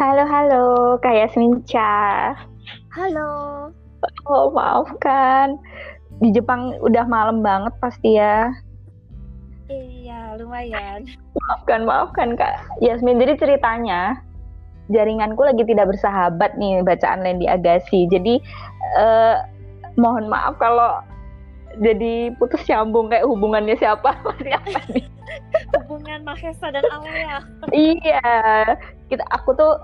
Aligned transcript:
Halo, 0.00 0.24
halo, 0.24 0.64
Kak 1.04 1.12
Yasmin 1.12 1.60
Cha. 1.68 2.32
Halo. 2.88 3.68
Oh, 4.24 4.48
maafkan. 4.48 5.60
Di 6.24 6.32
Jepang 6.32 6.72
udah 6.80 7.04
malam 7.04 7.44
banget 7.44 7.76
pasti 7.84 8.16
ya. 8.16 8.48
Iya, 9.68 10.40
lumayan. 10.40 11.04
Maafkan, 11.36 11.84
maafkan 11.84 12.32
Kak 12.32 12.80
Yasmin. 12.80 13.20
Jadi 13.20 13.44
ceritanya, 13.44 14.18
jaringanku 14.88 15.44
lagi 15.44 15.62
tidak 15.68 15.92
bersahabat 15.92 16.56
nih 16.56 16.80
bacaan 16.80 17.20
Lendi 17.20 17.44
Agassi. 17.44 18.08
Jadi 18.08 18.40
eh, 18.96 19.36
mohon 20.00 20.32
maaf 20.32 20.56
kalau 20.56 21.04
jadi 21.78 22.34
putus 22.36 22.66
nyambung 22.66 23.06
kayak 23.12 23.26
hubungannya 23.26 23.78
siapa 23.78 24.10
siapa 24.44 24.80
nih? 24.90 25.06
Hubungan 25.86 26.26
Mahesa 26.26 26.74
dan 26.74 26.82
Alea 26.90 27.38
iya. 27.70 28.20
Kita 29.06 29.22
aku 29.30 29.54
tuh 29.54 29.78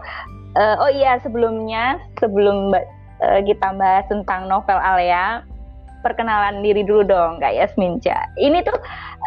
uh, 0.58 0.76
oh 0.82 0.90
iya 0.90 1.22
sebelumnya 1.22 2.02
sebelum 2.18 2.74
uh, 2.74 3.40
kita 3.46 3.70
bahas 3.78 4.06
tentang 4.10 4.50
novel 4.50 4.78
Alea 4.82 5.46
perkenalan 6.02 6.62
diri 6.62 6.82
dulu 6.82 7.06
dong 7.06 7.38
kak 7.38 7.54
Yasmin 7.54 8.02
Ca. 8.02 8.26
Ini 8.38 8.62
tuh 8.66 8.78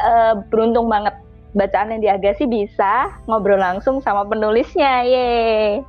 uh, 0.03 0.44
beruntung 0.52 0.91
banget. 0.91 1.16
Bacaan 1.50 1.89
yang 1.89 2.05
diagasi 2.05 2.45
bisa 2.45 3.09
ngobrol 3.26 3.58
langsung 3.58 4.05
sama 4.05 4.22
penulisnya 4.22 5.02
ye 5.02 5.81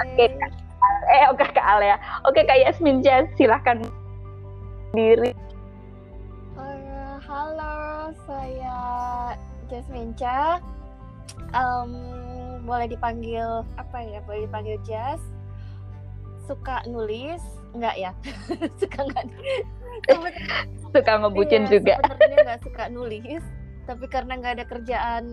oke 0.00 0.14
okay, 0.14 0.28
eh 1.12 1.24
oke 1.28 1.42
okay, 1.42 1.48
kak 1.52 1.66
Alea 1.66 1.96
oke 2.24 2.32
okay, 2.32 2.42
kak 2.46 2.58
Yasmin 2.62 3.02
Ca 3.02 3.26
silahkan 3.34 3.82
diri 4.94 5.34
saya 8.24 8.78
Jasmine 9.68 10.16
Cha. 10.16 10.60
Um, 11.52 11.92
boleh 12.64 12.88
dipanggil 12.88 13.64
apa 13.76 13.98
ya? 14.04 14.20
Boleh 14.24 14.48
dipanggil 14.48 14.76
Jas. 14.84 15.20
Suka 16.48 16.84
nulis? 16.88 17.40
Enggak 17.76 17.96
ya? 18.00 18.12
suka 18.80 18.98
enggak? 19.04 19.24
suka 20.94 21.12
ngebucin 21.20 21.68
iya, 21.68 21.70
juga. 21.72 21.94
Sebenarnya 22.00 22.38
nggak 22.44 22.62
suka 22.64 22.84
nulis, 22.88 23.44
tapi 23.84 24.04
karena 24.08 24.32
nggak 24.40 24.54
ada 24.60 24.64
kerjaan 24.64 25.24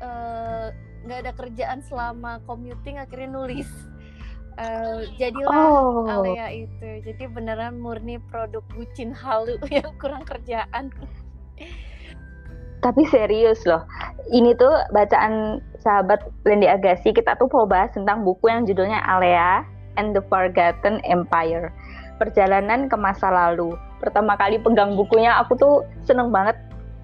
eh, 0.00 0.66
nggak 1.04 1.18
uh, 1.20 1.22
ada 1.28 1.32
kerjaan 1.36 1.80
selama 1.84 2.40
commuting 2.48 2.96
akhirnya 2.96 3.28
nulis. 3.28 3.68
Uh, 4.56 5.04
jadilah 5.20 5.52
oh. 5.52 6.08
Alea 6.08 6.64
itu. 6.64 7.04
Jadi 7.04 7.28
beneran 7.28 7.76
murni 7.76 8.16
produk 8.32 8.64
bucin 8.72 9.12
halu 9.12 9.60
yang 9.76 9.92
kurang 10.00 10.24
kerjaan. 10.24 10.88
Tapi 12.84 13.02
serius 13.08 13.64
loh, 13.64 13.82
ini 14.30 14.52
tuh 14.54 14.72
bacaan 14.92 15.64
sahabat 15.80 16.18
Lendi 16.44 16.66
Agassi 16.66 17.14
kita 17.14 17.38
tuh 17.38 17.48
mau 17.50 17.64
bahas 17.64 17.94
tentang 17.94 18.26
buku 18.26 18.50
yang 18.50 18.66
judulnya 18.66 19.00
Alea 19.06 19.62
and 19.96 20.12
the 20.12 20.22
Forgotten 20.26 21.00
Empire. 21.06 21.72
Perjalanan 22.20 22.90
ke 22.90 22.96
masa 22.98 23.28
lalu. 23.32 23.76
Pertama 24.00 24.36
kali 24.36 24.60
pegang 24.60 24.98
bukunya 24.98 25.36
aku 25.40 25.56
tuh 25.56 25.74
seneng 26.04 26.32
banget 26.32 26.56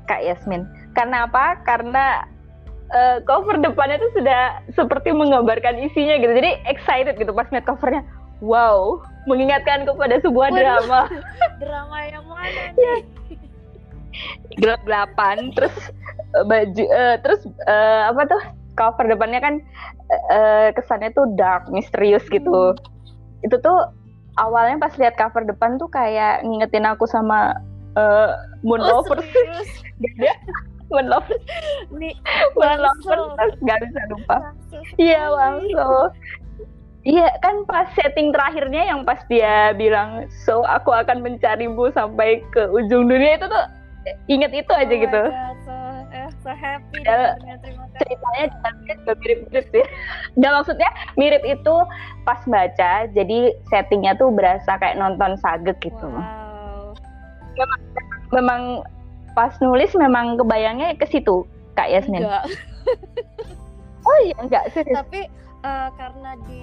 Kak 0.09 0.20
Yasmin. 0.20 0.69
Karena 0.92 1.25
apa? 1.25 1.56
Karena 1.64 2.27
uh, 2.92 3.17
cover 3.25 3.57
depannya 3.61 3.97
tuh 4.01 4.12
sudah 4.19 4.61
seperti 4.77 5.14
menggambarkan 5.14 5.79
isinya 5.81 6.20
gitu. 6.20 6.33
Jadi 6.33 6.51
excited 6.69 7.17
gitu 7.17 7.33
pas 7.33 7.48
lihat 7.48 7.64
covernya. 7.64 8.05
Wow, 8.42 8.98
mengingatkan 9.31 9.86
kepada 9.86 10.19
sebuah 10.19 10.51
Waduh, 10.51 10.59
drama. 10.59 11.01
drama 11.62 11.98
yang 12.11 12.27
mana 12.27 12.62
nih? 12.75 13.07
gelap-gelapan 14.59 15.53
terus 15.56 15.75
uh, 16.37 16.45
baju 16.45 16.84
uh, 16.89 17.17
terus 17.20 17.41
uh, 17.67 18.12
apa 18.12 18.23
tuh 18.29 18.42
cover 18.77 19.05
depannya 19.09 19.41
kan 19.41 19.55
uh, 20.33 20.69
kesannya 20.73 21.12
tuh 21.12 21.29
dark 21.37 21.69
misterius 21.69 22.25
gitu. 22.33 22.77
Hmm. 22.77 22.91
itu 23.42 23.58
tuh 23.58 23.91
awalnya 24.39 24.79
pas 24.79 24.95
lihat 24.97 25.19
cover 25.19 25.42
depan 25.45 25.77
tuh 25.77 25.91
kayak 25.91 26.47
ngingetin 26.47 26.86
aku 26.86 27.05
sama 27.11 27.58
uh, 27.98 28.33
Moon 28.63 28.80
oh, 28.80 29.02
Lovers 29.02 29.27
Moon 30.92 31.07
Lovers 31.08 31.45
nih 31.91 32.14
Moon 32.55 32.79
Lovers 32.80 33.57
nggak 33.64 33.79
bisa 33.89 34.01
lupa. 34.13 34.36
Iya 35.01 35.33
langsung. 35.33 36.13
Iya 37.02 37.35
kan 37.42 37.67
pas 37.67 37.91
setting 37.98 38.30
terakhirnya 38.30 38.86
yang 38.95 39.02
pas 39.02 39.18
dia 39.27 39.74
bilang 39.74 40.30
so 40.47 40.63
aku 40.63 40.95
akan 40.95 41.18
mencarimu 41.18 41.91
sampai 41.91 42.39
ke 42.55 42.70
ujung 42.70 43.11
dunia 43.11 43.42
itu 43.42 43.51
tuh 43.51 43.64
inget 44.27 44.52
itu 44.55 44.73
aja 44.73 44.95
oh 44.95 44.98
gitu. 44.98 45.23
God, 45.30 45.58
so, 45.64 45.74
eh, 46.11 46.29
so 46.42 46.51
happy 46.51 46.98
ya. 47.07 47.39
Ceritanya 48.02 48.45
juga 48.51 49.13
mirip-mirip 49.18 49.67
sih. 49.70 49.85
Dan 50.39 50.51
maksudnya 50.58 50.90
mirip 51.14 51.42
itu 51.46 51.74
pas 52.27 52.41
baca, 52.46 52.92
jadi 53.11 53.39
settingnya 53.70 54.18
tuh 54.18 54.30
berasa 54.35 54.79
kayak 54.79 54.98
nonton 54.98 55.39
sagek 55.39 55.79
gitu. 55.83 56.08
Wow. 56.08 56.95
Memang, 57.52 57.80
memang 58.33 58.62
pas 59.33 59.52
nulis 59.61 59.92
memang 59.96 60.36
kebayangnya 60.41 60.96
ke 60.96 61.07
situ, 61.08 61.45
Kak 61.79 61.89
Yasmin. 61.89 62.24
Enggak. 62.27 62.46
oh 64.08 64.18
iya 64.27 64.36
enggak 64.41 64.64
sih. 64.74 64.85
Tapi 64.85 65.29
uh, 65.62 65.89
karena 65.96 66.30
di 66.48 66.62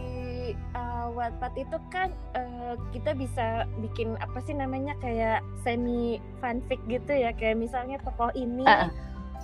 uh, 0.78 1.08
Wattpad 1.14 1.54
itu 1.58 1.78
kan 1.90 2.14
uh, 2.38 2.76
kita 2.94 3.18
bisa 3.18 3.66
bikin 3.82 4.16
apa 4.22 4.40
sih 4.44 4.54
namanya 4.54 4.94
kayak 5.02 5.42
semi 5.66 6.22
fanfic 6.40 6.80
gitu 6.88 7.12
ya. 7.12 7.34
Kayak 7.36 7.60
misalnya 7.60 7.98
tokoh 8.02 8.32
ini 8.38 8.66
uh. 8.66 8.90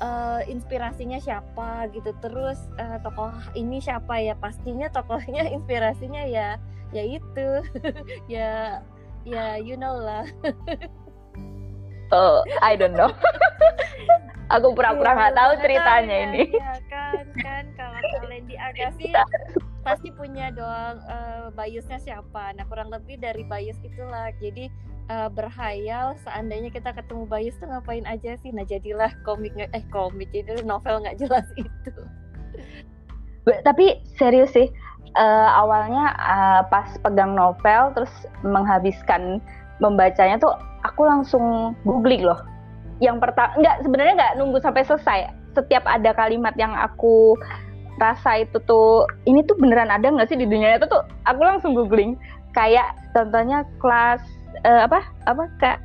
Uh, 0.04 0.42
inspirasinya 0.48 1.18
siapa 1.18 1.88
gitu. 1.92 2.12
Terus 2.20 2.60
uh, 2.78 3.00
tokoh 3.02 3.32
ini 3.58 3.82
siapa 3.82 4.20
ya? 4.22 4.38
Pastinya 4.38 4.92
tokohnya 4.92 5.48
inspirasinya 5.56 6.24
ya 6.26 6.58
ya 6.94 7.04
itu. 7.04 7.50
Ya 8.32 8.82
ya 9.26 9.58
you 9.58 9.76
know 9.76 9.98
lah. 9.98 10.26
Oh 12.14 12.46
I 12.62 12.78
don't 12.78 12.94
know. 12.94 13.10
Aku 14.54 14.78
pura-pura 14.78 15.10
iya, 15.10 15.18
nggak 15.18 15.34
-pura 15.34 15.42
tahu 15.42 15.52
ceritanya 15.58 16.16
ini. 16.30 16.44
ya 16.54 16.78
kan 16.86 17.26
kan. 17.42 17.66
Kalau 17.74 17.98
kalian 18.22 18.46
di 18.46 18.56
Agassi 18.62 19.10
pasti 19.86 20.10
punya 20.10 20.50
dong 20.50 20.98
uh, 21.06 21.54
biasnya 21.54 22.02
siapa. 22.02 22.58
Nah 22.58 22.66
kurang 22.66 22.90
lebih 22.90 23.22
dari 23.22 23.46
bias 23.46 23.78
itulah. 23.86 24.34
Jadi 24.42 24.74
uh, 25.14 25.30
berhayal 25.30 26.18
seandainya 26.26 26.74
kita 26.74 26.90
ketemu 26.98 27.30
bias 27.30 27.56
tuh 27.62 27.70
ngapain 27.70 28.04
aja 28.10 28.34
sih. 28.42 28.50
Nah 28.50 28.66
jadilah 28.66 29.14
komik 29.22 29.54
eh 29.54 29.86
komik 29.94 30.34
jadi 30.34 30.66
novel 30.66 31.06
nggak 31.06 31.22
jelas 31.22 31.46
itu. 31.62 31.94
Tapi 33.46 34.02
serius 34.18 34.58
sih 34.58 34.74
uh, 35.14 35.50
awalnya 35.54 36.18
uh, 36.18 36.62
pas 36.66 36.90
pegang 37.06 37.38
novel 37.38 37.94
terus 37.94 38.14
menghabiskan 38.42 39.38
membacanya 39.78 40.42
tuh 40.42 40.58
aku 40.82 41.06
langsung 41.06 41.78
googling 41.86 42.26
loh. 42.26 42.42
Yang 42.98 43.22
pertama 43.22 43.54
nggak 43.62 43.86
sebenarnya 43.86 44.14
nggak 44.18 44.34
nunggu 44.42 44.58
sampai 44.66 44.82
selesai. 44.82 45.30
Setiap 45.54 45.86
ada 45.86 46.10
kalimat 46.18 46.58
yang 46.58 46.74
aku 46.74 47.38
rasa 48.00 48.44
itu 48.44 48.58
tuh 48.68 49.08
ini 49.24 49.44
tuh 49.48 49.56
beneran 49.56 49.92
ada 49.92 50.08
nggak 50.08 50.28
sih 50.28 50.38
di 50.40 50.48
dunia 50.48 50.76
itu 50.76 50.88
tuh? 50.88 51.04
Aku 51.28 51.42
langsung 51.42 51.74
googling. 51.74 52.20
Kayak 52.56 52.96
contohnya 53.12 53.68
kelas 53.84 54.24
uh, 54.64 54.88
apa? 54.88 55.04
Apa? 55.28 55.44
Kak 55.60 55.78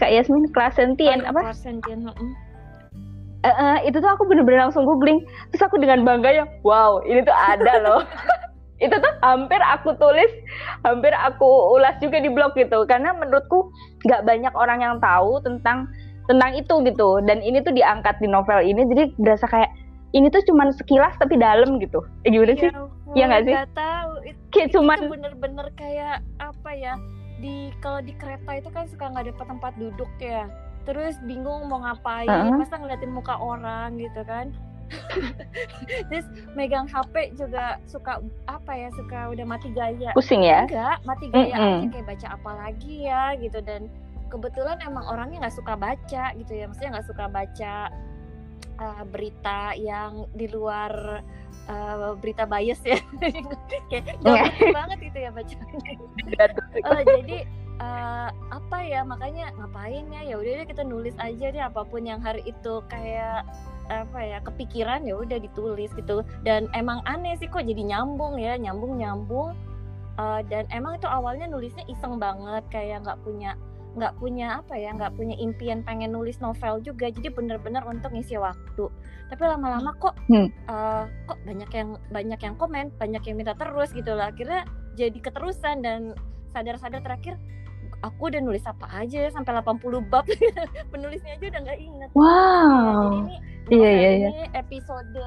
kak 0.00 0.10
Yasmin 0.10 0.50
kelas 0.50 0.74
sentien 0.74 1.22
oh, 1.22 1.30
apa? 1.30 1.40
kelas 1.52 1.62
sentien 1.62 2.08
uh, 2.08 3.48
uh, 3.48 3.76
itu 3.86 3.98
tuh 4.02 4.10
aku 4.10 4.26
bener-bener 4.26 4.66
langsung 4.66 4.82
googling. 4.82 5.22
Terus 5.52 5.62
aku 5.62 5.78
dengan 5.78 6.02
bangga 6.02 6.42
ya 6.42 6.44
wow 6.66 7.02
ini 7.04 7.22
tuh 7.22 7.34
ada 7.34 7.74
loh. 7.82 8.02
Itu 8.82 8.98
tuh 8.98 9.14
hampir 9.22 9.62
aku 9.62 9.94
tulis 9.94 10.26
hampir 10.82 11.14
aku 11.14 11.46
ulas 11.78 11.94
juga 12.02 12.18
di 12.18 12.26
blog 12.26 12.58
gitu. 12.58 12.82
Karena 12.90 13.14
menurutku 13.14 13.70
nggak 14.02 14.26
banyak 14.26 14.50
orang 14.58 14.82
yang 14.82 14.94
tahu 14.98 15.38
tentang 15.46 15.86
tentang 16.26 16.50
itu 16.58 16.82
gitu. 16.82 17.22
Dan 17.22 17.46
ini 17.46 17.62
tuh 17.62 17.70
diangkat 17.70 18.18
di 18.18 18.26
novel 18.26 18.58
ini 18.58 18.82
jadi 18.90 19.14
berasa 19.22 19.46
kayak 19.46 19.70
ini 20.12 20.28
tuh 20.28 20.44
cuman 20.44 20.72
sekilas 20.76 21.16
tapi 21.16 21.40
dalam 21.40 21.80
gitu. 21.80 22.04
Eh, 22.24 22.30
gimana 22.32 22.54
sih? 22.56 22.70
Ya 23.16 23.24
nggak 23.28 23.42
sih? 23.48 23.54
Gak 23.56 23.72
tahu. 23.76 24.12
It, 24.24 24.36
kayak 24.52 24.68
cuman 24.76 24.98
bener-bener 25.08 25.66
kayak 25.76 26.20
apa 26.40 26.70
ya? 26.76 26.94
Di 27.40 27.72
kalau 27.80 28.04
di 28.04 28.12
kereta 28.16 28.60
itu 28.60 28.68
kan 28.70 28.84
suka 28.88 29.08
nggak 29.08 29.32
dapat 29.32 29.46
tempat 29.48 29.72
duduk 29.80 30.10
ya. 30.20 30.46
Terus 30.82 31.14
bingung 31.24 31.70
mau 31.70 31.80
ngapain, 31.80 32.26
uh 32.26 32.50
-huh. 32.50 32.58
masa 32.58 32.76
ngeliatin 32.76 33.12
muka 33.14 33.38
orang 33.38 33.96
gitu 33.96 34.22
kan. 34.26 34.52
Terus 36.12 36.26
megang 36.52 36.84
HP 36.84 37.32
juga 37.38 37.80
suka 37.88 38.20
apa 38.44 38.72
ya 38.76 38.92
suka 38.92 39.32
udah 39.32 39.46
mati 39.48 39.72
gaya. 39.72 40.12
Pusing 40.12 40.44
ya? 40.44 40.68
Enggak, 40.68 41.00
mati 41.08 41.32
gaya 41.32 41.56
mm 41.56 41.62
-hmm. 41.64 41.78
aja 41.80 41.88
kayak 41.88 42.06
baca 42.12 42.26
apa 42.36 42.50
lagi 42.66 42.94
ya 43.08 43.22
gitu 43.40 43.58
dan 43.64 43.88
kebetulan 44.28 44.76
emang 44.84 45.04
orangnya 45.08 45.48
nggak 45.48 45.56
suka 45.56 45.76
baca 45.76 46.24
gitu 46.36 46.52
ya, 46.52 46.64
maksudnya 46.68 46.96
nggak 46.96 47.08
suka 47.08 47.24
baca 47.28 47.76
uh, 48.82 49.02
berita 49.06 49.78
yang 49.78 50.26
di 50.34 50.50
luar 50.50 51.22
uh, 51.70 52.18
berita 52.18 52.42
bias 52.44 52.82
ya. 52.82 52.98
Kayak 53.90 54.18
jauh 54.18 54.74
banget 54.74 54.98
itu 55.06 55.18
ya 55.22 55.30
bacanya 55.30 55.66
uh, 56.82 57.02
jadi 57.22 57.38
uh, 57.78 58.28
apa 58.50 58.78
ya 58.82 59.06
makanya 59.06 59.54
ngapain 59.54 60.10
ya? 60.10 60.22
Ya 60.26 60.34
udah 60.38 60.66
kita 60.66 60.82
nulis 60.82 61.14
aja 61.22 61.46
deh 61.54 61.62
apa 61.62 61.86
pun 61.86 62.02
yang 62.02 62.18
hari 62.18 62.42
itu 62.42 62.82
kayak 62.90 63.46
apa 63.90 64.24
ya 64.24 64.38
kepikiran 64.40 65.04
ya 65.04 65.14
udah 65.20 65.38
ditulis 65.38 65.94
gitu. 65.94 66.26
Dan 66.42 66.66
emang 66.74 67.04
aneh 67.06 67.38
sih 67.38 67.46
kok 67.46 67.62
jadi 67.62 67.82
nyambung 67.86 68.40
ya 68.40 68.58
nyambung 68.58 68.98
nyambung 68.98 69.54
uh, 70.16 70.40
dan 70.48 70.64
emang 70.72 70.96
itu 70.98 71.08
awalnya 71.08 71.46
nulisnya 71.48 71.84
iseng 71.88 72.16
banget 72.16 72.64
kayak 72.72 73.04
nggak 73.04 73.20
punya 73.22 73.56
nggak 73.92 74.16
punya 74.16 74.64
apa 74.64 74.74
ya 74.74 74.96
nggak 74.96 75.12
punya 75.20 75.36
impian 75.36 75.84
pengen 75.84 76.16
nulis 76.16 76.40
novel 76.40 76.80
juga 76.80 77.12
jadi 77.12 77.28
bener-bener 77.28 77.84
untuk 77.84 78.12
ngisi 78.16 78.40
waktu. 78.40 78.88
Tapi 79.28 79.42
lama-lama 79.44 79.92
kok 80.00 80.16
hmm. 80.28 80.48
uh, 80.68 81.04
kok 81.28 81.38
banyak 81.44 81.70
yang 81.72 81.88
banyak 82.08 82.40
yang 82.40 82.54
komen 82.56 82.92
banyak 82.96 83.22
yang 83.24 83.36
minta 83.36 83.56
terus 83.56 83.92
gitu 83.92 84.12
lah 84.16 84.32
akhirnya 84.32 84.64
jadi 84.96 85.18
keterusan 85.20 85.84
dan 85.84 86.16
sadar-sadar 86.52 87.00
terakhir 87.00 87.40
aku 88.04 88.28
udah 88.28 88.40
nulis 88.42 88.64
apa 88.66 88.88
aja 88.92 89.28
ya 89.28 89.30
sampai 89.30 89.56
80 89.60 90.10
bab. 90.10 90.26
Penulisnya 90.92 91.38
aja 91.38 91.44
udah 91.48 91.60
nggak 91.64 91.80
inget. 91.80 92.10
Wow 92.12 92.26
nah, 92.26 92.92
jadi 93.08 93.16
ini 93.16 93.36
iya, 93.70 93.90
iya, 93.90 94.10
iya. 94.10 94.28
ini 94.28 94.44
episode 94.52 95.22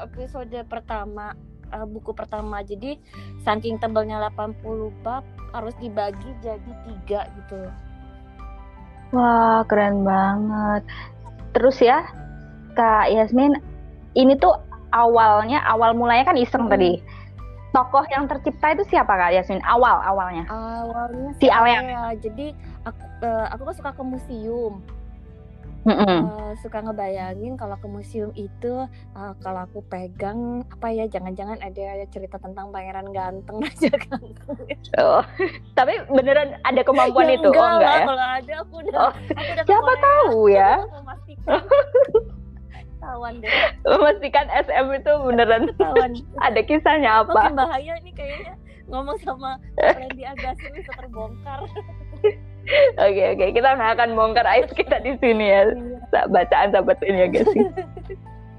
episode 0.00 0.58
pertama 0.66 1.36
uh, 1.70 1.86
buku 1.86 2.10
pertama. 2.14 2.62
Jadi 2.62 2.98
saking 3.44 3.78
tebelnya 3.78 4.18
80 4.32 4.62
bab 5.04 5.22
harus 5.54 5.74
dibagi 5.78 6.30
jadi 6.42 6.72
tiga 6.82 7.30
gitu 7.38 7.70
Wah, 9.14 9.62
keren 9.70 10.02
banget. 10.02 10.82
Terus 11.54 11.78
ya, 11.78 12.02
Kak 12.74 13.14
Yasmin, 13.14 13.54
ini 14.18 14.34
tuh 14.34 14.58
awalnya, 14.90 15.62
awal 15.62 15.94
mulanya 15.94 16.26
kan 16.26 16.36
iseng 16.36 16.66
hmm. 16.66 16.72
tadi. 16.74 16.92
Tokoh 17.74 18.06
yang 18.10 18.26
tercipta 18.26 18.74
itu 18.74 18.82
siapa 18.90 19.14
Kak 19.14 19.34
Yasmin? 19.34 19.62
Awal, 19.62 20.02
awalnya. 20.02 20.44
Awalnya 20.50 21.30
si 21.38 21.46
Alea. 21.46 22.14
Jadi 22.18 22.50
aku, 22.82 23.02
uh, 23.22 23.46
aku 23.54 23.62
kan 23.70 23.74
suka 23.74 23.90
ke 23.94 24.02
museum 24.02 24.82
mm 25.84 25.94
-hmm. 25.94 26.20
uh, 26.28 26.52
suka 26.60 26.80
ngebayangin 26.80 27.54
kalau 27.60 27.76
ke 27.76 27.86
museum 27.86 28.32
itu 28.34 28.88
uh, 29.14 29.32
kalau 29.44 29.68
aku 29.68 29.84
pegang 29.86 30.64
apa 30.68 30.88
ya 30.90 31.04
jangan-jangan 31.08 31.60
ada 31.60 32.04
cerita 32.08 32.40
tentang 32.40 32.72
pangeran 32.72 33.12
ganteng 33.12 33.60
aja 33.68 33.92
ganteng 33.92 34.58
oh 35.00 35.24
tapi 35.76 36.00
beneran 36.08 36.56
ada 36.64 36.80
kemampuan 36.80 37.28
ya, 37.28 37.36
itu? 37.36 37.48
Enggak 37.52 37.62
oh 37.62 37.72
enggak 37.76 37.92
lah, 37.92 38.00
ya? 38.00 38.06
kalau 38.06 38.26
ada 38.26 38.52
aku 38.64 38.74
udah, 38.80 38.94
oh. 38.96 39.12
aku 39.12 39.50
udah 39.52 39.64
siapa 39.64 39.92
tahu 40.00 40.38
ya? 40.48 40.72
tawan 43.04 43.34
deh. 43.42 43.52
Memastikan 43.84 44.46
SM 44.48 44.86
itu 44.96 45.12
beneran 45.20 45.62
ada 46.46 46.60
kisahnya 46.64 47.24
apa? 47.24 47.52
Mungkin 47.52 47.60
bahaya 47.60 47.92
ini 48.00 48.12
kayaknya. 48.16 48.54
Ngomong 48.84 49.16
sama 49.24 49.56
Randy 49.80 50.28
Agassi 50.28 50.68
bisa 50.76 50.92
terbongkar 50.92 51.64
Oke 52.96 53.22
oke 53.36 53.46
kita 53.52 53.76
nggak 53.76 53.92
akan 54.00 54.10
bongkar 54.16 54.46
aib 54.56 54.72
kita 54.72 54.96
di 55.04 55.12
sini 55.20 55.52
ya 55.52 55.62
bacaan 56.32 56.72
sahabat 56.72 56.98
ini 57.04 57.24
ya 57.24 57.28
guys. 57.28 57.50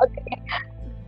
Oke 0.04 0.22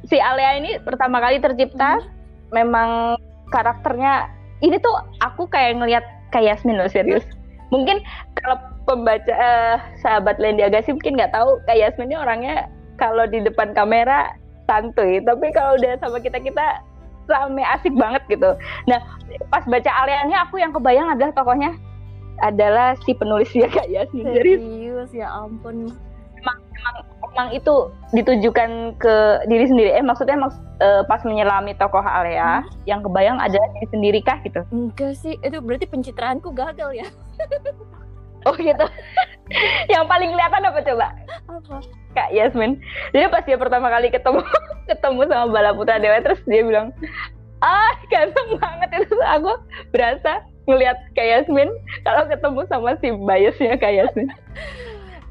si 0.07 0.17
Alea 0.17 0.57
ini 0.57 0.79
pertama 0.81 1.19
kali 1.19 1.37
tercipta 1.43 1.99
hmm. 1.99 2.07
memang 2.55 3.19
karakternya 3.51 4.31
ini 4.63 4.79
tuh 4.81 4.95
aku 5.21 5.45
kayak 5.51 5.77
ngelihat 5.77 6.05
kayak 6.33 6.57
Yasmin 6.57 6.79
loh 6.79 6.89
serius. 6.89 7.23
Mungkin 7.69 7.99
kalau 8.39 8.57
pembaca 8.87 9.33
uh, 9.35 9.75
sahabat 9.99 10.39
Lendi 10.39 10.63
Agassi 10.63 10.95
mungkin 10.95 11.19
nggak 11.19 11.35
tahu 11.35 11.59
kayak 11.67 11.93
Yasmin 11.93 12.15
ini 12.15 12.17
orangnya 12.17 12.55
kalau 12.95 13.27
di 13.27 13.43
depan 13.43 13.75
kamera 13.75 14.33
santuy 14.65 15.19
tapi 15.21 15.51
kalau 15.51 15.75
udah 15.75 15.99
sama 15.99 16.17
kita 16.23 16.39
kita 16.39 16.81
rame 17.27 17.63
asik 17.75 17.91
banget 17.93 18.23
gitu. 18.31 18.55
Nah 18.87 18.99
pas 19.51 19.63
baca 19.67 19.91
Aleanya 19.91 20.47
aku 20.47 20.63
yang 20.63 20.71
kebayang 20.71 21.11
adalah 21.11 21.35
tokohnya 21.35 21.75
adalah 22.41 22.93
si 23.05 23.13
penulisnya 23.13 23.67
Kak 23.69 23.87
Yasmin. 23.89 24.25
Serius 24.33 25.09
ya 25.13 25.27
ampun. 25.31 25.89
Emang, 26.37 26.57
emang, 26.77 26.95
emang 27.33 27.47
itu 27.53 27.89
ditujukan 28.13 28.97
ke 29.01 29.15
diri 29.49 29.65
sendiri. 29.65 29.89
Eh 29.97 30.05
maksudnya 30.05 30.37
maks 30.37 30.57
uh, 30.81 31.01
pas 31.05 31.21
menyelami 31.25 31.73
tokoh 31.77 32.01
Alea 32.01 32.61
hmm? 32.61 32.69
yang 32.85 33.01
kebayang 33.01 33.37
adalah 33.41 33.67
diri 33.77 33.87
sendiri 33.89 34.19
kah 34.21 34.37
gitu? 34.45 34.61
Enggak 34.69 35.17
sih, 35.17 35.35
itu 35.41 35.57
berarti 35.61 35.85
pencitraanku 35.89 36.53
gagal 36.53 36.93
ya. 36.93 37.07
oh 38.47 38.55
gitu. 38.55 38.85
yang 39.93 40.05
paling 40.05 40.29
kelihatan 40.35 40.67
apa 40.67 40.79
coba? 40.83 41.07
Apa? 41.47 41.77
Kak 42.13 42.29
Yasmin. 42.33 42.81
Jadi 43.13 43.29
pas 43.29 43.45
dia 43.45 43.57
pertama 43.57 43.87
kali 43.89 44.09
ketemu 44.09 44.41
ketemu 44.89 45.21
sama 45.29 45.45
Bala 45.53 45.71
Putra 45.73 46.01
Dewa 46.01 46.19
terus 46.21 46.41
dia 46.45 46.61
bilang, 46.65 46.93
ah 47.61 47.93
ganteng 48.09 48.57
banget 48.57 49.05
itu 49.05 49.17
aku 49.25 49.51
berasa 49.93 50.41
ngelihat 50.67 50.99
kayak 51.15 51.47
Yasmin 51.47 51.71
kalau 52.03 52.27
ketemu 52.27 52.61
sama 52.67 52.99
si 52.99 53.09
biasnya 53.15 53.79
kayak 53.79 54.11
Yasmin? 54.11 54.29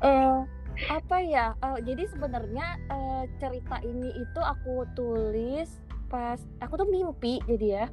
Uh, 0.01 0.43
apa 0.89 1.17
ya? 1.21 1.53
Uh, 1.61 1.79
jadi 1.81 2.09
sebenarnya 2.09 2.81
uh, 2.89 3.25
cerita 3.41 3.81
ini 3.85 4.13
itu 4.17 4.41
aku 4.41 4.89
tulis 4.97 5.69
pas 6.07 6.39
aku 6.63 6.79
tuh 6.79 6.89
mimpi 6.89 7.43
jadi 7.51 7.67
ya 7.67 7.87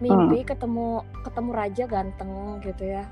mimpi 0.00 0.42
hmm. 0.42 0.48
ketemu 0.48 1.04
ketemu 1.28 1.50
raja 1.52 1.84
ganteng 1.84 2.56
gitu 2.64 2.96
ya 2.96 3.04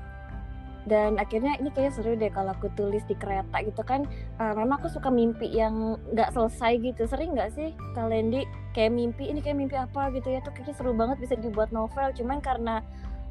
dan 0.89 1.21
akhirnya 1.21 1.53
ini 1.61 1.69
kayak 1.69 1.93
seru 1.93 2.17
deh 2.17 2.33
kalau 2.33 2.49
aku 2.49 2.73
tulis 2.73 3.05
di 3.05 3.13
kereta 3.13 3.61
gitu 3.61 3.85
kan. 3.85 4.09
Uh, 4.41 4.57
memang 4.57 4.81
aku 4.81 4.89
suka 4.89 5.13
mimpi 5.13 5.45
yang 5.45 6.01
nggak 6.09 6.33
selesai 6.33 6.81
gitu. 6.81 7.05
Sering 7.05 7.37
nggak 7.37 7.53
sih 7.53 7.77
kalian 7.93 8.33
di 8.33 8.41
kayak 8.73 8.97
mimpi 8.97 9.29
ini 9.29 9.39
kayak 9.45 9.61
mimpi 9.61 9.77
apa? 9.77 10.09
gitu 10.09 10.33
ya. 10.33 10.41
Tuh 10.41 10.49
kayaknya 10.49 10.73
seru 10.73 10.97
banget 10.97 11.21
bisa 11.21 11.37
dibuat 11.37 11.69
novel. 11.69 12.09
Cuman 12.17 12.41
karena 12.41 12.81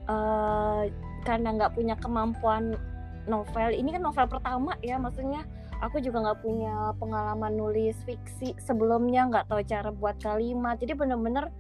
uh, 0.07 0.87
karena 1.27 1.49
nggak 1.59 1.75
punya 1.75 1.99
kemampuan 1.99 2.79
novel 3.27 3.75
ini 3.75 3.91
kan 3.91 4.07
novel 4.07 4.31
pertama 4.31 4.79
ya. 4.79 4.95
Maksudnya 4.95 5.43
aku 5.83 5.99
juga 5.99 6.31
nggak 6.31 6.39
punya 6.47 6.95
pengalaman 7.03 7.59
nulis 7.59 7.99
fiksi 8.07 8.55
sebelumnya 8.63 9.27
nggak 9.27 9.51
tahu 9.51 9.67
cara 9.67 9.91
buat 9.91 10.15
kalimat. 10.23 10.79
Jadi 10.79 10.95
bener-bener 10.95 11.51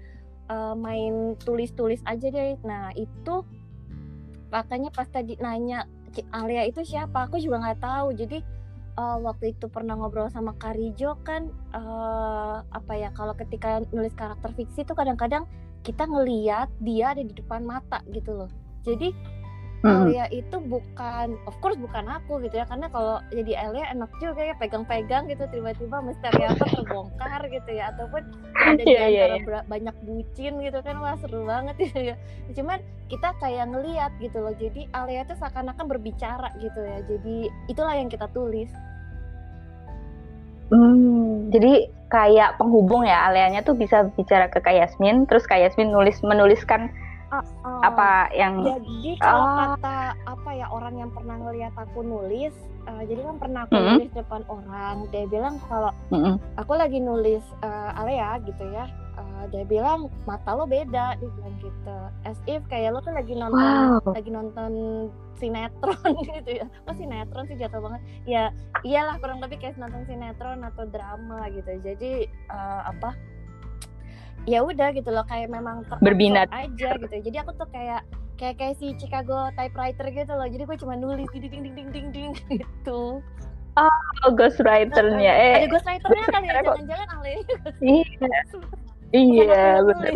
uh, 0.47 0.79
main 0.79 1.35
tulis-tulis 1.43 1.99
aja 2.06 2.31
deh. 2.31 2.55
Nah 2.62 2.95
itu 2.95 3.43
makanya 4.49 4.91
pas 4.93 5.09
tadi 5.09 5.37
nanya 5.41 5.85
Alia 6.33 6.65
itu 6.67 6.83
siapa 6.83 7.29
aku 7.29 7.39
juga 7.39 7.62
nggak 7.62 7.81
tahu. 7.85 8.09
Jadi 8.17 8.39
uh, 8.99 9.19
waktu 9.23 9.55
itu 9.55 9.71
pernah 9.71 9.95
ngobrol 9.95 10.27
sama 10.33 10.56
Karijo 10.59 11.21
kan 11.23 11.53
uh, 11.77 12.65
apa 12.67 12.93
ya 12.99 13.15
kalau 13.15 13.37
ketika 13.39 13.85
nulis 13.95 14.12
karakter 14.19 14.50
fiksi 14.59 14.83
itu 14.83 14.93
kadang-kadang 14.97 15.47
kita 15.87 16.05
ngeliat 16.11 16.69
dia 16.83 17.15
ada 17.15 17.23
di 17.23 17.31
depan 17.31 17.62
mata 17.62 18.03
gitu 18.11 18.35
loh. 18.35 18.50
Jadi 18.83 19.15
hmm. 19.82 20.08
Alia 20.08 20.26
itu 20.34 20.56
bukan 20.58 21.38
of 21.46 21.54
course 21.62 21.78
bukan 21.78 22.04
aku 22.08 22.42
gitu 22.42 22.58
ya 22.58 22.66
karena 22.66 22.90
kalau 22.90 23.22
jadi 23.30 23.52
Alia 23.69 23.84
enak 23.94 24.10
juga 24.19 24.42
ya 24.42 24.54
pegang-pegang 24.58 25.30
gitu 25.30 25.44
tiba-tiba 25.50 26.02
misteri 26.02 26.42
apa 26.46 26.64
terbongkar 26.66 27.40
gitu 27.50 27.70
ya 27.70 27.94
ataupun 27.94 28.23
ada 28.58 28.82
yeah, 28.82 29.06
di 29.08 29.14
yeah, 29.14 29.28
yeah. 29.38 29.62
banyak 29.66 29.97
bucin 30.02 30.58
gitu 30.62 30.78
kan 30.82 30.97
wah 30.99 31.14
seru 31.20 31.47
banget 31.47 31.76
ya 32.12 32.16
cuman 32.54 32.82
kita 33.08 33.32
kayak 33.40 33.66
ngeliat 33.70 34.12
gitu 34.18 34.38
loh 34.42 34.54
jadi 34.56 34.88
Alia 34.92 35.25
itu 35.25 35.35
seakan-akan 35.38 35.87
berbicara 35.87 36.52
gitu 36.58 36.80
ya 36.82 36.99
jadi 37.06 37.37
itulah 37.70 37.94
yang 37.94 38.11
kita 38.11 38.26
tulis 38.35 38.70
Hmm, 40.68 41.49
jadi 41.49 41.88
kayak 42.12 42.61
penghubung 42.61 43.08
ya 43.08 43.25
Aleanya 43.25 43.64
tuh 43.64 43.73
bisa 43.73 44.04
bicara 44.12 44.52
ke 44.52 44.61
Kak 44.61 44.76
Yasmin, 44.76 45.25
terus 45.25 45.49
Kak 45.49 45.56
Yasmin 45.56 45.88
nulis 45.88 46.20
menuliskan 46.20 46.92
uh, 47.32 47.44
uh, 47.64 47.80
apa 47.85 48.32
yang 48.32 48.64
jadi 48.64 49.20
kalau 49.20 49.47
uh, 49.47 49.56
kata 49.76 49.97
apa 50.26 50.50
ya 50.56 50.66
orang 50.73 50.94
yang 50.97 51.11
pernah 51.12 51.37
ngeliat 51.40 51.75
aku 51.76 52.00
nulis 52.04 52.54
uh, 52.88 53.02
jadi 53.04 53.20
kan 53.25 53.37
pernah 53.37 53.61
aku 53.68 53.75
mm 53.76 53.80
-hmm. 53.80 53.97
nulis 54.00 54.12
depan 54.16 54.42
orang 54.49 54.97
dia 55.12 55.25
bilang 55.28 55.54
kalau 55.68 55.90
mm 56.12 56.18
-hmm. 56.18 56.35
aku 56.56 56.73
lagi 56.76 56.99
nulis 56.99 57.44
uh, 57.62 58.00
Alea 58.00 58.40
gitu 58.44 58.64
ya 58.73 58.88
uh, 59.18 59.44
dia 59.50 59.64
bilang 59.66 60.08
mata 60.25 60.54
lo 60.54 60.64
beda 60.64 61.18
dia 61.18 61.30
bilang 61.37 61.54
gitu 61.61 61.99
as 62.25 62.38
if 62.47 62.62
kayak 62.70 62.94
lo 62.94 63.00
tuh 63.02 63.12
lagi 63.12 63.35
nonton 63.35 63.58
wow. 63.61 64.14
lagi 64.14 64.30
nonton 64.30 64.73
sinetron 65.38 66.12
gitu 66.35 66.50
ya 66.64 66.66
oh 66.87 66.94
sinetron 66.94 67.44
sih 67.47 67.58
jatuh 67.58 67.78
banget 67.82 68.02
ya 68.26 68.44
iyalah 68.82 69.16
kurang 69.23 69.38
lebih 69.42 69.58
kayak 69.62 69.78
nonton 69.78 70.06
sinetron 70.06 70.62
atau 70.66 70.85
drama 70.88 71.47
gitu 71.50 71.78
jadi 71.82 72.26
uh, 72.50 72.90
apa 72.90 73.14
ya 74.47 74.62
udah 74.62 74.95
gitu 74.95 75.11
loh 75.11 75.25
kayak 75.26 75.50
memang 75.50 75.83
berbinat 76.04 76.47
aja 76.52 76.95
gitu. 77.00 77.16
Jadi 77.30 77.37
aku 77.42 77.52
tuh 77.57 77.68
kayak 77.73 78.04
kayak 78.38 78.54
kayak 78.61 78.75
si 78.78 78.95
Chicago 79.00 79.50
typewriter 79.59 80.07
gitu 80.12 80.33
loh. 80.33 80.47
Jadi 80.47 80.62
gue 80.68 80.76
cuma 80.78 80.95
nulis 80.95 81.26
ding 81.35 81.50
ding 81.50 81.62
ding 81.64 81.75
ding 81.75 81.88
ding 81.90 82.09
ding 82.12 82.30
gitu. 82.62 83.18
Oh 83.78 84.28
ghostwriternya. 84.35 85.33
Eh 85.33 85.54
ada 85.64 85.68
ghostwriternya 85.73 86.26
kan 86.30 86.42
ya 86.45 86.52
jangan-jangan 86.62 87.09
Ale 87.18 87.35
iya. 87.83 88.38
Iya 89.09 89.80
benar 89.88 90.12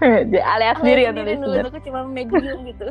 alias 0.00 0.76
sendiri 0.80 1.00
yang 1.04 1.14
nulis. 1.16 1.36
dulu, 1.36 1.60
aku 1.60 1.80
cuma 1.84 2.00
medium 2.08 2.64
gitu. 2.64 2.86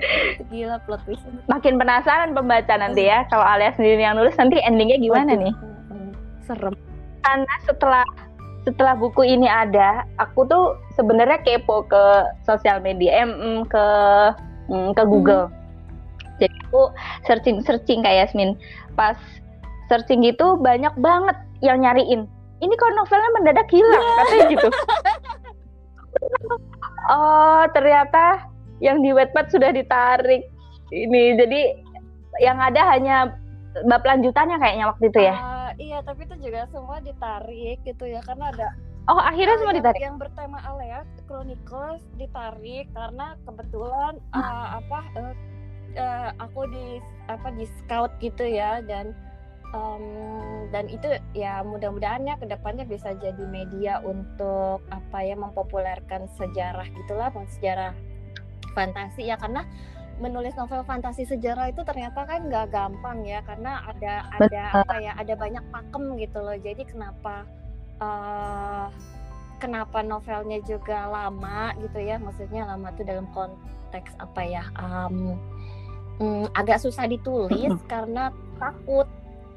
Gila 0.54 0.78
plot 0.86 1.02
twist. 1.10 1.26
Makin 1.50 1.82
penasaran 1.82 2.38
pembaca 2.38 2.74
nanti 2.78 3.10
ya 3.10 3.26
kalau 3.34 3.46
alias 3.46 3.74
sendiri 3.78 4.06
yang 4.06 4.18
nulis 4.18 4.38
nanti 4.38 4.62
endingnya 4.62 5.02
gimana 5.02 5.34
nih? 5.34 5.54
Serem. 6.46 6.78
Karena 7.26 7.56
setelah 7.66 8.06
setelah 8.70 8.94
buku 8.94 9.26
ini 9.26 9.50
ada, 9.50 10.06
aku 10.22 10.46
tuh 10.46 10.78
sebenarnya 10.94 11.42
kepo 11.42 11.90
ke 11.90 12.04
sosial 12.46 12.78
media, 12.86 13.26
em, 13.26 13.66
ke 13.66 13.86
mm, 14.70 14.94
ke 14.94 15.04
Google. 15.10 15.50
Hmm. 15.50 15.58
Jadi 16.40 16.56
aku 16.70 16.94
searching 17.26 17.60
searching 17.66 18.06
kayak 18.06 18.30
Yasmin. 18.30 18.54
Pas 18.94 19.18
searching 19.90 20.22
gitu 20.22 20.56
banyak 20.62 20.94
banget 21.02 21.36
yang 21.66 21.82
nyariin 21.82 22.30
ini 22.60 22.74
kok 22.76 22.94
novelnya 22.96 23.30
mendadak 23.36 23.68
hilang 23.74 24.06
katanya 24.22 24.46
gitu 24.54 24.70
oh 27.14 27.64
ternyata 27.74 28.46
yang 28.80 29.02
di 29.04 29.12
Wattpad 29.12 29.52
sudah 29.52 29.74
ditarik 29.74 30.46
ini 30.94 31.36
jadi 31.36 31.62
yang 32.40 32.62
ada 32.62 32.82
hanya 32.96 33.36
bab 33.90 34.06
lanjutannya 34.06 34.62
kayaknya 34.62 34.86
waktu 34.88 35.04
itu 35.12 35.20
ya 35.20 35.36
uh, 35.36 35.59
iya 35.80 36.04
tapi 36.04 36.28
itu 36.28 36.36
juga 36.44 36.68
semua 36.70 37.00
ditarik 37.00 37.80
gitu 37.88 38.06
ya 38.06 38.22
karena 38.22 38.52
ada 38.52 38.70
Oh 39.10 39.18
akhirnya 39.18 39.58
semua 39.58 39.74
ditarik. 39.74 40.06
Yang 40.06 40.22
bertema 40.22 40.62
Alea 40.70 41.02
Chronicles 41.26 42.06
ditarik 42.22 42.86
karena 42.94 43.34
kebetulan 43.42 44.22
uh, 44.38 44.78
apa 44.78 45.00
uh, 45.18 45.34
uh, 45.98 46.30
aku 46.38 46.70
di 46.70 47.02
apa 47.26 47.50
di 47.58 47.66
scout 47.82 48.14
gitu 48.22 48.46
ya 48.46 48.86
dan 48.86 49.18
um, 49.74 50.70
dan 50.70 50.86
itu 50.94 51.10
ya 51.34 51.66
mudah-mudahan 51.66 52.22
ya 52.22 52.38
ke 52.38 52.46
depannya 52.46 52.86
bisa 52.86 53.18
jadi 53.18 53.44
media 53.50 53.98
untuk 54.06 54.86
apa 54.94 55.26
ya 55.26 55.34
mempopulerkan 55.34 56.30
sejarah 56.38 56.86
gitulah 56.94 57.34
sejarah 57.34 57.98
fantasi 58.78 59.26
ya 59.26 59.42
karena 59.42 59.66
menulis 60.20 60.54
novel 60.60 60.84
fantasi 60.84 61.24
sejarah 61.26 61.72
itu 61.72 61.82
ternyata 61.88 62.28
kan 62.28 62.46
nggak 62.48 62.70
gampang 62.72 63.24
ya 63.24 63.40
karena 63.48 63.84
ada 63.88 64.28
ada 64.36 64.64
apa 64.84 64.96
ya 65.00 65.12
ada 65.16 65.34
banyak 65.36 65.64
pakem 65.72 66.04
gitu 66.20 66.40
loh. 66.44 66.58
Jadi 66.60 66.84
kenapa 66.88 67.48
uh, 68.04 68.88
kenapa 69.64 70.04
novelnya 70.04 70.60
juga 70.68 71.08
lama 71.08 71.74
gitu 71.80 72.00
ya? 72.00 72.20
Maksudnya 72.20 72.68
lama 72.68 72.92
tuh 72.94 73.08
dalam 73.08 73.28
konteks 73.32 74.14
apa 74.20 74.42
ya 74.44 74.64
um, 74.76 75.40
um, 76.20 76.46
agak 76.54 76.84
susah 76.84 77.08
ditulis 77.08 77.74
karena 77.92 78.30
takut 78.60 79.08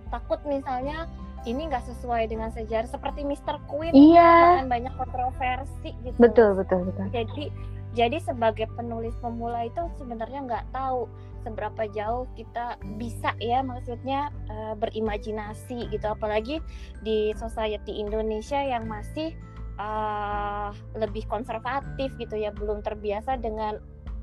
takut 0.08 0.38
misalnya 0.46 1.10
ini 1.42 1.66
nggak 1.66 1.82
sesuai 1.90 2.30
dengan 2.30 2.54
sejarah 2.54 2.86
seperti 2.86 3.26
Mr. 3.26 3.58
Queen 3.66 3.90
iya. 3.90 4.62
kan 4.62 4.70
banyak 4.70 4.94
kontroversi 4.94 5.90
gitu. 6.06 6.14
Betul 6.22 6.54
betul 6.54 6.86
betul. 6.86 7.06
Jadi 7.10 7.50
jadi 7.92 8.24
sebagai 8.24 8.72
penulis 8.72 9.12
pemula 9.20 9.68
itu 9.68 9.84
sebenarnya 10.00 10.40
nggak 10.48 10.66
tahu 10.72 11.04
seberapa 11.44 11.84
jauh 11.92 12.24
kita 12.38 12.80
bisa 12.96 13.36
ya 13.36 13.60
maksudnya 13.60 14.32
uh, 14.48 14.72
berimajinasi 14.78 15.92
gitu. 15.92 16.06
Apalagi 16.08 16.64
di 17.04 17.36
society 17.36 18.00
Indonesia 18.00 18.56
yang 18.56 18.88
masih 18.88 19.36
uh, 19.76 20.72
lebih 20.96 21.28
konservatif 21.28 22.14
gitu 22.16 22.34
ya 22.38 22.48
belum 22.56 22.80
terbiasa 22.80 23.36
dengan 23.36 23.76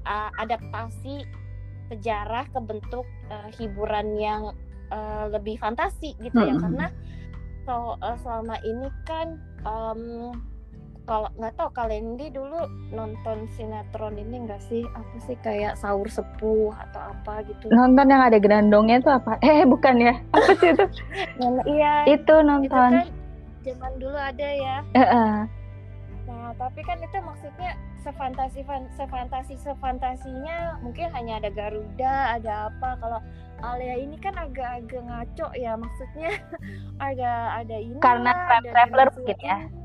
uh, 0.09 0.31
adaptasi 0.41 1.27
sejarah 1.93 2.49
ke 2.49 2.59
bentuk 2.65 3.05
uh, 3.29 3.49
hiburan 3.53 4.17
yang 4.17 4.41
uh, 4.89 5.29
lebih 5.29 5.61
fantasi 5.61 6.17
gitu 6.25 6.41
ya. 6.41 6.57
Karena 6.57 6.87
so, 7.69 8.01
uh, 8.01 8.17
selama 8.17 8.57
ini 8.65 8.89
kan 9.05 9.37
um, 9.61 10.33
kalau 11.09 11.25
nggak 11.41 11.57
tahu 11.57 11.69
kalian 11.73 12.13
di 12.21 12.29
dulu 12.29 12.69
nonton 12.93 13.49
sinetron 13.57 14.13
ini 14.13 14.45
enggak 14.45 14.61
sih? 14.61 14.85
Apa 14.93 15.15
sih 15.25 15.33
kayak 15.41 15.73
sahur 15.81 16.05
sepuh 16.05 16.69
atau 16.69 17.01
apa 17.09 17.41
gitu? 17.49 17.73
Nonton 17.73 18.13
yang 18.13 18.21
ada 18.21 18.37
gerandongnya 18.37 19.01
itu 19.01 19.09
apa? 19.09 19.41
Eh 19.49 19.65
bukan 19.65 19.97
ya. 19.97 20.13
Apa 20.37 20.53
sih 20.61 20.69
itu? 20.69 20.85
Iya. 21.65 21.93
Itu 22.13 22.45
nonton. 22.45 23.01
Itu 23.01 23.09
kan 23.09 23.09
zaman 23.65 23.93
dulu 23.97 24.17
ada 24.21 24.47
ya. 24.53 24.77
Uh 24.93 25.01
-uh. 25.01 25.33
nah 26.29 26.53
tapi 26.61 26.85
kan 26.85 27.01
itu 27.01 27.17
maksudnya 27.25 27.73
sefantasi 28.05 28.61
sefantasi 28.93 29.57
sefantasinya 29.57 30.77
mungkin 30.85 31.09
hanya 31.09 31.41
ada 31.41 31.49
Garuda 31.49 32.37
ada 32.37 32.69
apa. 32.69 33.01
Kalau 33.01 33.19
Alia 33.65 33.97
ini 33.97 34.13
kan 34.21 34.37
agak-agak 34.37 35.09
ngaco 35.09 35.47
ya 35.57 35.73
maksudnya. 35.73 36.37
Ada 36.99 37.63
ada 37.63 37.75
ini 37.79 37.95
karena 38.03 38.59
traveler 38.59 39.07
mungkin 39.15 39.39
ya 39.39 39.78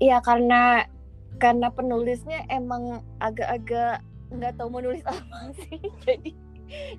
Iya 0.00 0.24
karena 0.24 0.88
karena 1.36 1.68
penulisnya 1.68 2.48
emang 2.48 3.04
agak-agak 3.20 4.00
nggak 4.32 4.56
tahu 4.56 4.68
menulis 4.72 5.04
apa 5.04 5.52
sih. 5.60 5.78
Jadi 6.08 6.32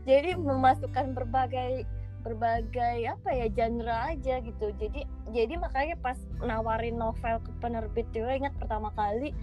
jadi 0.06 0.38
memasukkan 0.38 1.18
berbagai 1.18 1.90
berbagai 2.22 3.10
apa 3.10 3.30
ya 3.34 3.48
genre 3.50 3.98
aja 4.14 4.38
gitu. 4.46 4.70
Jadi 4.78 5.02
jadi 5.34 5.54
makanya 5.58 5.98
pas 5.98 6.18
nawarin 6.46 7.02
novel 7.02 7.42
ke 7.42 7.52
penerbit 7.58 8.08
juga 8.14 8.38
ingat 8.38 8.54
pertama 8.62 8.94
kali 8.94 9.34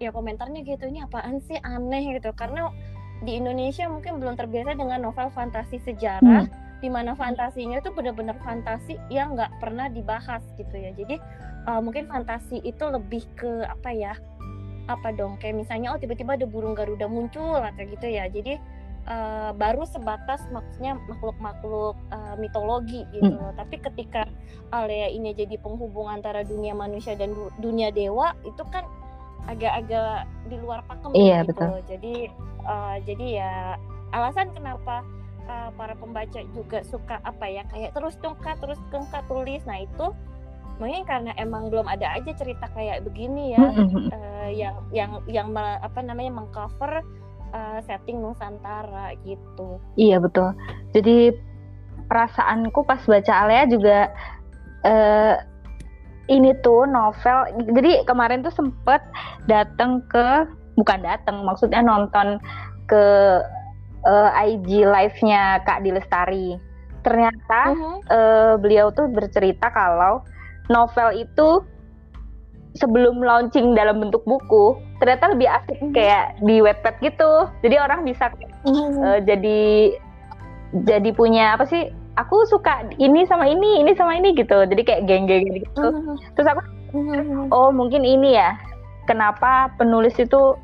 ya 0.00 0.14
komentarnya 0.14 0.62
gitu 0.64 0.86
ini 0.86 1.02
apaan 1.02 1.42
sih 1.42 1.58
aneh 1.66 2.14
gitu. 2.14 2.30
Karena 2.38 2.70
di 3.26 3.36
Indonesia 3.36 3.90
mungkin 3.90 4.22
belum 4.22 4.38
terbiasa 4.38 4.78
dengan 4.78 5.02
novel 5.04 5.28
fantasi 5.34 5.82
sejarah 5.82 6.48
hmm. 6.48 6.80
di 6.80 6.88
mana 6.88 7.12
fantasinya 7.12 7.82
itu 7.82 7.92
benar-benar 7.92 8.38
fantasi 8.40 8.96
yang 9.12 9.36
nggak 9.36 9.50
pernah 9.58 9.90
dibahas 9.90 10.40
gitu 10.56 10.72
ya. 10.72 10.94
Jadi 10.94 11.18
uh, 11.66 11.80
mungkin 11.80 12.08
fantasi 12.08 12.62
itu 12.64 12.84
lebih 12.86 13.24
ke 13.36 13.66
apa 13.66 13.90
ya? 13.92 14.14
Apa 14.88 15.12
dong? 15.14 15.36
Kayak 15.42 15.66
misalnya 15.66 15.94
oh 15.94 15.98
tiba-tiba 16.00 16.36
ada 16.36 16.46
burung 16.48 16.72
garuda 16.76 17.06
muncul 17.10 17.60
atau 17.60 17.82
gitu 17.84 18.06
ya. 18.06 18.26
Jadi 18.28 18.56
uh, 19.08 19.50
baru 19.56 19.86
sebatas 19.88 20.44
maksudnya 20.52 20.98
makhluk-makhluk 21.08 21.96
uh, 22.12 22.34
mitologi 22.36 23.06
gitu. 23.14 23.38
Hmm. 23.38 23.54
tapi 23.56 23.80
ketika 23.80 24.26
Alea 24.70 25.10
ini 25.10 25.32
jadi 25.32 25.56
penghubung 25.58 26.10
antara 26.10 26.46
dunia 26.46 26.76
manusia 26.76 27.16
dan 27.16 27.32
du 27.34 27.50
dunia 27.58 27.90
dewa 27.90 28.36
itu 28.44 28.62
kan 28.70 28.86
agak-agak 29.48 30.28
di 30.52 30.56
luar 30.60 30.84
pakem 30.84 31.10
iya, 31.16 31.42
gitu. 31.42 31.56
betul. 31.56 31.80
jadi 31.88 32.14
uh, 32.68 32.96
jadi 33.02 33.26
ya 33.40 33.52
alasan 34.12 34.52
kenapa 34.52 35.02
uh, 35.48 35.70
para 35.74 35.94
pembaca 35.96 36.40
juga 36.54 36.84
suka 36.86 37.18
apa 37.24 37.46
ya 37.48 37.62
kayak 37.70 37.96
terus 37.96 38.14
dong 38.20 38.36
kak 38.38 38.58
terus 38.62 38.78
dong 38.90 39.06
kak 39.10 39.24
tulis. 39.26 39.62
Nah 39.66 39.82
itu 39.82 40.12
mungkin 40.80 41.04
karena 41.04 41.30
emang 41.36 41.68
belum 41.68 41.86
ada 41.86 42.16
aja 42.16 42.32
cerita 42.32 42.66
kayak 42.72 43.04
begini 43.04 43.54
ya 43.54 43.60
uh, 43.60 44.48
yang 44.48 44.76
yang 44.90 45.10
yang 45.28 45.48
apa 45.54 46.00
namanya 46.00 46.40
mengcover 46.40 47.04
uh, 47.52 47.78
setting 47.84 48.24
Nusantara 48.24 49.12
gitu 49.28 49.76
iya 50.00 50.16
betul 50.16 50.56
jadi 50.96 51.36
perasaanku 52.08 52.82
pas 52.88 53.04
baca 53.04 53.32
Alea 53.46 53.68
juga 53.68 54.08
uh, 54.88 55.36
ini 56.32 56.56
tuh 56.64 56.88
novel 56.88 57.44
jadi 57.76 58.02
kemarin 58.08 58.40
tuh 58.40 58.54
sempet 58.54 59.04
datang 59.44 60.00
ke 60.08 60.48
bukan 60.80 61.04
datang 61.04 61.44
maksudnya 61.44 61.84
nonton 61.84 62.40
ke 62.88 63.04
uh, 64.06 64.30
IG 64.34 64.84
live-nya 64.88 65.60
Kak 65.64 65.84
Dilestari. 65.84 66.56
Ternyata 67.00 67.60
uh 67.72 67.76
-huh. 67.76 67.96
uh, 68.08 68.54
beliau 68.60 68.92
tuh 68.92 69.08
bercerita 69.08 69.72
kalau 69.72 70.24
novel 70.70 71.12
itu 71.18 71.60
sebelum 72.78 73.18
launching 73.18 73.74
dalam 73.74 73.98
bentuk 73.98 74.22
buku 74.22 74.78
ternyata 75.02 75.34
lebih 75.34 75.50
asik 75.50 75.78
-huh. 75.82 75.90
kayak 75.90 76.38
di 76.46 76.62
webpad 76.62 76.94
gitu. 77.02 77.50
Jadi 77.66 77.76
orang 77.82 78.06
bisa 78.06 78.30
uh 78.64 79.18
jadi 79.26 79.92
jadi 80.86 81.10
punya 81.12 81.58
apa 81.58 81.66
sih? 81.66 81.90
Aku 82.18 82.44
suka 82.46 82.84
ini 83.00 83.24
sama 83.24 83.48
ini, 83.48 83.80
ini 83.80 83.96
sama 83.96 84.14
ini 84.14 84.36
gitu. 84.36 84.66
Jadi 84.66 84.82
kayak 84.86 85.02
geng-geng 85.10 85.66
gitu. 85.66 85.82
-huh. 85.82 86.14
Terus 86.38 86.46
aku 86.46 86.62
oh 87.50 87.74
mungkin 87.74 88.06
ini 88.06 88.38
ya. 88.38 88.54
Kenapa 89.08 89.74
penulis 89.74 90.14
itu 90.22 90.54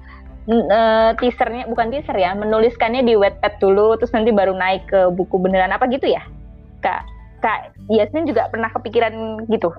uh, 0.50 1.10
teasernya 1.18 1.66
bukan 1.66 1.90
teaser 1.90 2.14
ya 2.14 2.32
menuliskannya 2.34 3.02
di 3.02 3.18
Wattpad 3.18 3.58
dulu 3.58 3.98
terus 3.98 4.14
nanti 4.14 4.30
baru 4.30 4.54
naik 4.54 4.86
ke 4.86 5.10
buku 5.10 5.36
beneran 5.42 5.75
apa 5.75 5.90
gitu 5.90 6.06
ya 6.06 6.22
kak 6.82 7.02
kak 7.42 7.75
Yasmin 7.90 8.26
juga 8.30 8.46
pernah 8.50 8.70
kepikiran 8.70 9.46
gitu 9.50 9.75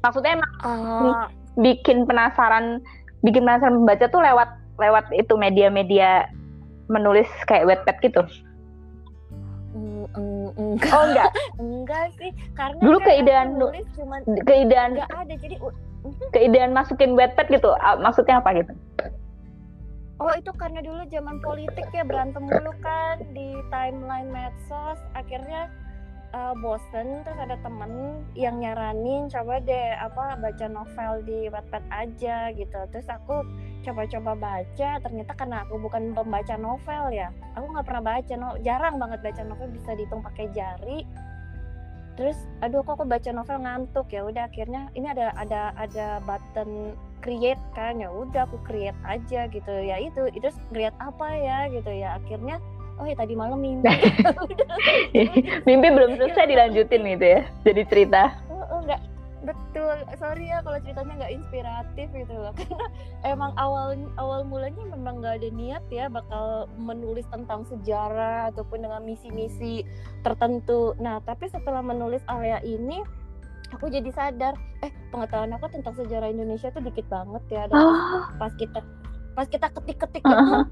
maksudnya 0.00 0.40
emang 0.40 0.52
uh. 0.64 1.26
bikin 1.60 2.08
penasaran 2.08 2.80
bikin 3.20 3.44
penasaran 3.44 3.84
membaca 3.84 4.08
tuh 4.08 4.20
lewat 4.20 4.48
lewat 4.80 5.06
itu 5.12 5.36
media-media 5.36 6.28
menulis 6.88 7.28
kayak 7.44 7.68
Wattpad 7.68 7.96
gitu 8.00 8.22
mm, 9.76 10.06
mm, 10.16 10.48
enggak. 10.56 10.92
Oh 10.92 11.04
enggak. 11.06 11.30
enggak 11.62 12.04
sih, 12.18 12.30
karena 12.56 12.80
dulu 12.80 12.98
keidean 13.04 13.48
cuman 13.94 14.20
keidean 14.48 14.90
enggak 14.96 15.10
ada 15.14 15.34
jadi 15.36 15.56
keidean 16.32 16.70
masukin 16.72 17.14
Wattpad 17.14 17.46
gitu. 17.52 17.70
Maksudnya 18.00 18.40
apa 18.40 18.50
gitu? 18.56 18.72
Oh 20.20 20.32
itu 20.36 20.52
karena 20.52 20.84
dulu 20.84 21.00
zaman 21.08 21.40
politik 21.40 21.88
ya 21.96 22.04
berantem 22.04 22.44
dulu 22.44 22.76
kan 22.84 23.24
di 23.32 23.56
timeline 23.72 24.28
medsos 24.28 25.00
akhirnya 25.16 25.72
uh, 26.34 26.54
bosen 26.58 27.22
terus 27.26 27.38
ada 27.38 27.56
temen 27.60 28.22
yang 28.38 28.58
nyaranin 28.62 29.26
coba 29.30 29.58
deh 29.62 29.96
apa 29.98 30.38
baca 30.38 30.66
novel 30.70 31.12
di 31.26 31.50
Wattpad 31.50 31.84
aja 31.90 32.54
gitu. 32.54 32.80
Terus 32.94 33.08
aku 33.10 33.42
coba-coba 33.80 34.32
baca 34.36 34.90
ternyata 35.00 35.32
karena 35.34 35.64
aku 35.64 35.80
bukan 35.80 36.12
pembaca 36.12 36.52
novel 36.60 37.16
ya 37.16 37.32
aku 37.56 37.64
nggak 37.72 37.86
pernah 37.88 38.04
baca 38.04 38.34
no 38.36 38.48
jarang 38.60 39.00
banget 39.00 39.24
baca 39.24 39.42
novel 39.48 39.68
bisa 39.72 39.90
dihitung 39.96 40.22
pakai 40.22 40.46
jari. 40.52 41.06
Terus 42.18 42.36
aduh 42.60 42.84
kok 42.84 43.00
aku 43.00 43.08
baca 43.08 43.30
novel 43.32 43.64
ngantuk? 43.64 44.12
Ya 44.12 44.26
udah 44.26 44.44
akhirnya 44.50 44.92
ini 44.92 45.08
ada 45.08 45.32
ada 45.40 45.72
ada 45.80 46.20
button 46.28 46.92
create 47.24 47.60
kan 47.76 48.00
ya 48.00 48.12
udah 48.12 48.44
aku 48.44 48.60
create 48.68 48.96
aja 49.08 49.48
gitu. 49.48 49.72
Ya 49.80 49.96
itu 49.96 50.28
itu 50.36 50.52
create 50.68 50.96
apa 51.00 51.26
ya 51.32 51.72
gitu 51.72 51.88
ya 51.88 52.20
akhirnya 52.20 52.60
oh 53.00 53.06
ya 53.08 53.16
tadi 53.16 53.32
malam 53.32 53.58
mimpi. 53.58 53.88
Mimpi 55.66 55.88
belum 55.88 56.20
selesai 56.20 56.44
dilanjutin 56.46 57.02
gitu 57.16 57.24
ya 57.24 57.40
jadi 57.64 57.82
cerita. 57.88 58.22
Enggak 58.52 59.00
betul. 59.40 59.96
Sorry 60.20 60.52
ya 60.52 60.60
kalau 60.60 60.78
ceritanya 60.84 61.24
nggak 61.24 61.32
inspiratif 61.32 62.08
gitu 62.12 62.34
loh. 62.36 62.52
Karena 62.60 62.86
emang 63.24 63.52
awal 63.56 63.96
awal 64.20 64.44
mulanya 64.44 64.84
memang 64.92 65.24
nggak 65.24 65.40
ada 65.40 65.48
niat 65.48 65.84
ya 65.88 66.12
bakal 66.12 66.68
menulis 66.76 67.24
tentang 67.32 67.64
sejarah 67.72 68.52
ataupun 68.52 68.84
dengan 68.84 69.00
misi-misi 69.00 69.88
tertentu. 70.20 70.92
Nah 71.00 71.24
tapi 71.24 71.48
setelah 71.48 71.80
menulis 71.80 72.20
area 72.28 72.60
ini 72.60 73.00
aku 73.72 73.88
jadi 73.88 74.10
sadar 74.12 74.54
eh 74.84 74.92
pengetahuan 75.08 75.54
aku 75.56 75.72
tentang 75.72 75.94
sejarah 75.96 76.28
Indonesia 76.28 76.68
tuh 76.74 76.82
dikit 76.84 77.06
banget 77.06 77.42
ya 77.48 77.62
dan 77.70 77.78
oh. 77.78 78.26
pas 78.36 78.52
kita 78.58 78.82
pas 79.38 79.46
kita 79.46 79.70
ketik-ketik 79.70 80.26
uh 80.26 80.34
-huh. 80.34 80.64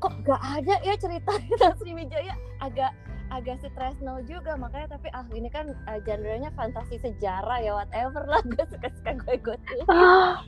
Kok 0.00 0.12
gak 0.24 0.42
ada 0.42 0.74
ya 0.84 0.94
cerita 1.00 1.32
tentang 1.48 1.74
Sriwijaya 1.80 2.34
agak 2.60 2.92
agak 3.34 3.58
stresno 3.58 4.22
juga 4.22 4.54
makanya 4.54 4.94
tapi 4.94 5.10
ah 5.10 5.26
ini 5.34 5.50
kan 5.50 5.74
uh, 5.90 5.98
genrenya 6.06 6.54
fantasi 6.54 7.02
sejarah 7.02 7.58
ya 7.58 7.74
whatever 7.74 8.22
lah 8.22 8.38
gue 8.46 8.64
suka 8.70 8.86
suka 9.02 9.12
gue 9.18 9.34
gue 9.42 9.56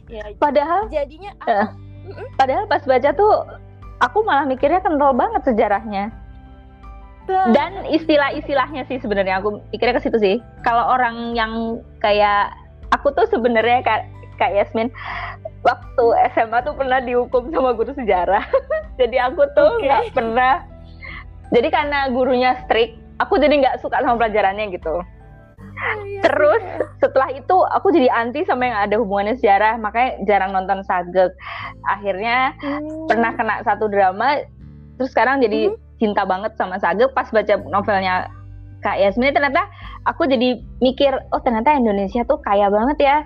ya 0.06 0.30
padahal 0.38 0.86
jadinya 0.86 1.34
uh, 1.50 1.74
padahal 2.38 2.70
pas 2.70 2.86
baca 2.86 3.10
tuh 3.18 3.34
aku 4.02 4.22
malah 4.22 4.46
mikirnya 4.46 4.82
kental 4.82 5.14
banget 5.14 5.42
sejarahnya. 5.46 6.10
Dan 7.28 7.84
istilah-istilahnya 7.92 8.88
sih 8.88 8.96
sebenarnya 9.04 9.44
aku 9.44 9.60
pikirnya 9.68 10.00
ke 10.00 10.08
situ 10.08 10.16
sih. 10.16 10.36
Kalau 10.64 10.80
orang 10.80 11.36
yang 11.36 11.84
kayak 12.00 12.56
aku 12.88 13.12
tuh 13.12 13.28
sebenarnya 13.28 13.84
kayak 13.84 14.08
kayak 14.40 14.64
Yasmin 14.64 14.88
waktu 15.66 16.04
SMA 16.34 16.58
tuh 16.62 16.74
pernah 16.74 16.98
dihukum 17.02 17.50
sama 17.50 17.74
guru 17.74 17.92
sejarah. 17.94 18.44
Jadi 19.00 19.16
aku 19.18 19.42
tuh 19.54 19.82
nggak 19.82 20.02
okay. 20.10 20.14
pernah. 20.14 20.62
Jadi 21.48 21.68
karena 21.72 21.98
gurunya 22.12 22.60
strict 22.66 23.08
aku 23.18 23.40
jadi 23.40 23.54
nggak 23.64 23.76
suka 23.82 24.00
sama 24.02 24.20
pelajarannya 24.20 24.68
gitu. 24.74 25.00
Oh, 25.78 26.02
iya 26.04 26.20
Terus 26.26 26.62
setelah 26.98 27.30
itu 27.30 27.56
aku 27.70 27.94
jadi 27.94 28.10
anti 28.10 28.42
sama 28.46 28.66
yang 28.66 28.78
ada 28.88 28.98
hubungannya 28.98 29.38
sejarah, 29.38 29.78
makanya 29.78 30.18
jarang 30.26 30.50
nonton 30.54 30.82
sagek. 30.86 31.30
Akhirnya 31.86 32.54
hmm. 32.58 33.06
pernah 33.06 33.30
kena 33.32 33.62
satu 33.62 33.86
drama, 33.86 34.42
terus 34.98 35.14
sekarang 35.14 35.38
jadi 35.38 35.70
hmm? 35.70 35.78
cinta 36.02 36.22
banget 36.26 36.54
sama 36.58 36.78
Sage 36.78 37.06
pas 37.14 37.30
baca 37.30 37.54
novelnya 37.70 38.30
Kak 38.78 38.98
Yasmin 39.02 39.34
ternyata 39.34 39.66
aku 40.06 40.30
jadi 40.30 40.62
mikir 40.78 41.10
oh 41.34 41.42
ternyata 41.42 41.74
Indonesia 41.74 42.22
tuh 42.22 42.38
kaya 42.38 42.70
banget 42.70 42.98
ya 43.02 43.16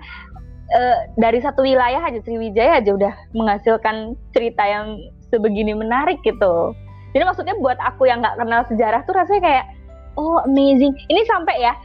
e, 0.72 0.82
dari 1.20 1.38
satu 1.44 1.62
wilayah 1.62 2.00
aja 2.00 2.18
Sriwijaya 2.24 2.80
aja 2.80 2.90
udah 2.96 3.12
menghasilkan 3.36 4.16
cerita 4.32 4.64
yang 4.64 4.98
sebegini 5.28 5.76
menarik 5.76 6.18
gitu. 6.24 6.72
Jadi 7.12 7.24
maksudnya 7.28 7.56
buat 7.60 7.76
aku 7.80 8.08
yang 8.08 8.24
nggak 8.24 8.40
kenal 8.40 8.64
sejarah 8.72 9.04
tuh 9.04 9.14
rasanya 9.16 9.42
kayak 9.44 9.64
oh 10.16 10.40
amazing. 10.48 10.96
Ini 11.12 11.22
sampai 11.28 11.60
ya 11.60 11.76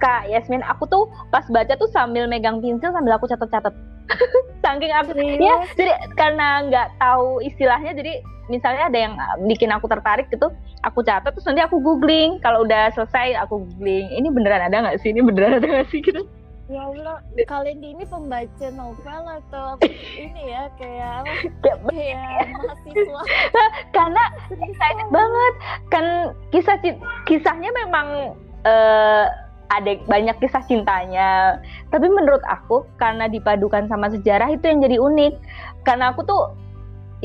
Kak 0.00 0.32
Yasmin 0.32 0.64
aku 0.64 0.88
tuh 0.88 1.12
pas 1.28 1.44
baca 1.52 1.76
tuh 1.76 1.88
sambil 1.92 2.24
megang 2.24 2.64
pensil 2.64 2.88
sambil 2.88 3.20
aku 3.20 3.28
catat-catat 3.28 3.76
saking 4.64 4.90
aku 4.96 5.12
ya 5.20 5.60
jadi 5.76 5.92
karena 6.16 6.64
nggak 6.66 6.88
tahu 6.96 7.44
istilahnya 7.44 7.92
jadi 7.92 8.24
misalnya 8.48 8.88
ada 8.88 8.98
yang 8.98 9.14
bikin 9.44 9.68
aku 9.68 9.86
tertarik 9.86 10.26
gitu 10.32 10.48
aku 10.80 11.04
catat 11.04 11.36
terus 11.36 11.46
nanti 11.46 11.62
aku 11.62 11.76
googling. 11.80 12.40
Kalau 12.40 12.64
udah 12.64 12.92
selesai 12.96 13.36
aku 13.44 13.68
googling. 13.68 14.08
Ini 14.10 14.28
beneran 14.32 14.64
ada 14.64 14.76
nggak 14.80 14.98
sih? 15.04 15.12
Ini 15.12 15.20
beneran 15.24 15.60
ada 15.60 15.66
nggak 15.68 15.88
sih? 15.92 16.00
Gitu 16.00 16.24
ya 16.70 16.86
Allah 16.86 17.18
kalian 17.50 17.82
ini 17.82 18.04
pembaca 18.06 18.66
novel 18.70 19.22
atau 19.26 19.74
ini 20.14 20.54
ya 20.54 20.70
kayak 20.78 21.26
kayak 21.66 21.78
mahasiswa. 21.82 23.22
Karena 23.96 24.22
excited 24.54 25.08
banget. 25.10 25.54
Kan 25.90 26.06
kisah 26.54 26.78
kisahnya 27.26 27.74
memang 27.74 28.38
uh, 28.62 29.26
ada 29.74 29.92
banyak 30.06 30.38
kisah 30.38 30.62
cintanya. 30.70 31.58
Tapi 31.90 32.06
menurut 32.06 32.42
aku 32.46 32.86
karena 33.02 33.26
dipadukan 33.26 33.90
sama 33.90 34.06
sejarah 34.14 34.54
itu 34.54 34.70
yang 34.70 34.78
jadi 34.82 34.96
unik. 35.02 35.34
Karena 35.82 36.14
aku 36.14 36.22
tuh 36.22 36.54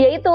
ya 0.02 0.10
itu 0.10 0.34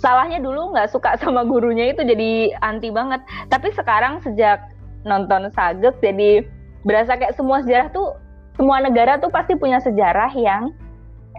salahnya 0.00 0.40
dulu 0.40 0.72
nggak 0.76 0.92
suka 0.92 1.16
sama 1.20 1.44
gurunya 1.44 1.92
itu 1.92 2.00
jadi 2.00 2.56
anti 2.64 2.88
banget. 2.88 3.20
Tapi 3.52 3.76
sekarang 3.76 4.24
sejak 4.24 4.72
nonton 5.04 5.48
Sagek 5.52 5.96
jadi 6.04 6.44
berasa 6.86 7.16
kayak 7.16 7.36
semua 7.36 7.60
sejarah 7.64 7.92
tuh 7.92 8.16
semua 8.56 8.80
negara 8.82 9.16
tuh 9.16 9.32
pasti 9.32 9.56
punya 9.56 9.80
sejarah 9.80 10.32
yang 10.36 10.72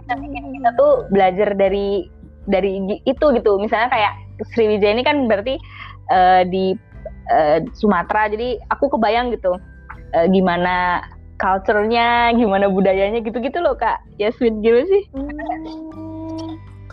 kita 0.02 0.14
bikin 0.18 0.44
kita 0.58 0.70
tuh 0.74 1.06
belajar 1.12 1.54
dari 1.54 2.10
dari 2.50 2.82
itu 3.06 3.26
gitu. 3.34 3.52
Misalnya 3.60 3.88
kayak 3.92 4.12
Sriwijaya 4.54 4.98
ini 4.98 5.04
kan 5.06 5.30
berarti 5.30 5.54
uh, 6.10 6.42
di 6.46 6.74
uh, 7.30 7.62
Sumatera. 7.78 8.26
Jadi 8.32 8.58
aku 8.72 8.90
kebayang 8.90 9.30
gitu 9.30 9.54
uh, 10.14 10.26
gimana 10.30 11.06
culture-nya 11.38 12.34
gimana 12.34 12.66
budayanya 12.66 13.22
gitu-gitu 13.22 13.62
loh 13.62 13.78
kak. 13.78 14.02
Yasmin 14.18 14.58
gimana 14.62 14.86
sih? 14.90 15.02
Hmm 15.14 16.02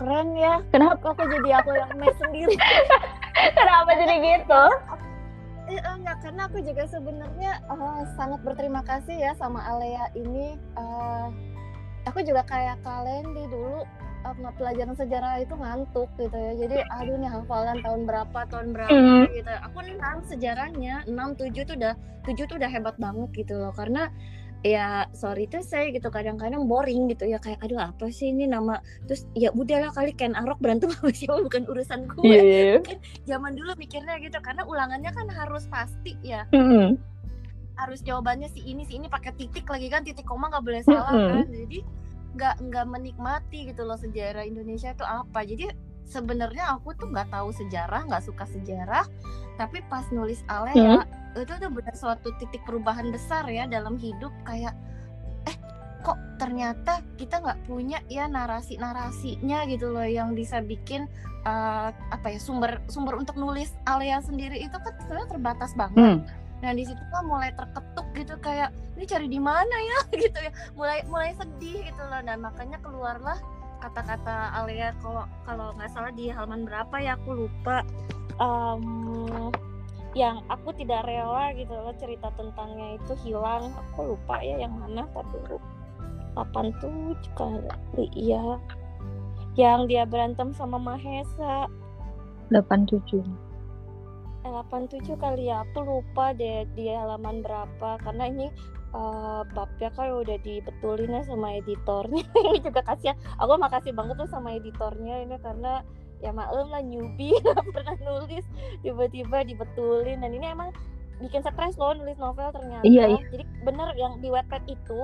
keren 0.00 0.32
ya. 0.32 0.64
Kenapa? 0.72 1.12
Aku 1.12 1.22
jadi 1.28 1.60
aku 1.60 1.76
yang 1.76 1.92
mes 2.00 2.16
sendiri? 2.16 2.56
Kenapa 3.56 3.90
jadi 4.00 4.16
gitu 4.24 4.64
Eh, 5.70 5.78
enggak 5.78 6.18
karena 6.26 6.50
aku 6.50 6.58
juga 6.66 6.82
sebenarnya 6.90 7.62
uh, 7.70 8.02
sangat 8.18 8.42
berterima 8.42 8.82
kasih 8.82 9.14
ya 9.14 9.32
sama 9.38 9.62
Alea 9.62 10.10
ini. 10.18 10.58
Uh, 10.74 11.30
aku 12.10 12.26
juga 12.26 12.42
kayak 12.42 12.82
kalian 12.82 13.30
di 13.30 13.46
dulu 13.46 13.86
uh, 14.26 14.52
pelajaran 14.58 14.98
sejarah 14.98 15.38
itu 15.38 15.54
ngantuk 15.54 16.10
gitu 16.18 16.34
ya. 16.34 16.52
Jadi 16.58 16.76
aduh 16.90 17.16
nih 17.22 17.30
hafalan 17.30 17.78
tahun 17.86 18.02
berapa 18.02 18.40
tahun 18.50 18.68
berapa 18.74 18.98
mm. 18.98 19.24
gitu. 19.30 19.50
Aku 19.70 19.78
enam 19.86 20.16
sejarahnya 20.26 21.06
enam 21.06 21.38
tujuh 21.38 21.62
tuh 21.62 21.78
udah 21.78 21.94
tujuh 22.26 22.44
tuh 22.50 22.56
udah 22.58 22.70
hebat 22.70 22.98
banget 22.98 23.30
gitu 23.46 23.54
loh. 23.54 23.70
Karena 23.70 24.10
ya 24.60 25.08
sorry 25.16 25.48
tuh 25.48 25.64
saya 25.64 25.88
gitu 25.88 26.12
kadang-kadang 26.12 26.68
boring 26.68 27.08
gitu 27.08 27.24
ya 27.24 27.40
kayak 27.40 27.64
aduh 27.64 27.80
apa 27.80 28.12
sih 28.12 28.28
ini 28.28 28.44
nama 28.44 28.84
terus 29.08 29.24
ya 29.32 29.48
udahlah 29.56 29.88
kali 29.96 30.12
Ken 30.12 30.36
Arok 30.36 30.60
berantem 30.60 30.92
sama 30.92 31.12
siapa 31.16 31.40
bukan 31.40 31.64
urusan 31.64 32.04
gue 32.12 32.28
yeah. 32.28 32.76
Mungkin 32.76 33.00
zaman 33.24 33.56
dulu 33.56 33.72
mikirnya 33.80 34.20
gitu 34.20 34.36
karena 34.44 34.68
ulangannya 34.68 35.08
kan 35.16 35.26
harus 35.32 35.64
pasti 35.72 36.12
ya 36.20 36.44
mm 36.52 36.60
-hmm. 36.60 36.88
harus 37.80 38.04
jawabannya 38.04 38.52
si 38.52 38.60
ini 38.68 38.84
si 38.84 39.00
ini 39.00 39.08
pakai 39.08 39.32
titik 39.40 39.64
lagi 39.64 39.88
kan 39.88 40.04
titik 40.04 40.28
koma 40.28 40.52
nggak 40.52 40.64
boleh 40.64 40.82
salah 40.84 41.08
mm 41.08 41.16
-hmm. 41.16 41.32
kan 41.32 41.48
jadi 41.48 41.78
nggak 42.30 42.54
nggak 42.68 42.86
menikmati 42.86 43.58
gitu 43.72 43.82
loh 43.82 43.96
sejarah 43.96 44.44
Indonesia 44.44 44.92
itu 44.92 45.04
apa 45.08 45.40
jadi 45.42 45.72
sebenarnya 46.10 46.74
aku 46.74 46.90
tuh 46.98 47.06
nggak 47.08 47.30
tahu 47.30 47.54
sejarah 47.54 48.02
nggak 48.10 48.24
suka 48.26 48.44
sejarah 48.50 49.06
tapi 49.54 49.78
pas 49.86 50.02
nulis 50.10 50.42
Alea 50.50 51.06
hmm? 51.06 51.38
itu 51.38 51.52
tuh 51.54 51.70
benar 51.70 51.94
suatu 51.94 52.34
titik 52.42 52.66
perubahan 52.66 53.14
besar 53.14 53.46
ya 53.46 53.70
dalam 53.70 53.94
hidup 53.94 54.34
kayak 54.42 54.74
eh 55.46 55.56
kok 56.02 56.18
ternyata 56.42 57.06
kita 57.14 57.38
nggak 57.38 57.70
punya 57.70 58.02
ya 58.10 58.26
narasi 58.26 58.74
narasinya 58.74 59.62
gitu 59.70 59.94
loh 59.94 60.04
yang 60.04 60.34
bisa 60.34 60.58
bikin 60.58 61.06
uh, 61.46 61.94
apa 62.10 62.26
ya 62.34 62.40
sumber 62.40 62.82
sumber 62.90 63.16
untuk 63.16 63.38
nulis 63.38 63.72
Alia 63.86 64.18
sendiri 64.20 64.58
itu 64.60 64.74
kan 64.74 64.92
sebenarnya 65.00 65.28
terbatas 65.30 65.72
banget. 65.76 65.96
Hmm. 65.96 66.18
Nah 66.60 66.72
di 66.76 66.84
situ 66.84 67.00
kan 67.08 67.24
mulai 67.24 67.50
terketuk 67.56 68.06
gitu 68.12 68.34
kayak 68.40 68.68
ini 68.96 69.04
cari 69.08 69.26
di 69.30 69.40
mana 69.40 69.76
ya? 69.80 69.98
Gitu 70.28 70.38
ya. 70.38 70.52
Mulai 70.76 70.98
mulai 71.08 71.32
sedih 71.32 71.88
gitu 71.88 72.02
loh. 72.04 72.20
Dan 72.20 72.44
makanya 72.44 72.76
keluarlah 72.84 73.40
kata-kata 73.80 74.54
Alia 74.54 74.92
kalau 75.00 75.24
kalau 75.48 75.72
nggak 75.74 75.90
salah 75.90 76.12
di 76.12 76.28
halaman 76.28 76.68
berapa 76.68 76.94
ya 77.00 77.16
aku 77.16 77.46
lupa. 77.46 77.82
Um, 78.40 79.52
yang 80.18 80.42
aku 80.50 80.74
tidak 80.74 81.06
rela 81.06 81.54
gitu 81.54 81.70
loh 81.70 81.94
cerita 81.98 82.34
tentangnya 82.34 82.98
itu 82.98 83.12
hilang. 83.26 83.70
Aku 83.94 84.14
lupa 84.14 84.42
ya 84.42 84.66
yang 84.66 84.74
mana 84.74 85.06
tapi 85.14 85.38
delapan 86.34 86.74
tuh? 86.82 87.14
Kali 87.38 88.06
iya. 88.14 88.58
Yang 89.54 89.80
dia 89.90 90.02
berantem 90.06 90.50
sama 90.54 90.78
Mahesa. 90.78 91.70
Delapan 92.50 92.86
tujuh. 92.90 93.22
Eh, 94.42 94.50
delapan 94.50 94.88
tujuh 94.90 95.14
kali 95.20 95.52
ya 95.52 95.62
aku 95.62 95.84
lupa 95.84 96.34
deh 96.34 96.66
di 96.74 96.90
halaman 96.90 97.42
berapa. 97.44 98.00
Karena 98.02 98.26
ini 98.26 98.46
uh, 98.94 99.42
babnya 99.54 99.90
kan 99.94 100.10
udah 100.14 100.38
dibetulin 100.42 101.14
ya 101.14 101.22
sama 101.26 101.58
editornya. 101.58 102.24
Ini 102.50 102.60
juga 102.62 102.80
kasihan. 102.82 103.16
Aku 103.38 103.56
makasih 103.58 103.94
banget 103.94 104.18
tuh 104.18 104.30
sama 104.30 104.54
editornya 104.54 105.24
ini 105.24 105.36
karena 105.40 105.82
ya 106.20 106.30
maklum 106.34 106.68
lah 106.68 106.82
newbie 106.84 107.36
pernah 107.74 107.96
nulis. 108.02 108.44
Tiba-tiba 108.82 109.46
dibetulin. 109.46 110.22
Dan 110.22 110.30
ini 110.34 110.46
emang 110.50 110.74
bikin 111.20 111.44
stres 111.44 111.76
loh 111.76 111.92
nulis 111.94 112.16
novel 112.16 112.48
ternyata. 112.50 112.84
Iya, 112.84 113.16
iya. 113.16 113.22
jadi 113.28 113.44
bener 113.62 113.92
yang 114.00 114.18
di 114.24 114.32
webpad 114.32 114.64
itu 114.66 115.00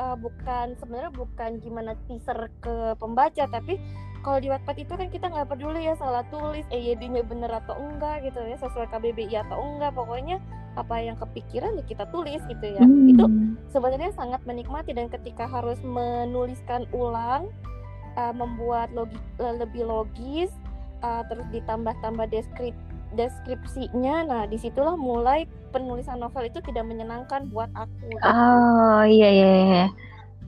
uh, 0.00 0.16
bukan 0.16 0.72
sebenarnya 0.80 1.12
bukan 1.12 1.60
gimana 1.60 1.92
teaser 2.08 2.48
ke 2.64 2.96
pembaca 2.96 3.44
tapi 3.52 3.76
kalau 4.20 4.36
di 4.40 4.52
Wattpad 4.52 4.76
itu 4.76 4.92
kan 4.96 5.08
kita 5.08 5.26
nggak 5.32 5.48
peduli 5.48 5.88
ya 5.88 5.96
salah 5.96 6.24
tulis 6.28 6.64
EYD-nya 6.68 7.24
bener 7.24 7.48
atau 7.52 7.76
enggak 7.76 8.24
gitu 8.24 8.40
ya 8.44 8.56
sesuai 8.60 8.88
KBBI 8.92 9.48
atau 9.48 9.56
enggak 9.60 9.96
pokoknya 9.96 10.40
apa 10.76 11.02
yang 11.02 11.16
kepikiran 11.18 11.76
ya 11.80 11.84
kita 11.84 12.04
tulis 12.14 12.40
gitu 12.46 12.66
ya 12.68 12.84
hmm. 12.84 13.10
itu 13.10 13.26
sebenarnya 13.74 14.12
sangat 14.14 14.40
menikmati 14.46 14.94
dan 14.94 15.10
ketika 15.10 15.48
harus 15.48 15.80
menuliskan 15.82 16.86
ulang 16.94 17.50
uh, 18.14 18.32
membuat 18.32 18.92
logi, 18.94 19.18
uh, 19.42 19.56
lebih 19.56 19.88
logis 19.88 20.52
uh, 21.02 21.26
terus 21.26 21.48
ditambah-tambah 21.50 22.28
deskrip 22.30 22.76
deskripsinya 23.14 24.26
nah 24.26 24.42
di 24.46 24.56
situlah 24.56 24.94
mulai 24.94 25.46
penulisan 25.74 26.18
novel 26.22 26.46
itu 26.46 26.62
tidak 26.62 26.86
menyenangkan 26.86 27.50
buat 27.50 27.70
aku 27.74 28.10
gitu. 28.10 28.22
oh 28.26 29.02
iya 29.06 29.28
iya, 29.30 29.50
iya. 29.66 29.86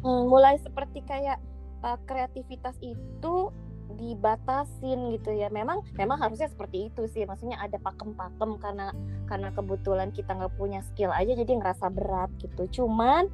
Hmm, 0.03 0.27
mulai 0.27 0.59
seperti 0.59 1.03
kayak 1.07 1.39
uh, 1.83 1.99
kreativitas 2.07 2.75
itu 2.83 3.51
dibatasin 3.93 5.13
gitu 5.13 5.31
ya 5.37 5.53
memang 5.53 5.85
memang 6.01 6.17
harusnya 6.17 6.49
seperti 6.49 6.89
itu 6.89 7.05
sih 7.13 7.29
maksudnya 7.29 7.61
ada 7.61 7.77
pakem-pakem 7.77 8.57
karena 8.57 8.91
karena 9.29 9.53
kebetulan 9.53 10.09
kita 10.11 10.33
nggak 10.33 10.55
punya 10.57 10.81
skill 10.81 11.13
aja 11.13 11.37
jadi 11.37 11.53
ngerasa 11.61 11.93
berat 11.93 12.33
gitu 12.41 12.83
cuman 12.83 13.29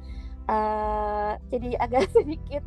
uh, 0.51 1.39
jadi 1.47 1.79
agak 1.79 2.11
sedikit 2.15 2.61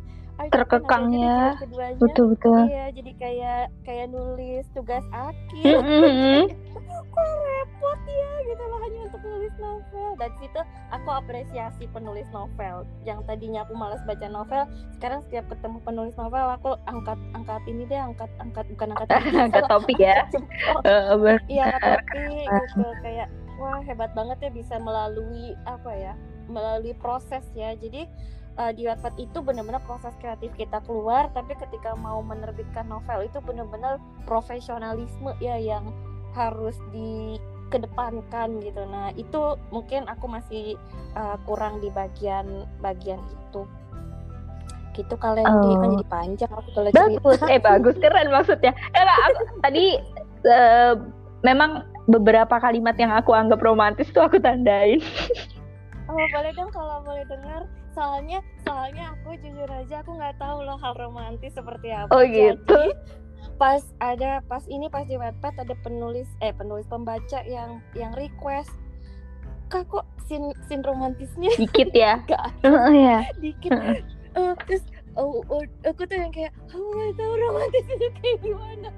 terkekang 0.49 1.13
ya 1.13 1.53
betul 2.01 2.33
betul. 2.33 2.65
Iya 2.67 2.85
jadi 2.93 3.11
kayak 3.21 3.63
kayak 3.85 4.07
nulis 4.09 4.65
tugas 4.73 5.05
akhir. 5.13 5.77
Mm-hmm. 5.81 6.41
kok 7.13 7.29
repot 7.45 7.99
ya 8.09 8.31
gitu 8.49 8.63
loh 8.65 8.79
hanya 8.81 8.99
untuk 9.05 9.21
nulis 9.21 9.53
novel. 9.61 10.09
Dan 10.17 10.31
situ 10.41 10.61
aku 10.89 11.09
apresiasi 11.13 11.85
penulis 11.93 12.25
novel. 12.33 12.85
Yang 13.05 13.19
tadinya 13.29 13.61
aku 13.65 13.73
malas 13.77 14.01
baca 14.03 14.27
novel 14.27 14.65
sekarang 14.97 15.21
setiap 15.29 15.45
ketemu 15.53 15.77
penulis 15.85 16.15
novel 16.17 16.45
aku 16.49 16.73
angkat 16.89 17.19
angkat 17.37 17.61
ini 17.69 17.85
deh 17.85 18.01
angkat 18.01 18.29
angkat 18.41 18.65
bukan 18.73 18.97
angkat 18.97 19.07
angkat 19.45 19.63
topik 19.69 19.97
ya. 20.01 20.17
Iya 21.49 21.63
angkat 21.77 21.81
topik 22.01 22.45
gitu. 22.49 22.81
Kayak 23.05 23.27
wah 23.61 23.79
hebat 23.85 24.11
banget 24.17 24.37
ya 24.41 24.51
bisa 24.51 24.75
melalui 24.81 25.53
apa 25.69 25.91
ya 25.93 26.13
melalui 26.49 26.97
proses 26.97 27.45
ya. 27.53 27.77
Jadi 27.77 28.09
uh, 28.57 28.71
di 28.73 28.85
Wattpad 28.85 29.15
itu 29.17 29.37
benar-benar 29.41 29.81
proses 29.85 30.13
kreatif 30.21 30.53
kita 30.57 30.81
keluar 30.85 31.29
tapi 31.33 31.57
ketika 31.57 31.97
mau 31.97 32.21
menerbitkan 32.21 32.85
novel 32.85 33.25
itu 33.25 33.39
benar-benar 33.41 33.97
profesionalisme 34.29 35.33
ya 35.41 35.57
yang 35.57 35.89
harus 36.33 36.77
dikedepankan 36.89 38.61
gitu. 38.61 38.81
Nah 38.89 39.13
itu 39.13 39.57
mungkin 39.69 40.09
aku 40.09 40.25
masih 40.25 40.77
uh, 41.13 41.37
kurang 41.45 41.81
di 41.81 41.93
bagian 41.93 42.65
bagian 42.81 43.21
itu. 43.21 43.65
Gitu 44.93 45.13
kalian 45.17 45.45
oh. 45.45 45.53
kan 45.81 45.89
jadi 45.89 46.07
panjang 46.09 46.51
aku 46.53 46.69
kalau 46.73 46.89
bagus. 46.93 47.39
Cerita. 47.41 47.53
eh 47.53 47.61
bagus. 47.61 47.95
Keren 48.01 48.29
maksudnya. 48.29 48.71
Eh, 48.93 49.01
aku, 49.01 49.41
tadi 49.65 49.85
uh, 50.49 50.93
memang 51.45 51.85
beberapa 52.09 52.59
kalimat 52.59 52.97
yang 52.99 53.13
aku 53.15 53.31
anggap 53.31 53.61
romantis 53.63 54.09
tuh 54.11 54.25
aku 54.25 54.37
tandain. 54.41 54.99
Oh 56.03 56.19
boleh 56.19 56.51
dong 56.51 56.69
kalau 56.75 56.99
boleh 57.07 57.23
dengar 57.31 57.63
soalnya 57.93 58.39
soalnya 58.65 59.13
aku 59.17 59.37
jujur 59.39 59.69
aja 59.69 60.01
aku 60.01 60.17
nggak 60.17 60.35
tahu 60.41 60.65
loh 60.65 60.77
hal 60.81 60.93
romantis 60.97 61.53
seperti 61.53 61.93
apa. 61.93 62.09
Oh 62.09 62.25
gitu? 62.25 62.59
Jadi, 62.67 63.21
pas 63.61 63.81
ada 64.01 64.41
pas 64.49 64.65
ini 64.65 64.89
pas 64.89 65.05
di 65.05 65.15
Wattpad 65.15 65.61
ada 65.61 65.75
penulis 65.85 66.27
eh 66.41 66.51
penulis 66.51 66.89
pembaca 66.89 67.45
yang 67.45 67.79
yang 67.93 68.11
request 68.17 68.73
kak 69.69 69.85
kok 69.89 70.05
sin 70.25 70.53
sin 70.69 70.81
romantisnya? 70.81 71.53
Dikit 71.57 71.89
ya? 71.93 72.21
Gak 72.29 72.49
oh, 72.65 72.91
ya 72.93 73.25
dikit. 73.39 73.71
Uh, 74.33 74.53
terus 74.65 74.83
oh, 75.13 75.45
oh, 75.49 75.61
aku 75.85 76.05
tuh 76.09 76.17
yang 76.17 76.33
kayak 76.33 76.53
aku 76.69 76.81
nggak 76.81 77.13
tahu 77.17 77.33
romantis 77.37 77.85
itu 77.85 78.07
kayak 78.21 78.37
gimana. 78.41 78.89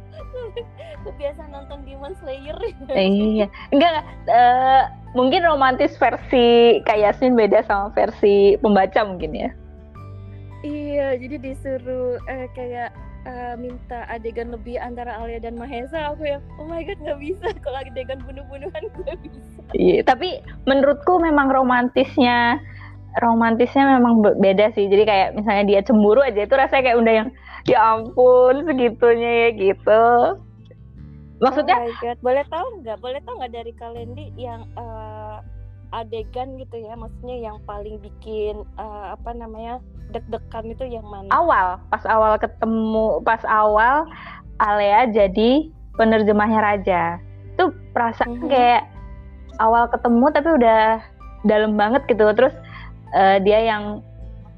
Biasa 1.19 1.41
nonton 1.51 1.79
Demon 1.83 2.15
Slayer. 2.23 2.57
Iya. 2.91 3.47
Enggak 3.71 4.03
uh, 4.31 4.83
mungkin 5.15 5.47
romantis 5.47 5.95
versi 5.95 6.79
kayak 6.83 7.15
Yasmin 7.15 7.39
beda 7.39 7.63
sama 7.63 7.89
versi 7.95 8.59
pembaca 8.59 9.01
mungkin 9.07 9.31
ya. 9.31 9.49
Iya 10.61 11.07
jadi 11.17 11.39
disuruh 11.39 12.19
uh, 12.19 12.47
kayak 12.53 12.91
uh, 13.23 13.55
minta 13.55 14.03
adegan 14.11 14.51
lebih 14.51 14.75
antara 14.77 15.15
Alia 15.15 15.39
dan 15.39 15.55
Mahesa. 15.55 16.13
Aku 16.13 16.27
yang 16.27 16.43
oh 16.59 16.67
my 16.67 16.83
god 16.83 16.99
nggak 16.99 17.19
bisa. 17.23 17.47
Kalau 17.63 17.79
adegan 17.79 18.19
bunuh-bunuhan 18.27 18.83
nggak 18.91 19.17
bisa. 19.23 19.59
Iya 19.71 20.03
tapi 20.03 20.43
menurutku 20.67 21.17
memang 21.23 21.47
romantisnya 21.47 22.59
romantisnya 23.23 23.95
memang 23.95 24.19
beda 24.19 24.75
sih. 24.75 24.91
Jadi 24.91 25.07
kayak 25.07 25.29
misalnya 25.39 25.63
dia 25.63 25.79
cemburu 25.87 26.19
aja 26.19 26.43
itu 26.43 26.53
rasanya 26.53 26.83
kayak 26.91 26.99
udah 26.99 27.13
yang 27.23 27.29
ya 27.65 27.79
ampun 27.97 28.67
segitunya 28.67 29.31
ya 29.31 29.49
gitu 29.57 30.03
maksudnya 31.43 31.75
oh 31.79 31.87
my 31.87 31.93
God. 31.99 32.17
boleh 32.23 32.45
tahu 32.47 32.67
nggak 32.83 32.97
boleh 33.03 33.19
tahu 33.23 33.33
nggak 33.39 33.53
dari 33.53 33.73
Kalendi 33.75 34.25
yang 34.39 34.67
uh, 34.79 35.39
adegan 35.93 36.59
gitu 36.59 36.75
ya 36.81 36.95
maksudnya 36.95 37.37
yang 37.51 37.57
paling 37.63 37.99
bikin 38.03 38.63
uh, 38.75 39.15
apa 39.15 39.31
namanya 39.31 39.79
deg-degan 40.11 40.65
itu 40.71 40.85
yang 40.87 41.05
mana 41.07 41.31
awal 41.31 41.79
pas 41.91 42.03
awal 42.07 42.35
ketemu 42.39 43.19
pas 43.23 43.41
awal 43.47 44.07
Alea 44.59 45.11
jadi 45.11 45.71
penerjemahnya 45.99 46.59
Raja 46.59 47.03
itu 47.55 47.71
perasaan 47.95 48.35
mm 48.35 48.39
-hmm. 48.43 48.51
kayak 48.51 48.83
awal 49.59 49.87
ketemu 49.87 50.25
tapi 50.31 50.49
udah 50.55 50.83
dalam 51.47 51.79
banget 51.79 52.03
gitu 52.11 52.27
terus 52.35 52.55
uh, 53.15 53.37
dia 53.43 53.63
yang 53.63 54.03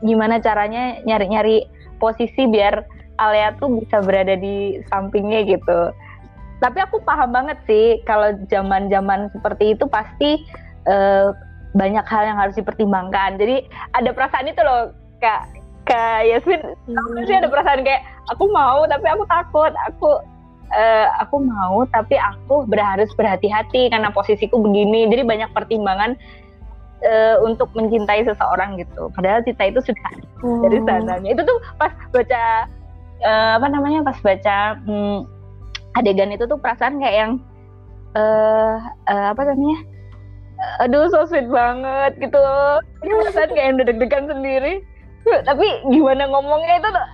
gimana 0.01 0.37
caranya 0.41 1.01
nyari-nyari 1.05 1.65
posisi 1.97 2.45
biar 2.49 2.85
Alea 3.17 3.57
tuh 3.57 3.81
bisa 3.81 3.97
berada 4.05 4.37
di 4.37 4.77
sampingnya 4.93 5.41
gitu. 5.49 5.89
Tapi 6.57 6.77
aku 6.81 7.01
paham 7.05 7.29
banget 7.29 7.57
sih 7.69 8.01
kalau 8.09 8.33
zaman-zaman 8.49 9.29
seperti 9.29 9.77
itu 9.77 9.85
pasti 9.85 10.41
uh, 10.89 11.33
banyak 11.77 12.05
hal 12.09 12.23
yang 12.25 12.37
harus 12.41 12.57
dipertimbangkan. 12.57 13.37
Jadi 13.37 13.69
ada 13.93 14.09
perasaan 14.09 14.49
itu 14.49 14.61
loh, 14.65 14.89
kak 15.21 15.53
kak 15.87 16.25
Yasmin, 16.27 16.59
hmm. 16.89 17.23
sih 17.29 17.37
ada 17.37 17.47
perasaan 17.47 17.85
kayak 17.85 18.03
aku 18.33 18.49
mau 18.51 18.83
tapi 18.89 19.07
aku 19.07 19.23
takut, 19.29 19.71
aku 19.87 20.09
uh, 20.73 21.07
aku 21.21 21.45
mau 21.45 21.85
tapi 21.93 22.17
aku 22.17 22.67
harus 22.73 23.13
berhati-hati 23.13 23.93
karena 23.93 24.09
posisiku 24.09 24.57
begini. 24.57 25.05
Jadi 25.13 25.23
banyak 25.23 25.49
pertimbangan 25.53 26.17
uh, 27.05 27.35
untuk 27.45 27.69
mencintai 27.77 28.25
seseorang 28.25 28.81
gitu. 28.81 29.13
Padahal 29.13 29.45
cinta 29.45 29.69
itu 29.69 29.79
sudah 29.85 30.09
hmm. 30.41 30.61
dari 30.65 30.79
sananya. 30.83 31.29
Itu 31.37 31.41
tuh 31.45 31.57
pas 31.77 31.93
baca 32.09 32.43
uh, 33.21 33.51
apa 33.61 33.67
namanya 33.69 34.01
pas 34.01 34.17
baca 34.25 34.81
um, 34.89 35.29
adegan 35.97 36.29
itu 36.29 36.45
tuh 36.45 36.61
perasaan 36.61 37.01
kayak 37.01 37.15
yang 37.17 37.31
uh, 38.13 38.77
uh, 39.09 39.27
apa 39.33 39.41
namanya? 39.41 39.79
Aduh 40.85 41.09
so 41.09 41.25
sweet 41.25 41.49
banget 41.49 42.17
gitu. 42.21 42.41
Ini 43.01 43.11
perasaan 43.25 43.51
kayak 43.53 43.65
yang 43.65 43.77
deg-degan 43.81 44.25
sendiri. 44.29 44.85
Tapi 45.27 45.67
gimana 45.91 46.23
ngomongnya 46.29 46.79
itu 46.79 46.89
tuh. 46.93 47.07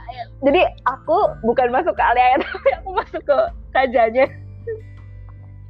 Jadi 0.45 0.61
aku 0.85 1.17
bukan 1.47 1.73
masuk 1.73 1.95
ke 1.97 2.03
Alia 2.03 2.37
tapi 2.37 2.69
aku 2.83 2.89
masuk 2.93 3.21
ke 3.23 3.37
rajanya. 3.73 4.27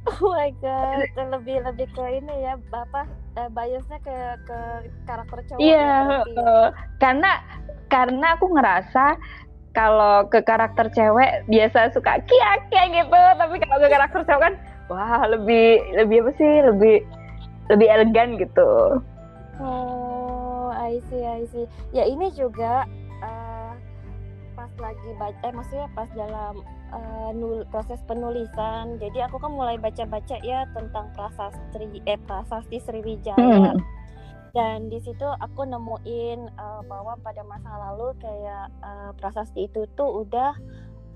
Oh 0.04 0.36
my 0.36 0.52
god, 0.60 1.00
lebih 1.16 1.64
lebih 1.64 1.88
ke 1.96 2.04
ini 2.20 2.44
ya, 2.44 2.60
bapak 2.68 3.08
uh, 3.40 3.48
biasnya 3.48 3.96
ke 4.04 4.16
ke 4.44 4.58
karakter 5.08 5.40
cowok. 5.48 5.60
Iya, 5.64 5.80
ya, 5.80 6.20
uh, 6.44 6.68
karena 7.00 7.40
karena 7.88 8.36
aku 8.36 8.52
ngerasa 8.52 9.16
kalau 9.74 10.24
ke 10.30 10.38
karakter 10.46 10.86
cewek 10.94 11.42
biasa 11.50 11.90
suka 11.90 12.22
kia 12.24 12.50
kia 12.70 12.88
gitu, 12.94 13.20
tapi 13.36 13.58
kalau 13.58 13.76
ke 13.82 13.88
karakter 13.90 14.20
cowok 14.22 14.42
kan 14.46 14.54
wah 14.86 15.26
lebih 15.26 15.82
lebih 15.98 16.22
apa 16.22 16.30
sih 16.38 16.52
lebih 16.62 16.96
lebih 17.68 17.88
elegan 17.90 18.38
gitu. 18.38 19.02
Oh, 19.62 20.74
I 20.74 20.98
see, 21.10 21.22
I 21.22 21.46
see. 21.50 21.66
Ya 21.94 22.04
ini 22.04 22.30
juga 22.34 22.84
uh, 23.22 23.72
pas 24.58 24.70
lagi 24.82 25.10
baca, 25.14 25.38
eh 25.46 25.54
maksudnya 25.54 25.88
pas 25.94 26.10
dalam 26.12 26.60
uh, 26.90 27.30
nul 27.32 27.62
proses 27.70 28.02
penulisan. 28.04 28.98
Jadi 28.98 29.22
aku 29.22 29.38
kan 29.38 29.54
mulai 29.54 29.78
baca-baca 29.78 30.36
ya 30.42 30.66
tentang 30.74 31.08
prasasti 31.14 32.02
eh 32.04 32.18
prasasti 32.26 32.82
Sriwijaya. 32.82 33.38
Hmm. 33.38 33.78
Dan 34.54 34.86
di 34.86 35.02
situ 35.02 35.26
aku 35.26 35.66
nemuin 35.66 36.38
uh, 36.54 36.82
bahwa 36.86 37.18
pada 37.20 37.42
masa 37.42 37.68
lalu 37.90 38.14
kayak 38.22 38.70
uh, 38.80 39.10
prasasti 39.18 39.66
itu 39.66 39.90
tuh 39.98 40.22
udah 40.22 40.54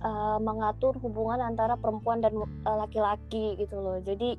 uh, 0.02 0.38
mengatur 0.42 0.98
hubungan 0.98 1.38
antara 1.38 1.78
perempuan 1.78 2.18
dan 2.18 2.34
laki-laki 2.66 3.54
uh, 3.54 3.58
gitu 3.62 3.78
loh. 3.78 4.02
Jadi 4.02 4.34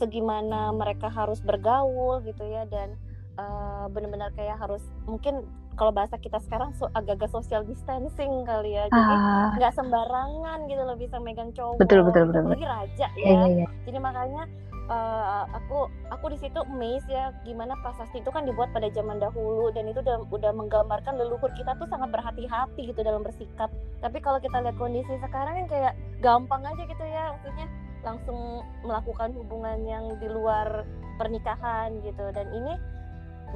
segimana 0.00 0.72
mereka 0.72 1.12
harus 1.12 1.44
bergaul 1.44 2.24
gitu 2.24 2.46
ya 2.48 2.64
dan 2.70 2.96
uh, 3.36 3.86
benar-benar 3.90 4.30
kayak 4.32 4.56
harus 4.56 4.80
mungkin 5.04 5.44
kalau 5.78 5.94
bahasa 5.94 6.18
kita 6.18 6.42
sekarang 6.42 6.74
so, 6.74 6.90
agak-agak 6.90 7.30
social 7.30 7.62
distancing 7.62 8.42
kali 8.42 8.74
ya 8.74 8.90
jadi 8.90 9.14
ah. 9.14 9.54
nggak 9.54 9.72
ah. 9.72 9.76
sembarangan 9.78 10.58
gitu 10.66 10.82
loh 10.82 10.98
bisa 10.98 11.16
megang 11.22 11.54
cowok 11.54 11.78
betul 11.78 12.02
betul 12.02 12.30
betul 12.30 12.50
lagi 12.50 12.66
raja 12.66 13.06
ya 13.14 13.22
yeah, 13.22 13.46
yeah, 13.46 13.62
yeah. 13.62 13.70
jadi 13.86 13.98
makanya 14.02 14.42
uh, 14.88 15.44
aku 15.52 15.86
aku 16.08 16.32
di 16.34 16.38
situ 16.40 16.58
amazed 16.64 17.06
ya 17.06 17.30
gimana 17.44 17.76
prasasti 17.84 18.20
itu 18.24 18.32
kan 18.32 18.48
dibuat 18.48 18.72
pada 18.72 18.88
zaman 18.90 19.20
dahulu 19.20 19.70
dan 19.70 19.86
itu 19.86 20.00
udah 20.00 20.24
udah 20.32 20.52
menggambarkan 20.56 21.20
leluhur 21.20 21.52
kita 21.54 21.76
tuh 21.76 21.86
sangat 21.86 22.10
berhati-hati 22.10 22.90
gitu 22.90 23.00
dalam 23.04 23.22
bersikap. 23.22 23.68
Tapi 24.00 24.18
kalau 24.24 24.40
kita 24.40 24.58
lihat 24.64 24.76
kondisi 24.80 25.12
sekarang 25.20 25.64
kan 25.64 25.66
kayak 25.68 25.92
gampang 26.24 26.64
aja 26.64 26.82
gitu 26.82 27.04
ya 27.04 27.36
maksudnya 27.36 27.66
langsung 28.02 28.64
melakukan 28.86 29.34
hubungan 29.36 29.78
yang 29.84 30.04
di 30.18 30.26
luar 30.26 30.88
pernikahan 31.20 32.00
gitu. 32.02 32.24
Dan 32.32 32.48
ini 32.56 32.74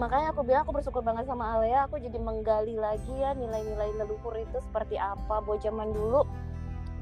makanya 0.00 0.32
aku 0.32 0.40
bilang 0.44 0.64
aku 0.64 0.72
bersyukur 0.80 1.04
banget 1.04 1.28
sama 1.28 1.52
Alea 1.60 1.84
aku 1.84 2.00
jadi 2.00 2.16
menggali 2.16 2.80
lagi 2.80 3.12
ya 3.12 3.36
nilai-nilai 3.36 3.96
leluhur 3.96 4.36
itu 4.36 4.58
seperti 4.68 5.00
apa. 5.00 5.40
Bahwa 5.40 5.56
zaman 5.58 5.90
dulu 5.90 6.28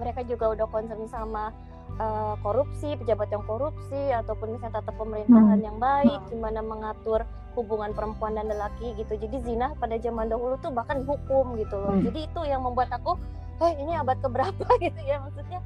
mereka 0.00 0.24
juga 0.24 0.56
udah 0.56 0.66
concern 0.70 1.04
sama 1.10 1.52
uh, 1.98 2.34
korupsi, 2.44 2.94
pejabat 3.00 3.28
yang 3.32 3.44
korupsi 3.48 4.14
ataupun 4.14 4.54
misalnya 4.54 4.84
tata 4.84 4.92
pemerintahan 4.94 5.58
hmm. 5.58 5.66
yang 5.66 5.76
baik, 5.80 6.20
gimana 6.30 6.60
mengatur 6.62 7.26
hubungan 7.58 7.90
perempuan 7.96 8.38
dan 8.38 8.46
lelaki 8.46 8.94
gitu. 8.94 9.18
Jadi 9.18 9.42
zina 9.42 9.74
pada 9.80 9.98
zaman 9.98 10.30
dahulu 10.30 10.54
tuh 10.62 10.70
bahkan 10.70 11.02
dihukum 11.02 11.58
gitu 11.58 11.74
loh. 11.74 11.98
Hmm. 11.98 12.06
Jadi 12.06 12.30
itu 12.30 12.40
yang 12.46 12.62
membuat 12.62 12.94
aku, 12.94 13.18
eh 13.60 13.72
ini 13.76 13.92
abad 13.96 14.16
keberapa 14.22 14.66
gitu 14.84 15.00
ya 15.04 15.20
maksudnya 15.20 15.60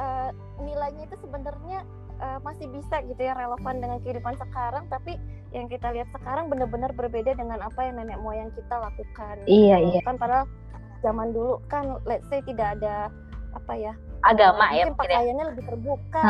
uh, 0.00 0.30
nilainya 0.64 1.04
itu 1.04 1.16
sebenarnya 1.20 1.84
uh, 2.22 2.38
masih 2.40 2.66
bisa 2.72 3.04
gitu 3.04 3.20
ya 3.20 3.36
relevan 3.36 3.76
dengan 3.82 3.98
kehidupan 4.00 4.34
sekarang 4.40 4.88
tapi 4.88 5.20
yang 5.52 5.68
kita 5.68 5.92
lihat 5.92 6.08
sekarang 6.12 6.48
benar-benar 6.52 6.92
berbeda 6.92 7.36
dengan 7.36 7.60
apa 7.64 7.80
yang 7.84 8.00
nenek 8.00 8.20
moyang 8.20 8.50
kita 8.52 8.74
lakukan 8.80 9.36
iya 9.44 9.80
gitu. 9.80 9.96
iya 9.96 10.00
kan 10.04 10.16
padahal 10.16 10.44
zaman 11.04 11.30
dulu 11.30 11.60
kan 11.68 12.00
let's 12.08 12.26
say 12.32 12.40
tidak 12.44 12.80
ada 12.80 13.12
apa 13.54 13.72
ya 13.76 13.92
agama 14.18 14.66
uh, 14.66 14.74
ya 14.74 14.90
mungkin 14.90 14.98
pakaiannya 14.98 15.44
lebih 15.54 15.64
terbuka. 15.70 16.22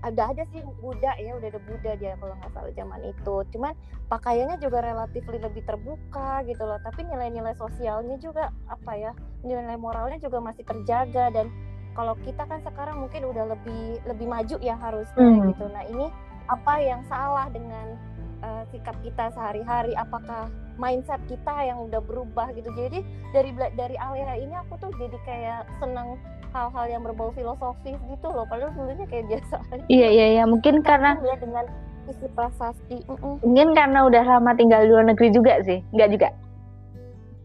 Ada 0.00 0.22
ada 0.32 0.42
sih 0.48 0.60
Buddha 0.80 1.12
ya 1.20 1.36
udah 1.36 1.48
ada 1.52 1.60
Buddha 1.60 1.92
dia 2.00 2.12
kalau 2.16 2.34
nggak 2.40 2.52
salah 2.56 2.72
zaman 2.72 3.00
itu. 3.04 3.34
Cuman 3.52 3.72
pakaiannya 4.08 4.56
juga 4.60 4.78
relatif 4.80 5.22
lebih 5.28 5.62
terbuka 5.68 6.42
gitu 6.48 6.62
loh. 6.64 6.80
Tapi 6.80 7.04
nilai-nilai 7.04 7.54
sosialnya 7.60 8.16
juga 8.16 8.48
apa 8.68 8.92
ya 8.96 9.12
nilai 9.44 9.76
moralnya 9.76 10.16
juga 10.20 10.40
masih 10.40 10.64
terjaga. 10.64 11.28
Dan 11.32 11.52
kalau 11.92 12.16
kita 12.24 12.46
kan 12.48 12.62
sekarang 12.64 13.02
mungkin 13.02 13.26
udah 13.28 13.44
lebih 13.52 14.00
lebih 14.08 14.26
maju 14.30 14.56
ya 14.64 14.76
harusnya 14.80 15.26
hmm. 15.28 15.52
gitu. 15.52 15.64
Nah 15.68 15.84
ini 15.88 16.06
apa 16.48 16.74
yang 16.80 17.04
salah 17.12 17.52
dengan 17.52 17.98
uh, 18.40 18.64
sikap 18.72 18.96
kita 19.04 19.28
sehari-hari? 19.36 19.92
Apakah 19.98 20.48
mindset 20.78 21.20
kita 21.26 21.54
yang 21.66 21.84
udah 21.90 22.00
berubah 22.00 22.54
gitu. 22.54 22.70
Jadi 22.72 23.02
dari 23.34 23.50
dari 23.76 23.96
Alia 23.98 24.38
ini 24.38 24.54
aku 24.54 24.78
tuh 24.80 24.90
jadi 24.96 25.18
kayak 25.26 25.60
senang 25.82 26.16
hal-hal 26.54 26.86
yang 26.88 27.02
berbau 27.04 27.34
filosofis 27.34 27.98
gitu 28.08 28.26
loh. 28.30 28.46
Padahal 28.48 28.72
dulunya 28.72 29.04
kayak 29.10 29.28
biasa 29.28 29.56
iya 29.92 30.08
iya 30.08 30.26
iya. 30.38 30.44
Mungkin 30.48 30.80
karena 30.80 31.18
ya 31.20 31.36
dengan 31.36 31.66
isi 32.08 32.24
prasasti 32.32 33.04
mm 33.04 33.16
-mm. 33.20 33.44
mungkin 33.44 33.76
karena 33.76 34.08
udah 34.08 34.24
lama 34.24 34.56
tinggal 34.56 34.80
di 34.80 34.88
luar 34.88 35.04
negeri 35.04 35.28
juga 35.34 35.60
sih. 35.66 35.84
Nggak 35.92 36.10
juga? 36.16 36.28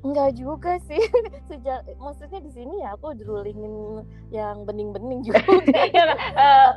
Enggak 0.03 0.29
juga 0.35 0.75
sih. 0.83 0.99
Sejak 1.49 1.87
maksudnya 1.95 2.43
di 2.43 2.51
sini 2.51 2.83
ya 2.83 2.95
aku 2.95 3.15
drulingin 3.15 4.03
yang 4.35 4.67
bening-bening 4.67 5.23
juga. 5.23 5.39
uh, 5.47 6.69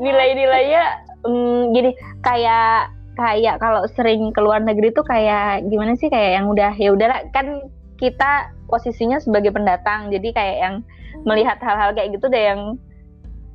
Nilai-nilainya 0.00 0.84
um, 1.28 1.76
gini. 1.76 1.92
Kayak 2.24 2.88
kayak 3.20 3.60
kalau 3.60 3.84
sering 3.92 4.32
keluar 4.32 4.64
negeri 4.64 4.96
tuh 4.96 5.04
kayak 5.04 5.68
gimana 5.68 5.92
sih 6.00 6.08
kayak 6.08 6.40
yang 6.40 6.48
udah 6.48 6.72
ya 6.80 6.96
udahlah 6.96 7.20
kan 7.36 7.68
kita 8.00 8.48
posisinya 8.64 9.20
sebagai 9.20 9.52
pendatang 9.52 10.08
jadi 10.08 10.28
kayak 10.32 10.56
yang 10.56 10.74
hmm. 10.80 11.24
melihat 11.28 11.60
hal-hal 11.60 11.92
kayak 11.92 12.16
gitu 12.16 12.32
deh 12.32 12.44
yang 12.48 12.80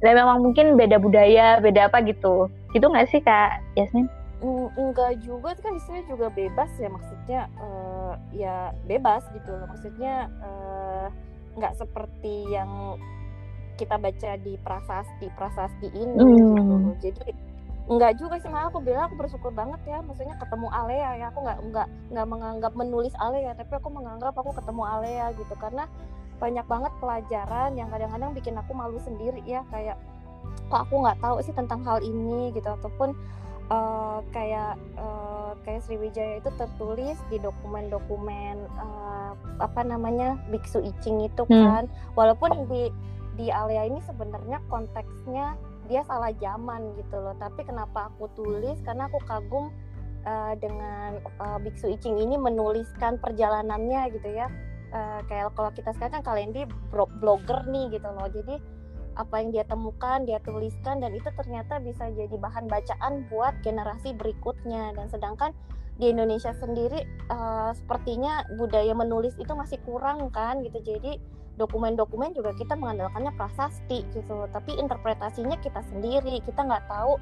dan 0.06 0.13
memang 0.21 0.45
mungkin 0.45 0.78
beda 0.78 1.01
budaya 1.01 1.58
beda 1.58 1.89
apa 1.89 2.06
gitu 2.06 2.45
gitu 2.78 2.86
nggak 2.86 3.10
sih 3.10 3.23
kak 3.25 3.58
Yasmin? 3.73 4.06
enggak 4.78 5.17
juga 5.25 5.58
kan 5.58 5.73
di 5.73 5.82
sini 5.82 6.06
juga 6.06 6.30
bebas 6.30 6.69
ya 6.78 6.89
maksudnya 6.91 7.41
uh, 7.58 8.13
ya 8.30 8.69
bebas 8.86 9.25
gitu 9.34 9.49
loh 9.49 9.65
maksudnya 9.65 10.30
uh, 10.45 11.10
nggak 11.58 11.73
seperti 11.73 12.45
yang 12.54 12.99
kita 13.80 13.97
baca 13.97 14.32
di 14.39 14.54
prasasti 14.62 15.28
prasasti 15.34 15.88
ini 15.89 16.21
mm. 16.21 16.36
gitu 16.38 16.91
jadi 17.10 17.28
enggak 17.86 18.17
juga 18.17 18.41
sih 18.41 18.50
malah 18.50 18.74
aku 18.74 18.82
bilang 18.82 19.06
aku 19.06 19.15
bersyukur 19.21 19.54
banget 19.54 19.78
ya 19.86 20.02
maksudnya 20.02 20.34
ketemu 20.41 20.67
Alea 20.74 21.10
ya. 21.21 21.26
Aku 21.30 21.45
nggak 21.45 21.60
nggak 21.69 21.88
nggak 22.13 22.28
menganggap 22.28 22.74
menulis 22.74 23.13
Alea 23.21 23.54
tapi 23.54 23.74
aku 23.78 23.89
menganggap 23.93 24.34
aku 24.34 24.52
ketemu 24.58 24.84
Alea 24.84 25.26
gitu. 25.38 25.54
Karena 25.58 25.86
banyak 26.41 26.65
banget 26.67 26.93
pelajaran 27.00 27.78
yang 27.78 27.88
kadang-kadang 27.93 28.32
bikin 28.34 28.56
aku 28.58 28.71
malu 28.74 28.98
sendiri 29.06 29.41
ya. 29.45 29.62
Kayak 29.69 30.02
kok 30.69 30.82
aku 30.89 31.06
nggak 31.06 31.21
tahu 31.21 31.38
sih 31.45 31.54
tentang 31.54 31.86
hal 31.86 32.02
ini 32.02 32.50
gitu. 32.58 32.65
Ataupun 32.65 33.13
uh, 33.69 34.19
kayak 34.34 34.82
uh, 34.98 35.54
kayak 35.62 35.86
Sriwijaya 35.86 36.41
itu 36.41 36.50
tertulis 36.58 37.17
di 37.30 37.38
dokumen-dokumen 37.38 38.65
uh, 38.82 39.34
apa 39.62 39.82
namanya 39.86 40.41
biksu 40.50 40.82
icing 40.82 41.21
itu 41.30 41.45
hmm. 41.45 41.54
kan. 41.54 41.84
Walaupun 42.17 42.65
di 42.65 42.89
di 43.36 43.52
Alia 43.52 43.86
ini 43.86 44.00
sebenarnya 44.02 44.63
konteksnya 44.71 45.60
dia 45.86 46.02
salah 46.06 46.34
zaman 46.38 46.93
gitu 47.00 47.15
loh. 47.17 47.34
Tapi 47.38 47.65
kenapa 47.65 48.12
aku 48.13 48.30
tulis? 48.36 48.78
Karena 48.84 49.08
aku 49.08 49.21
kagum 49.24 49.71
uh, 50.26 50.54
dengan 50.58 51.21
uh, 51.39 51.58
biksu 51.62 51.93
icing 51.95 52.17
ini 52.19 52.36
menuliskan 52.36 53.21
perjalanannya 53.21 54.12
gitu 54.13 54.30
ya. 54.34 54.50
Uh, 54.93 55.19
kayak 55.28 55.52
kalau 55.58 55.71
kita 55.76 55.91
sekarang 55.98 56.21
kan 56.21 56.24
kalian 56.24 56.52
di 56.54 56.63
blogger 57.21 57.65
nih 57.69 57.95
gitu 57.95 58.08
loh. 58.10 58.28
Jadi 58.30 58.56
apa 59.15 59.39
yang 59.39 59.56
dia 59.56 59.63
temukan 59.63 60.28
dia 60.28 60.43
tuliskan 60.43 61.00
dan 61.00 61.15
itu 61.15 61.32
ternyata 61.39 61.80
bisa 61.80 62.12
jadi 62.12 62.36
bahan 62.36 62.67
bacaan 62.67 63.26
buat 63.32 63.56
generasi 63.63 64.17
berikutnya. 64.17 64.91
Dan 64.98 65.08
sedangkan 65.08 65.56
di 65.95 66.12
Indonesia 66.12 66.52
sendiri 66.52 67.08
uh, 67.32 67.71
sepertinya 67.71 68.43
budaya 68.60 68.91
menulis 68.91 69.32
itu 69.39 69.54
masih 69.56 69.80
kurang 69.88 70.28
kan 70.34 70.60
gitu. 70.65 70.84
Jadi 70.84 71.15
dokumen-dokumen 71.55 72.35
juga 72.35 72.51
kita 72.55 72.75
mengandalkannya 72.75 73.31
prasasti 73.39 74.03
gitu. 74.11 74.47
Tapi 74.51 74.75
interpretasinya 74.75 75.55
kita 75.63 75.81
sendiri 75.91 76.43
kita 76.43 76.63
nggak 76.63 76.85
tahu 76.91 77.15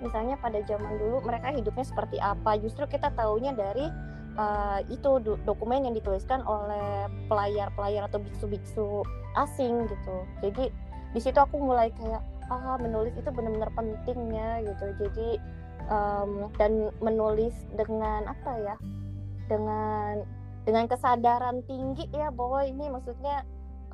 misalnya 0.00 0.40
pada 0.40 0.64
zaman 0.64 0.96
dulu 0.96 1.20
mereka 1.26 1.52
hidupnya 1.52 1.84
seperti 1.84 2.16
apa. 2.22 2.56
Justru 2.62 2.86
kita 2.88 3.12
tahunya 3.14 3.52
dari 3.54 3.86
uh, 4.38 4.80
itu 4.88 5.20
dokumen 5.44 5.86
yang 5.90 5.94
dituliskan 5.94 6.40
oleh 6.46 7.10
pelayar-pelayar 7.26 8.06
atau 8.08 8.22
biksu-biksu 8.22 9.02
asing 9.36 9.86
gitu. 9.90 10.16
Jadi 10.42 10.64
di 11.10 11.20
situ 11.20 11.36
aku 11.36 11.58
mulai 11.58 11.90
kayak 11.98 12.22
ah 12.50 12.74
menulis 12.78 13.14
itu 13.14 13.30
benar-benar 13.30 13.70
pentingnya 13.74 14.62
gitu. 14.66 14.86
Jadi 15.06 15.28
um, 15.90 16.50
dan 16.58 16.94
menulis 17.02 17.54
dengan 17.74 18.30
apa 18.30 18.52
ya? 18.58 18.76
Dengan 19.50 20.22
dengan 20.62 20.86
kesadaran 20.86 21.64
tinggi 21.66 22.06
ya 22.14 22.30
bahwa 22.30 22.62
ini 22.62 22.86
maksudnya 22.92 23.42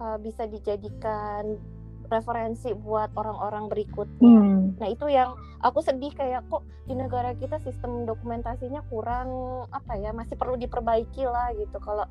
uh, 0.01 0.19
bisa 0.21 0.49
dijadikan 0.49 1.59
referensi 2.07 2.71
buat 2.71 3.11
orang-orang 3.19 3.67
berikutnya. 3.67 4.39
Hmm. 4.39 4.79
Nah 4.79 4.89
itu 4.89 5.11
yang 5.11 5.35
aku 5.61 5.83
sedih 5.83 6.15
kayak 6.15 6.47
kok 6.47 6.63
di 6.87 6.95
negara 6.95 7.35
kita 7.35 7.59
sistem 7.67 8.07
dokumentasinya 8.07 8.87
kurang 8.87 9.29
apa 9.75 9.99
ya 9.99 10.15
masih 10.15 10.39
perlu 10.39 10.55
diperbaiki 10.55 11.27
lah 11.27 11.51
gitu. 11.59 11.77
Kalau 11.83 12.07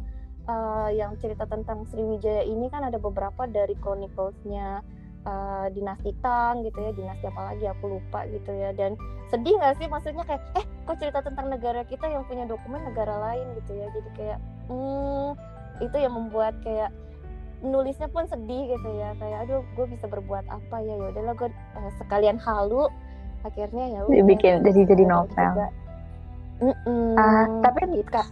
uh, 0.52 0.90
yang 0.92 1.16
cerita 1.20 1.48
tentang 1.48 1.88
Sriwijaya 1.88 2.44
ini 2.44 2.68
kan 2.68 2.84
ada 2.84 3.00
beberapa 3.00 3.48
dari 3.48 3.74
chroniclesnya 3.80 4.84
uh, 5.26 5.68
dinasti 5.74 6.12
Tang 6.22 6.62
gitu 6.64 6.78
ya 6.80 6.92
dinasti 6.94 7.26
apa 7.28 7.42
lagi 7.54 7.66
aku 7.72 7.98
lupa 8.00 8.28
gitu 8.30 8.52
ya 8.54 8.72
dan 8.76 9.00
sedih 9.34 9.58
nggak 9.58 9.76
sih 9.82 9.88
maksudnya 9.90 10.24
kayak 10.24 10.42
eh 10.56 10.66
kok 10.86 10.98
cerita 11.02 11.20
tentang 11.26 11.50
negara 11.50 11.82
kita 11.88 12.06
yang 12.06 12.24
punya 12.30 12.46
dokumen 12.46 12.86
negara 12.86 13.18
lain 13.32 13.46
gitu 13.64 13.74
ya 13.74 13.88
jadi 13.90 14.10
kayak 14.14 14.40
hmm, 14.70 15.30
itu 15.82 15.98
yang 15.98 16.14
membuat 16.14 16.54
kayak 16.62 16.94
nulisnya 17.64 18.12
pun 18.12 18.28
sedih 18.28 18.76
gitu 18.76 18.90
ya 19.00 19.16
kayak 19.20 19.48
aduh 19.48 19.62
gue 19.76 19.86
bisa 19.92 20.06
berbuat 20.10 20.46
apa 20.52 20.76
ya 20.84 20.96
ya 21.00 21.06
udahlah 21.14 21.36
gue 21.38 21.50
uh, 21.52 21.92
sekalian 22.02 22.38
halu 22.40 22.88
akhirnya 23.46 23.86
ya 23.96 24.00
udah 24.10 24.26
bikin 24.26 24.54
jadi 24.66 24.82
jadi 24.90 25.04
novel 25.06 25.70
Mm 26.56 26.72
-mm. 26.72 27.20
Uh, 27.20 27.46
tapi 27.68 27.84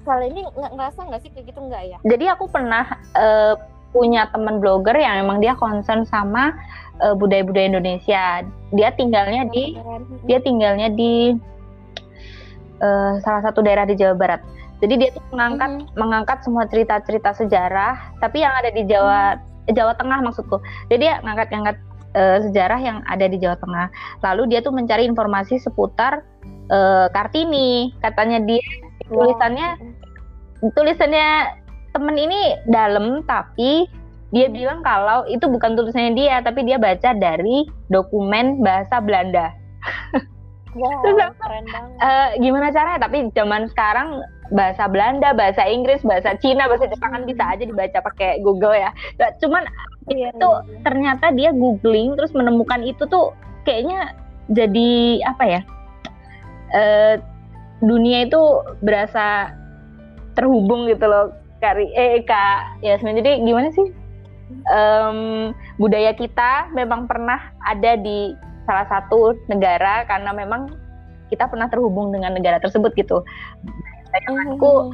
kali 0.07 0.31
ini 0.31 0.47
ngerasa 0.55 1.11
nggak 1.11 1.21
sih 1.27 1.29
kayak 1.35 1.51
gitu 1.51 1.59
nggak 1.59 1.83
ya? 1.91 1.97
Jadi 2.07 2.25
aku 2.31 2.47
pernah 2.47 2.87
uh, 3.19 3.59
punya 3.91 4.31
teman 4.31 4.63
blogger 4.63 4.95
yang 4.95 5.27
emang 5.27 5.43
dia 5.43 5.59
concern 5.59 6.07
sama 6.07 6.55
uh, 7.03 7.11
budaya-budaya 7.19 7.75
Indonesia. 7.75 8.47
Dia 8.71 8.95
tinggalnya 8.95 9.43
di 9.51 9.75
dia 10.23 10.39
tinggalnya 10.39 10.87
di 10.95 11.35
uh, 12.79 13.19
salah 13.19 13.43
satu 13.43 13.59
daerah 13.59 13.83
di 13.83 13.99
Jawa 13.99 14.15
Barat. 14.15 14.41
Jadi 14.83 14.93
dia 14.99 15.09
tuh 15.15 15.23
mengangkat 15.31 15.69
mm 15.71 15.79
-hmm. 15.79 15.95
mengangkat 15.95 16.37
semua 16.43 16.67
cerita-cerita 16.67 17.31
sejarah, 17.31 18.19
tapi 18.19 18.43
yang 18.43 18.51
ada 18.51 18.67
di 18.67 18.83
Jawa 18.83 19.39
mm. 19.39 19.71
Jawa 19.71 19.95
Tengah 19.95 20.19
maksudku. 20.19 20.59
Jadi 20.91 21.07
dia 21.07 21.23
ngangkat-ngangkat 21.23 21.77
uh, 22.19 22.37
sejarah 22.43 22.79
yang 22.83 22.97
ada 23.07 23.25
di 23.31 23.39
Jawa 23.39 23.55
Tengah. 23.63 23.87
Lalu 24.19 24.51
dia 24.51 24.59
tuh 24.59 24.75
mencari 24.75 25.07
informasi 25.07 25.55
seputar 25.63 26.27
uh, 26.67 27.07
Kartini. 27.15 27.95
Katanya 28.03 28.43
dia 28.43 28.63
tulisannya 29.07 29.79
tulisannya 30.75 31.27
temen 31.93 32.15
ini 32.17 32.57
dalam 32.71 33.21
tapi 33.27 33.85
dia 34.33 34.49
bilang 34.49 34.81
kalau 34.81 35.29
itu 35.29 35.45
bukan 35.45 35.77
tulisannya 35.77 36.17
dia 36.17 36.41
tapi 36.41 36.65
dia 36.65 36.81
baca 36.81 37.13
dari 37.13 37.69
dokumen 37.93 38.65
bahasa 38.65 38.97
Belanda. 38.97 39.53
Wow, 40.73 41.01
Terus, 41.05 41.37
keren 41.37 41.65
banget. 41.69 41.97
Uh, 42.01 42.27
gimana 42.41 42.67
caranya? 42.73 42.99
Tapi 43.05 43.17
zaman 43.37 43.69
sekarang 43.69 44.25
bahasa 44.51 44.89
Belanda, 44.91 45.31
bahasa 45.31 45.63
Inggris, 45.63 46.03
bahasa 46.03 46.35
Cina, 46.41 46.67
bahasa 46.67 46.89
Jepang 46.89 47.15
kan 47.15 47.23
bisa 47.23 47.43
aja 47.47 47.63
dibaca 47.63 47.99
pakai 48.03 48.43
Google 48.43 48.75
ya. 48.75 48.91
Nah, 49.21 49.29
cuman 49.39 49.63
iya, 50.11 50.29
itu 50.35 50.49
iya. 50.49 50.81
ternyata 50.83 51.31
dia 51.31 51.49
googling 51.55 52.19
terus 52.19 52.35
menemukan 52.35 52.83
itu 52.83 53.07
tuh 53.07 53.31
kayaknya 53.63 54.11
jadi 54.51 55.23
apa 55.23 55.43
ya? 55.47 55.61
Uh, 56.73 57.15
dunia 57.83 58.25
itu 58.25 58.41
berasa 58.81 59.53
terhubung 60.33 60.89
gitu 60.89 61.05
loh 61.05 61.35
Kari 61.61 61.93
eh 61.93 62.25
Kak 62.25 62.81
Yasmin 62.81 63.21
jadi 63.21 63.39
gimana 63.45 63.69
sih 63.69 63.93
um, 64.67 65.51
budaya 65.77 66.11
kita 66.15 66.71
memang 66.75 67.05
pernah 67.05 67.53
ada 67.63 67.95
di 67.99 68.33
salah 68.63 68.87
satu 68.87 69.35
negara 69.51 70.07
karena 70.07 70.31
memang 70.31 70.71
kita 71.27 71.49
pernah 71.49 71.65
terhubung 71.65 72.13
dengan 72.13 72.37
negara 72.37 72.61
tersebut 72.61 72.93
gitu. 72.93 73.25
Mm-hmm. 74.13 74.53
Aku 74.57 74.93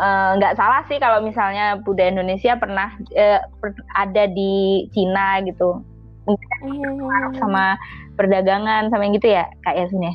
eh, 0.00 0.30
nggak 0.36 0.52
uh, 0.54 0.58
salah 0.58 0.82
sih 0.86 0.98
kalau 1.00 1.24
misalnya 1.24 1.80
budaya 1.80 2.12
Indonesia 2.12 2.54
pernah 2.60 2.92
uh, 3.16 3.40
ada 3.96 4.24
di 4.28 4.86
Cina 4.92 5.40
gitu. 5.44 5.80
mm-hmm. 6.28 7.40
sama 7.40 7.74
perdagangan 8.14 8.92
sama 8.92 9.08
yang 9.08 9.16
gitu 9.16 9.32
ya 9.32 9.48
Kak 9.64 9.74
Yasin 9.74 10.04
ya? 10.04 10.14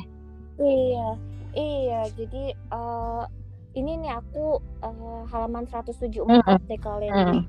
Iya, 0.56 1.08
iya. 1.58 2.00
Jadi 2.14 2.54
uh, 2.72 3.26
ini 3.76 4.00
nih 4.00 4.12
aku 4.16 4.62
uh, 4.80 5.22
halaman 5.28 5.68
174 5.68 6.24
mm-hmm. 6.24 6.56
deh 6.70 6.80
kalian. 6.80 7.44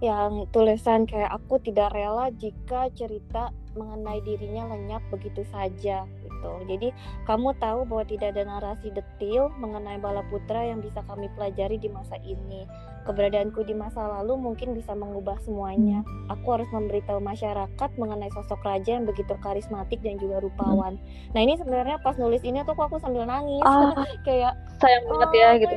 Yang 0.00 0.32
tulisan 0.52 1.08
kayak 1.08 1.32
aku 1.40 1.56
tidak 1.62 1.92
rela 1.92 2.28
jika 2.34 2.88
cerita 2.92 3.52
mengenai 3.76 4.24
dirinya 4.24 4.72
lenyap 4.72 5.04
begitu 5.12 5.44
saja 5.52 6.08
gitu. 6.36 6.52
Jadi 6.68 6.88
kamu 7.24 7.56
tahu 7.58 7.88
bahwa 7.88 8.04
tidak 8.04 8.36
ada 8.36 8.42
narasi 8.44 8.92
detil 8.92 9.48
mengenai 9.56 9.96
bala 9.98 10.22
putra 10.28 10.64
yang 10.68 10.84
bisa 10.84 11.00
kami 11.04 11.28
pelajari 11.34 11.80
di 11.80 11.88
masa 11.88 12.16
ini. 12.22 12.68
Keberadaanku 13.06 13.62
di 13.62 13.70
masa 13.70 14.02
lalu 14.18 14.34
mungkin 14.34 14.74
bisa 14.74 14.90
mengubah 14.92 15.38
semuanya. 15.46 16.02
Aku 16.26 16.58
harus 16.58 16.66
memberitahu 16.74 17.22
masyarakat 17.22 17.90
mengenai 17.94 18.30
sosok 18.34 18.58
raja 18.66 18.98
yang 18.98 19.06
begitu 19.06 19.32
karismatik 19.38 20.02
dan 20.02 20.18
juga 20.18 20.42
rupawan. 20.42 20.98
Nah 21.30 21.40
ini 21.40 21.54
sebenarnya 21.54 22.02
pas 22.02 22.18
nulis 22.18 22.42
ini 22.42 22.66
tuh 22.66 22.74
aku 22.74 22.98
sambil 22.98 23.22
nangis 23.22 23.62
ah, 23.62 23.94
kayak 24.26 24.58
sayang 24.82 25.06
banget 25.06 25.30
oh, 25.30 25.38
ya 25.38 25.50
gitu. 25.62 25.76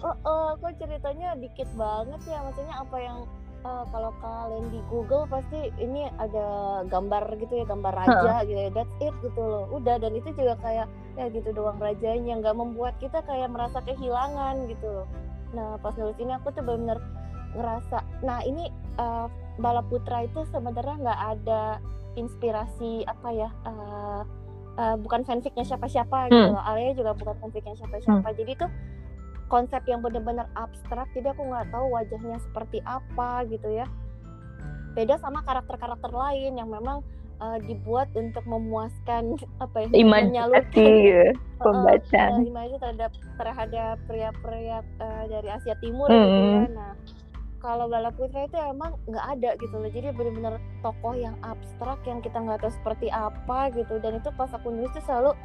Oh, 0.00 0.16
oh, 0.24 0.48
kok 0.56 0.80
ceritanya 0.80 1.36
dikit 1.36 1.68
banget 1.76 2.20
ya 2.24 2.40
maksudnya 2.40 2.72
apa 2.80 2.96
yang 2.96 3.18
uh, 3.64 3.84
kalau 3.88 4.10
kalian 4.20 4.66
di 4.72 4.80
Google 4.88 5.24
pasti 5.28 5.72
ini 5.80 6.08
ada 6.18 6.80
gambar 6.88 7.36
gitu 7.40 7.62
ya 7.62 7.64
gambar 7.68 7.92
raja 7.92 8.40
huh. 8.40 8.42
gitu 8.44 8.60
ya 8.68 8.70
that's 8.72 8.94
it 9.00 9.14
gitu 9.20 9.42
loh 9.42 9.64
udah 9.72 9.96
dan 10.00 10.12
itu 10.16 10.28
juga 10.34 10.54
kayak 10.60 10.86
ya 11.18 11.26
gitu 11.28 11.48
doang 11.52 11.78
rajanya 11.80 12.40
nggak 12.40 12.56
membuat 12.56 12.94
kita 13.02 13.20
kayak 13.26 13.50
merasa 13.50 13.82
kehilangan 13.84 14.68
gitu 14.70 14.86
loh 14.86 15.06
nah 15.50 15.74
pas 15.82 15.94
nulis 15.98 16.16
ini 16.22 16.32
aku 16.34 16.54
tuh 16.54 16.62
benar-benar 16.62 16.98
ngerasa 17.58 17.98
nah 18.22 18.38
ini 18.46 18.70
uh, 18.96 19.26
Bala 19.58 19.82
Putra 19.82 20.24
itu 20.24 20.46
sebenarnya 20.54 20.96
nggak 21.02 21.20
ada 21.38 21.62
inspirasi 22.14 23.02
apa 23.06 23.28
ya 23.34 23.50
uh, 23.66 24.22
uh, 24.78 24.96
bukan 24.98 25.26
fanficnya 25.26 25.66
siapa-siapa 25.66 26.30
gitu 26.30 26.38
hmm. 26.38 26.54
loh 26.54 26.62
Alia 26.62 26.94
juga 26.94 27.12
bukan 27.18 27.34
fanficnya 27.42 27.74
siapa-siapa 27.74 28.28
hmm. 28.30 28.38
jadi 28.38 28.52
tuh 28.66 28.70
konsep 29.50 29.82
yang 29.90 30.00
benar-benar 30.00 30.46
abstrak 30.54 31.10
jadi 31.12 31.34
aku 31.34 31.42
nggak 31.42 31.68
tahu 31.74 31.90
wajahnya 31.90 32.38
seperti 32.40 32.78
apa 32.86 33.44
gitu 33.50 33.68
ya. 33.68 33.86
Beda 34.94 35.18
sama 35.18 35.42
karakter-karakter 35.42 36.10
lain 36.10 36.58
yang 36.58 36.70
memang 36.70 37.02
uh, 37.42 37.58
dibuat 37.66 38.06
untuk 38.14 38.44
memuaskan 38.46 39.34
apa 39.64 39.76
ya 39.84 39.88
imajinasi 39.90 40.86
ya, 41.10 41.28
pembaca 41.64 42.22
uh, 42.36 42.38
imajinasi 42.38 42.76
terhadap 42.78 43.10
terhadap 43.40 43.96
pria-pria 44.06 44.78
uh, 45.02 45.24
dari 45.26 45.48
Asia 45.48 45.74
Timur 45.80 46.06
hmm. 46.06 46.20
gitu 46.20 46.44
ya 46.46 46.64
nah 46.76 46.92
kalau 47.60 47.92
Bala 47.92 48.08
Putra 48.08 48.48
itu 48.48 48.56
emang 48.56 48.96
nggak 49.04 49.26
ada 49.36 49.50
gitu 49.60 49.76
loh. 49.76 49.90
Jadi 49.92 50.16
benar-benar 50.16 50.56
tokoh 50.80 51.12
yang 51.12 51.36
abstrak 51.44 52.00
yang 52.08 52.24
kita 52.24 52.40
nggak 52.40 52.64
tahu 52.64 52.72
seperti 52.72 53.12
apa 53.12 53.68
gitu. 53.76 54.00
Dan 54.00 54.16
itu 54.18 54.32
pas 54.32 54.48
aku 54.48 54.72
nulis 54.72 54.88
tuh 54.96 55.04
selalu 55.04 55.36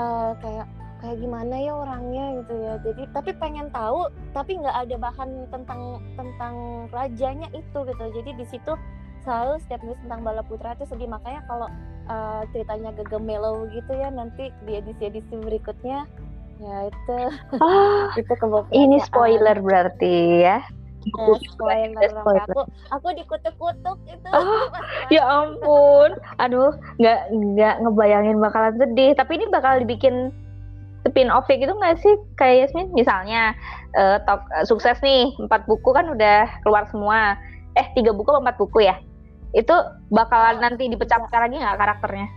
uh, 0.00 0.32
kayak 0.40 0.64
kayak 0.98 1.16
gimana 1.22 1.54
ya 1.58 1.72
orangnya 1.74 2.24
gitu 2.42 2.54
ya. 2.58 2.74
Jadi 2.82 3.02
tapi 3.14 3.30
pengen 3.38 3.70
tahu 3.70 4.10
tapi 4.34 4.58
nggak 4.58 4.76
ada 4.86 4.96
bahan 4.98 5.30
tentang 5.50 5.80
tentang 6.18 6.54
rajanya 6.90 7.48
itu 7.54 7.78
gitu. 7.86 8.04
Jadi 8.14 8.30
di 8.34 8.46
situ 8.46 8.72
selalu 9.22 9.60
setiap 9.62 9.80
nulis 9.86 10.00
tentang 10.02 10.20
bala 10.26 10.42
putra 10.42 10.74
itu 10.74 10.84
sedih. 10.90 11.10
Makanya 11.10 11.42
kalau 11.46 11.68
uh, 12.10 12.42
ceritanya 12.50 12.90
gegemelo 12.98 13.66
gitu 13.70 13.92
ya 13.94 14.10
nanti 14.10 14.50
di 14.66 14.72
edisi-edisi 14.78 15.34
berikutnya 15.38 16.06
ya 16.58 16.76
itu. 16.90 17.18
Oh, 17.62 18.10
itu 18.20 18.34
ini 18.74 18.98
spoiler 19.02 19.56
berarti 19.62 20.42
ya. 20.42 20.58
Nah, 21.08 21.38
spoiler, 21.54 22.10
spoiler. 22.10 22.42
aku 22.50 22.60
aku 22.90 23.08
dikutuk-kutuk 23.14 23.98
itu. 24.10 24.28
Oh, 24.34 24.66
ya 25.14 25.22
ampun. 25.24 26.18
Aduh 26.42 26.74
nggak 26.98 27.30
nggak 27.32 27.74
ngebayangin 27.86 28.42
bakalan 28.42 28.74
sedih. 28.76 29.14
Tapi 29.14 29.38
ini 29.38 29.46
bakal 29.48 29.78
dibikin 29.86 30.34
spin 31.06 31.30
off 31.30 31.46
gitu 31.46 31.70
nggak 31.70 31.98
sih 32.02 32.14
kayak 32.34 32.68
Yasmin? 32.68 32.90
Misalnya 32.94 33.54
uh, 33.94 34.18
top 34.26 34.42
uh, 34.50 34.64
sukses 34.66 34.98
nih 35.04 35.30
empat 35.38 35.68
buku 35.70 35.90
kan 35.94 36.10
udah 36.10 36.48
keluar 36.66 36.88
semua. 36.90 37.38
Eh 37.78 37.86
tiga 37.94 38.10
buku 38.10 38.28
empat 38.34 38.58
buku 38.58 38.88
ya? 38.88 38.98
Itu 39.54 39.72
bakalan 40.10 40.60
nanti 40.60 40.90
dipecah-pecah 40.90 41.40
lagi 41.40 41.56
nggak 41.56 41.78
karakternya? 41.78 42.28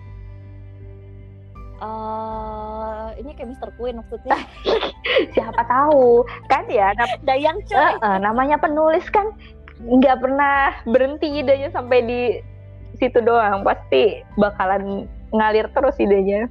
Uh, 1.81 3.09
ini 3.17 3.33
kayak 3.33 3.57
Mister 3.57 3.73
Queen 3.75 3.97
maksudnya. 3.97 4.37
Siapa 5.33 5.65
tahu. 5.65 6.21
Kan 6.45 6.69
ya 6.69 6.93
dayang 7.25 7.57
coy. 7.65 7.81
Uh, 7.81 7.97
uh, 8.05 8.17
namanya 8.21 8.61
penulis 8.61 9.03
kan 9.09 9.33
nggak 9.81 10.21
pernah 10.21 10.77
berhenti 10.85 11.41
idenya 11.41 11.73
sampai 11.73 12.05
di 12.05 12.21
situ 13.01 13.17
doang. 13.25 13.65
Pasti 13.65 14.21
bakalan 14.37 15.09
ngalir 15.33 15.65
terus 15.73 15.97
idenya 15.97 16.45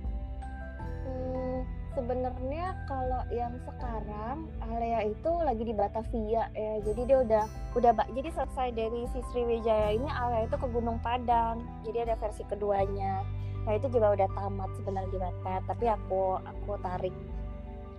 sebenarnya 1.94 2.78
kalau 2.86 3.22
yang 3.34 3.58
sekarang 3.66 4.46
Alea 4.62 5.10
itu 5.10 5.32
lagi 5.42 5.62
di 5.66 5.74
Batavia 5.74 6.46
ya. 6.54 6.74
Jadi 6.86 7.00
dia 7.06 7.18
udah 7.22 7.44
udah 7.74 7.92
jadi 8.14 8.30
selesai 8.30 8.68
dari 8.74 9.06
si 9.10 9.20
Sriwijaya 9.30 9.94
ini 9.94 10.06
Alea 10.06 10.46
itu 10.46 10.56
ke 10.56 10.66
Gunung 10.70 11.02
Padang. 11.02 11.62
Jadi 11.82 12.10
ada 12.10 12.14
versi 12.18 12.46
keduanya. 12.46 13.26
Nah 13.66 13.72
itu 13.76 13.90
juga 13.92 14.16
udah 14.16 14.28
tamat 14.32 14.70
sebenarnya 14.78 15.10
di 15.10 15.18
Wattpad 15.18 15.62
tapi 15.68 15.86
aku 15.90 16.22
aku 16.40 16.70
tarik. 16.80 17.14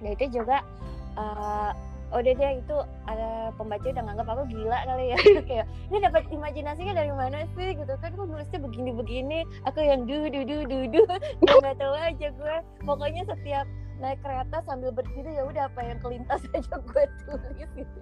Nah 0.01 0.09
itu 0.15 0.25
juga 0.41 0.63
uh, 1.19 1.71
oh 2.11 2.19
dia, 2.19 2.35
dia 2.35 2.59
itu 2.59 2.77
ada 3.07 3.55
pembaca 3.55 3.87
udah 3.87 4.03
nganggap 4.03 4.27
aku 4.27 4.43
gila 4.51 4.79
kali 4.83 5.05
ya. 5.15 5.17
Kayak 5.49 5.65
ini 5.91 5.97
dapat 6.03 6.23
imajinasinya 6.31 6.93
dari 6.95 7.13
mana 7.15 7.47
sih? 7.55 7.67
Gitu 7.75 7.93
kan 7.99 8.11
aku 8.13 8.23
nulisnya 8.27 8.59
begini 8.59 8.91
begini 8.95 9.39
aku 9.63 9.79
yang 9.79 10.03
du 10.05 10.27
du 10.27 10.43
du 10.43 10.57
du 10.67 10.79
du. 10.91 11.01
Nggak 11.47 11.75
tahu 11.79 11.95
aja 11.95 12.27
gue. 12.31 12.55
Pokoknya 12.83 13.23
setiap 13.27 13.65
naik 14.01 14.19
kereta 14.25 14.57
sambil 14.65 14.89
berdiri 14.89 15.37
ya 15.37 15.45
udah 15.45 15.69
apa 15.69 15.81
yang 15.85 15.99
kelintas 16.01 16.41
aja 16.57 16.75
gue 16.75 17.03
tulis 17.25 17.69
gitu. 17.77 18.01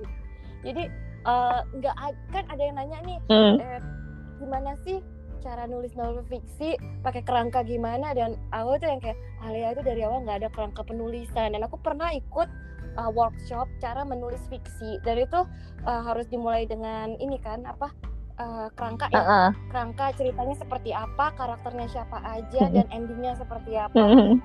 Jadi 0.60 0.84
eh, 1.24 1.60
nggak 1.80 1.96
uh, 1.96 2.14
kan 2.36 2.44
ada 2.52 2.62
yang 2.64 2.76
nanya 2.76 3.00
nih 3.08 3.18
hmm. 3.32 3.56
eh, 3.64 3.80
gimana 4.44 4.76
sih 4.84 5.00
cara 5.40 5.68
nulis 5.68 5.96
novel 5.96 6.24
fiksi? 6.28 6.76
Pakai 7.04 7.24
kerangka 7.24 7.64
gimana? 7.64 8.12
Dan 8.12 8.36
awal 8.52 8.76
tuh 8.80 8.92
yang 8.92 9.00
kayak 9.00 9.16
Alia 9.40 9.72
itu 9.72 9.82
dari 9.84 10.04
awal 10.04 10.28
nggak 10.28 10.44
ada 10.44 10.50
kerangka 10.52 10.84
penulisan. 10.84 11.56
Dan 11.56 11.64
aku 11.64 11.80
pernah 11.80 12.12
ikut 12.12 12.48
uh, 12.98 13.12
workshop 13.12 13.70
cara 13.84 14.02
menulis 14.08 14.42
fiksi 14.50 14.98
dari 15.06 15.28
itu 15.28 15.42
uh, 15.86 16.02
harus 16.06 16.26
dimulai 16.32 16.66
dengan 16.66 17.14
ini 17.20 17.38
kan 17.42 17.66
apa 17.68 17.94
uh, 18.40 18.68
kerangka 18.74 19.12
ya, 19.12 19.20
uh 19.20 19.22
-uh. 19.22 19.50
kerangka 19.70 20.06
ceritanya 20.16 20.56
seperti 20.56 20.90
apa, 20.96 21.36
karakternya 21.36 21.88
siapa 21.92 22.18
aja 22.24 22.64
dan 22.72 22.88
endingnya 22.90 23.36
seperti 23.36 23.76
apa. 23.76 24.00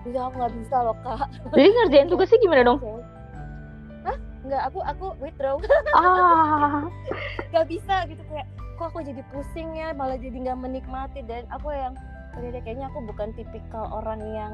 Jadi 0.04 0.18
aku 0.18 0.35
nggak 0.37 0.54
bisa 0.61 0.76
loh 0.83 0.96
kak. 1.00 1.26
Jadi 1.54 1.68
ngerjain 1.70 2.09
tugasnya 2.11 2.38
gimana 2.42 2.62
dong? 2.66 2.78
Hah? 4.07 4.16
Nggak, 4.44 4.62
aku 4.68 4.78
aku 4.85 5.07
withdraw. 5.22 5.57
Ah. 5.96 6.85
gak 7.54 7.66
bisa 7.70 8.04
gitu 8.11 8.20
kayak, 8.28 8.44
kok 8.76 8.92
aku 8.92 9.00
jadi 9.00 9.22
pusing 9.33 9.72
ya, 9.78 9.96
malah 9.96 10.18
jadi 10.18 10.35
nggak 10.35 10.59
menikmati 10.61 11.24
dan 11.24 11.48
aku 11.48 11.72
yang, 11.72 11.94
kayaknya 12.37 12.90
aku 12.90 12.98
bukan 13.09 13.30
tipikal 13.38 13.88
orang 13.94 14.20
yang 14.35 14.52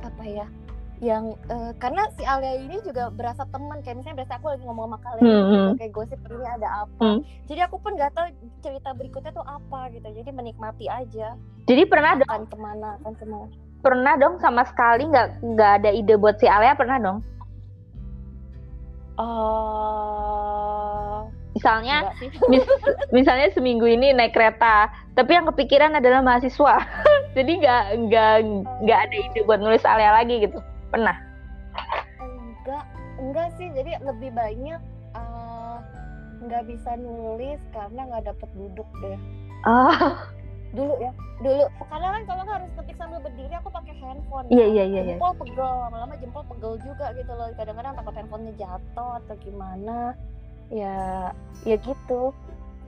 apa 0.00 0.24
ya 0.26 0.46
yang 1.02 1.34
uh, 1.50 1.74
karena 1.82 2.06
si 2.14 2.22
Alia 2.22 2.54
ini 2.62 2.78
juga 2.86 3.10
berasa 3.10 3.42
teman 3.50 3.82
kayak 3.82 3.98
misalnya 3.98 4.22
berasa 4.22 4.38
aku 4.38 4.46
lagi 4.54 4.62
ngomong 4.62 4.86
sama 4.86 4.98
kalian 5.02 5.26
hmm. 5.26 5.34
gitu, 5.34 5.58
hmm. 5.58 5.74
kayak 5.80 5.92
gosip 5.92 6.18
ini 6.30 6.46
ada 6.46 6.68
apa. 6.86 7.02
Hmm. 7.02 7.18
jadi 7.50 7.60
aku 7.66 7.76
pun 7.82 7.98
nggak 7.98 8.14
tahu 8.14 8.30
cerita 8.62 8.94
berikutnya 8.94 9.32
tuh 9.34 9.42
apa 9.42 9.90
gitu. 9.90 10.06
Jadi 10.06 10.30
menikmati 10.30 10.86
aja. 10.86 11.34
Jadi 11.66 11.82
pernah 11.90 12.14
dong 12.14 12.30
kan 12.30 12.46
ke 12.46 12.56
mana 12.56 12.90
kan 13.02 13.14
ke 13.18 13.26
mana. 13.26 13.50
Pernah 13.82 14.14
dong 14.16 14.38
sama 14.38 14.62
sekali 14.70 15.10
nggak 15.10 15.42
nggak 15.42 15.70
ada 15.82 15.90
ide 15.90 16.14
buat 16.14 16.38
si 16.38 16.46
Alia 16.46 16.78
pernah 16.78 17.02
dong? 17.02 17.18
Uh, 19.14 19.62
misalnya 21.54 22.10
mis, 22.50 22.66
misalnya 23.14 23.46
seminggu 23.54 23.86
ini 23.86 24.10
naik 24.10 24.34
kereta 24.34 24.90
tapi 25.14 25.38
yang 25.38 25.46
kepikiran 25.50 25.98
adalah 25.98 26.22
mahasiswa. 26.22 26.86
Jadi 27.36 27.66
nggak 27.66 27.82
nggak 28.06 28.34
nggak 28.86 28.98
ada 29.10 29.16
ide 29.18 29.40
buat 29.42 29.58
nulis 29.58 29.82
Alia 29.82 30.14
lagi 30.14 30.38
gitu 30.46 30.62
Pernah? 30.94 31.18
Enggak, 32.22 32.84
enggak 33.18 33.48
sih. 33.58 33.66
Jadi 33.74 33.98
lebih 33.98 34.30
banyak 34.30 34.78
uh, 35.18 35.82
nggak 36.46 36.70
bisa 36.70 36.94
nulis 36.94 37.58
karena 37.74 38.06
nggak 38.06 38.30
dapet 38.30 38.48
duduk 38.54 38.86
deh. 39.02 39.18
Ah. 39.66 40.30
Dulu 40.74 40.94
ya, 41.02 41.10
dulu. 41.42 41.66
Karena 41.90 42.08
kan 42.14 42.22
kalau 42.30 42.42
harus 42.46 42.70
ketik 42.78 42.98
sambil 42.98 43.18
berdiri, 43.22 43.54
aku 43.58 43.70
pakai 43.74 43.94
handphone. 43.98 44.46
Iya 44.54 44.66
iya 44.70 44.84
iya. 44.86 45.02
Jempol 45.06 45.34
iya. 45.34 45.38
pegel, 45.42 45.70
lama-lama 45.86 46.14
jempol 46.18 46.42
pegel 46.46 46.74
juga 46.82 47.06
gitu 47.14 47.32
loh. 47.34 47.46
Kadang-kadang 47.58 47.94
takut 47.98 48.14
handphonenya 48.14 48.54
jatuh 48.58 49.10
atau 49.22 49.34
gimana. 49.42 50.14
Ya, 50.70 51.30
ya 51.66 51.76
gitu 51.78 52.34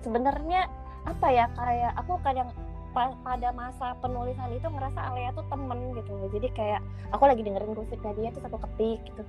sebenarnya 0.07 0.71
apa 1.07 1.27
ya 1.31 1.47
kayak 1.55 1.93
aku 1.99 2.19
kadang 2.23 2.51
pada 2.97 3.53
masa 3.53 3.93
penulisan 4.01 4.49
itu 4.57 4.65
ngerasa 4.65 5.01
Alea 5.13 5.29
tuh 5.37 5.45
temen 5.53 5.93
gitu 5.93 6.13
jadi 6.33 6.49
kayak 6.57 6.81
aku 7.13 7.29
lagi 7.29 7.45
dengerin 7.45 7.77
musiknya 7.77 8.13
dia 8.17 8.29
tuh 8.33 8.41
aku 8.49 8.59
ketik 8.65 9.01
gitu. 9.13 9.23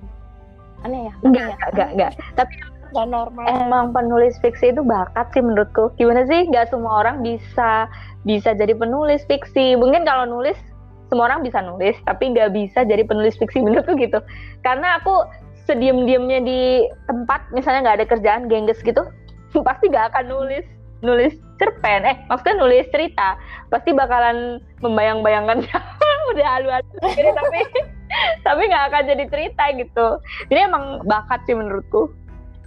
Aneh 0.88 1.12
ya? 1.12 1.14
Enggak 1.20 1.44
ya? 1.44 1.56
enggak 1.68 1.88
enggak 1.92 2.12
tapi 2.38 2.54
enggak 2.88 3.06
normal. 3.12 3.44
emang 3.44 3.84
penulis 3.92 4.40
fiksi 4.40 4.72
itu 4.72 4.80
bakat 4.80 5.28
sih 5.36 5.44
menurutku. 5.44 5.92
Gimana 6.00 6.24
sih? 6.24 6.48
Nggak 6.48 6.72
semua 6.72 7.04
orang 7.04 7.20
bisa 7.20 7.90
bisa 8.24 8.56
jadi 8.56 8.72
penulis 8.72 9.20
fiksi. 9.28 9.76
Mungkin 9.76 10.08
kalau 10.08 10.24
nulis 10.24 10.56
semua 11.12 11.28
orang 11.28 11.44
bisa 11.44 11.60
nulis 11.60 11.96
tapi 12.08 12.32
nggak 12.32 12.56
bisa 12.56 12.88
jadi 12.88 13.04
penulis 13.04 13.36
fiksi 13.36 13.60
menurutku 13.64 14.00
gitu. 14.00 14.24
Karena 14.64 14.96
aku 14.96 15.28
sediem-diemnya 15.68 16.40
di 16.40 16.88
tempat 17.04 17.44
misalnya 17.52 17.84
nggak 17.84 17.96
ada 18.00 18.06
kerjaan 18.08 18.48
gengges 18.48 18.80
gitu 18.80 19.04
pasti 19.68 19.92
nggak 19.92 20.16
akan 20.16 20.24
nulis. 20.32 20.64
Nulis 21.04 21.36
cerpen 21.58 22.06
eh 22.06 22.16
maksudnya 22.30 22.62
nulis 22.62 22.86
cerita. 22.94 23.36
Pasti 23.68 23.90
bakalan 23.92 24.62
membayang-bayangkan 24.80 25.66
udah 26.34 26.48
halu-halu 26.58 27.30
tapi 27.34 27.60
tapi 28.46 28.62
nggak 28.68 28.84
akan 28.92 29.02
jadi 29.10 29.24
cerita 29.28 29.64
gitu. 29.76 30.08
Jadi 30.48 30.60
emang 30.64 31.04
bakat 31.04 31.42
sih 31.44 31.56
menurutku. 31.58 32.10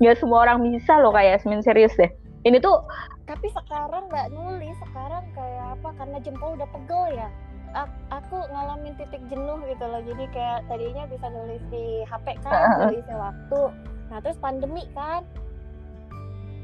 Nggak 0.01 0.17
semua 0.19 0.45
orang 0.45 0.61
bisa 0.65 0.97
loh 0.99 1.13
kayak 1.13 1.41
Yasmin 1.41 1.63
serius 1.63 1.93
deh. 1.97 2.09
Ini 2.41 2.57
tuh 2.57 2.81
tapi 3.29 3.47
sekarang 3.53 4.11
nggak 4.11 4.27
nulis 4.35 4.75
sekarang 4.89 5.23
kayak 5.37 5.65
apa? 5.79 5.89
Karena 5.95 6.17
jempol 6.19 6.57
udah 6.57 6.67
pegel 6.67 7.03
ya. 7.15 7.29
Aku 8.11 8.35
ngalamin 8.51 8.91
titik 8.99 9.23
jenuh 9.31 9.63
gitu 9.63 9.85
loh. 9.87 10.01
Jadi 10.03 10.25
kayak 10.35 10.67
tadinya 10.67 11.07
bisa 11.07 11.27
nulis 11.31 11.63
di 11.71 12.03
HP 12.03 12.35
kan 12.43 12.51
uh 12.83 12.91
isi 12.91 13.13
waktu. 13.15 13.61
Nah 14.11 14.17
terus 14.19 14.37
pandemi 14.41 14.83
kan. 14.91 15.23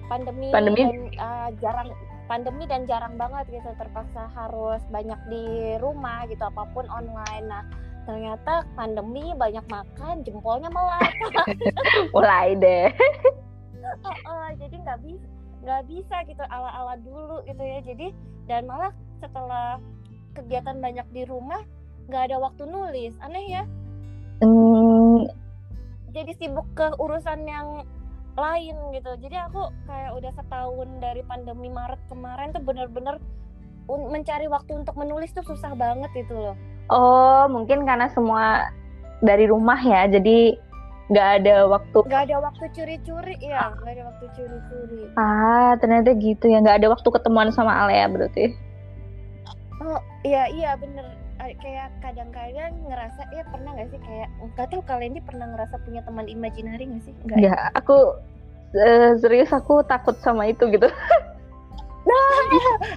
Pandemi, 0.07 0.55
pandemi. 0.55 0.87
dan 0.87 0.91
uh, 1.19 1.49
jarang 1.59 1.91
pandemi 2.27 2.67
dan 2.67 2.83
jarang 2.83 3.15
banget 3.15 3.47
gitu 3.59 3.71
terpaksa 3.79 4.27
harus 4.35 4.83
banyak 4.91 5.17
di 5.31 5.75
rumah 5.79 6.27
gitu 6.27 6.43
apa 6.43 6.67
pun 6.75 6.85
online. 6.91 7.47
Nah 7.47 7.63
ternyata 8.07 8.63
pandemi 8.75 9.35
banyak 9.35 9.63
makan 9.67 10.23
jempolnya 10.23 10.71
malah 10.71 11.01
mulai 12.13 12.55
deh. 12.59 12.91
Uh, 14.03 14.11
uh, 14.27 14.47
jadi 14.59 14.75
nggak 14.83 14.99
bisa 15.03 15.27
nggak 15.57 15.83
bisa 15.89 16.15
gitu 16.27 16.43
ala 16.47 16.69
ala 16.71 16.95
dulu 16.99 17.43
gitu 17.47 17.63
ya. 17.63 17.79
Jadi 17.81 18.11
dan 18.45 18.67
malah 18.67 18.91
setelah 19.23 19.79
kegiatan 20.35 20.77
banyak 20.79 21.07
di 21.15 21.23
rumah 21.25 21.63
nggak 22.11 22.31
ada 22.31 22.37
waktu 22.39 22.63
nulis. 22.67 23.15
Aneh 23.23 23.47
ya? 23.47 23.63
Mm. 24.37 25.25
jadi 26.13 26.29
sibuk 26.37 26.69
ke 26.77 26.93
urusan 27.01 27.49
yang 27.49 27.81
lain 28.37 28.75
gitu. 28.93 29.11
Jadi 29.17 29.35
aku 29.35 29.73
kayak 29.89 30.13
udah 30.13 30.31
setahun 30.37 30.87
dari 31.01 31.25
pandemi 31.25 31.73
Maret 31.73 31.99
kemarin 32.07 32.53
tuh 32.53 32.61
bener-bener 32.61 33.17
mencari 33.89 34.45
waktu 34.45 34.85
untuk 34.85 34.93
menulis 34.93 35.33
tuh 35.33 35.43
susah 35.43 35.73
banget 35.73 36.11
itu 36.13 36.31
loh. 36.37 36.55
Oh 36.93 37.49
mungkin 37.49 37.83
karena 37.83 38.07
semua 38.13 38.69
dari 39.25 39.49
rumah 39.49 39.81
ya 39.81 40.05
jadi 40.05 40.53
nggak 41.09 41.29
ada 41.41 41.65
waktu. 41.65 41.97
Nggak 42.05 42.23
ada 42.29 42.37
waktu 42.45 42.65
curi-curi 42.77 43.35
ya 43.41 43.73
nggak 43.73 43.91
ada 43.97 44.03
waktu 44.13 44.25
curi-curi. 44.37 45.03
Ah 45.17 45.73
ternyata 45.81 46.13
gitu 46.13 46.45
ya 46.45 46.61
nggak 46.61 46.85
ada 46.85 46.87
waktu 46.93 47.07
ketemuan 47.09 47.49
sama 47.49 47.73
Alea 47.73 48.05
berarti. 48.11 48.53
Oh 49.81 49.97
iya 50.21 50.45
iya 50.53 50.77
bener 50.77 51.16
kayak 51.61 51.89
kadang-kadang 52.03 52.71
ngerasa 52.87 53.21
ya 53.31 53.43
pernah 53.47 53.71
gak 53.77 53.89
sih? 53.93 53.99
Kayak 54.03 54.29
nggak 54.43 54.67
tahu 54.73 54.81
kalian 54.83 55.11
ini 55.15 55.21
pernah 55.23 55.45
ngerasa 55.55 55.75
punya 55.87 56.01
teman 56.03 56.27
imajinari 56.27 56.83
gak 56.87 57.03
sih? 57.07 57.13
Nggak 57.23 57.37
ya? 57.39 57.55
Aku 57.79 57.97
uh, 58.75 59.11
serius 59.23 59.51
aku 59.55 59.85
takut 59.87 60.15
sama 60.19 60.51
itu 60.51 60.67
gitu. 60.67 60.87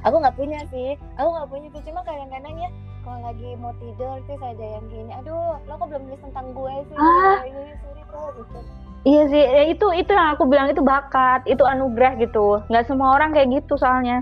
Aku 0.07 0.17
nggak 0.23 0.39
punya 0.39 0.63
sih. 0.71 0.95
Aku 1.19 1.29
nggak 1.35 1.49
punya 1.51 1.69
sih. 1.75 1.83
Cuma 1.87 2.01
kadang-kadang 2.07 2.55
ya 2.59 2.71
kalau 3.03 3.21
lagi 3.25 3.49
mau 3.57 3.73
tidur 3.81 4.21
terus 4.29 4.43
ada 4.45 4.67
yang 4.77 4.85
gini 4.93 5.11
aduh 5.17 5.57
lo 5.65 5.73
kok 5.81 5.89
belum 5.89 6.03
nulis 6.05 6.21
tentang 6.21 6.47
gue 6.53 6.75
sih? 6.85 6.97
Ah. 7.01 7.41
ini 7.49 7.73
sorry 7.81 8.03
kok 8.07 8.29
gitu. 8.37 8.59
Iya 9.01 9.23
sih, 9.33 9.41
ya 9.41 9.63
itu 9.73 9.87
itu 9.97 10.13
yang 10.13 10.37
aku 10.37 10.45
bilang 10.45 10.69
itu 10.69 10.85
bakat, 10.85 11.41
itu 11.49 11.65
anugerah 11.65 12.21
gitu. 12.21 12.61
Nggak 12.69 12.85
semua 12.85 13.17
orang 13.17 13.33
kayak 13.33 13.49
gitu 13.49 13.81
soalnya. 13.81 14.21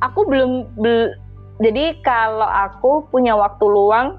Aku 0.00 0.24
belum 0.24 0.72
bel, 0.80 1.12
jadi 1.60 2.00
kalau 2.00 2.48
aku 2.48 3.04
punya 3.12 3.36
waktu 3.36 3.64
luang 3.68 4.16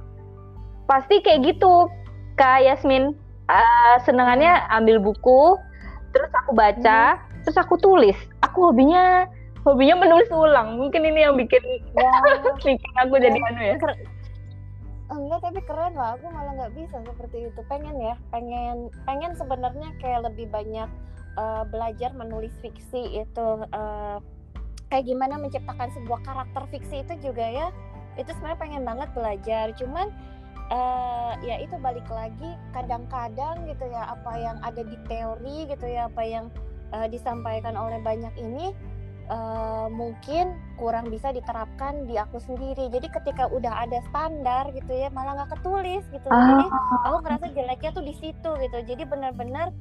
pasti 0.86 1.26
kayak 1.26 1.58
gitu 1.58 1.90
kak 2.38 2.62
Yasmin. 2.62 3.18
Uh, 3.52 4.00
senengannya 4.08 4.64
ambil 4.72 4.96
buku 4.96 5.60
terus 6.16 6.32
aku 6.32 6.56
baca 6.56 7.20
hmm. 7.20 7.44
terus 7.44 7.58
aku 7.58 7.76
tulis. 7.82 8.16
Aku 8.46 8.72
hobinya 8.72 9.26
hobinya 9.66 10.06
menulis 10.06 10.30
ulang. 10.30 10.78
Mungkin 10.78 11.02
ini 11.02 11.26
yang 11.26 11.36
bikin 11.36 11.60
wow. 11.98 12.56
bikin 12.64 12.94
aku 13.02 13.18
jadi 13.18 13.36
anu 13.36 13.62
ya. 13.66 13.76
Enggak 15.12 15.40
tapi 15.44 15.60
keren 15.68 15.98
lah. 15.98 16.16
Aku 16.16 16.32
malah 16.32 16.54
nggak 16.62 16.74
bisa 16.78 17.02
seperti 17.04 17.50
itu. 17.50 17.60
Pengen 17.68 17.98
ya 18.00 18.16
pengen 18.30 18.88
pengen 19.04 19.34
sebenarnya 19.36 19.92
kayak 20.00 20.32
lebih 20.32 20.48
banyak 20.48 20.88
uh, 21.36 21.66
belajar 21.68 22.14
menulis 22.16 22.54
fiksi 22.64 23.26
itu 23.26 23.48
uh, 23.74 24.18
kayak 24.92 25.08
gimana 25.08 25.40
menciptakan 25.40 25.90
sebuah 25.96 26.20
karakter 26.28 26.68
fiksi 26.68 27.08
itu 27.08 27.32
juga 27.32 27.48
ya 27.48 27.68
itu 28.20 28.28
sebenarnya 28.36 28.60
pengen 28.60 28.84
banget 28.84 29.10
belajar. 29.16 29.66
Cuman 29.80 30.12
uh, 30.68 31.34
ya 31.40 31.64
itu 31.64 31.76
balik 31.80 32.06
lagi 32.12 32.60
kadang-kadang 32.76 33.64
gitu 33.72 33.88
ya 33.88 34.12
apa 34.12 34.32
yang 34.36 34.58
ada 34.62 34.84
di 34.84 34.98
teori 35.08 35.72
gitu 35.72 35.86
ya 35.88 36.12
apa 36.12 36.24
yang 36.28 36.46
uh, 36.92 37.08
disampaikan 37.08 37.80
oleh 37.80 38.04
banyak 38.04 38.36
ini 38.36 38.76
uh, 39.32 39.88
mungkin 39.88 40.60
kurang 40.76 41.08
bisa 41.08 41.32
diterapkan 41.32 42.04
di 42.04 42.20
aku 42.20 42.44
sendiri. 42.44 42.92
Jadi 42.92 43.08
ketika 43.08 43.48
udah 43.48 43.88
ada 43.88 44.04
standar 44.12 44.76
gitu 44.76 44.92
ya 44.92 45.08
malah 45.08 45.40
nggak 45.40 45.56
ketulis 45.60 46.04
gitu. 46.12 46.28
Jadi 46.28 46.68
aku 47.08 47.18
ngerasa 47.24 47.46
jeleknya 47.56 47.92
tuh 47.96 48.04
di 48.04 48.14
situ 48.20 48.52
gitu. 48.60 48.78
Jadi 48.84 49.04
benar-benar 49.08 49.72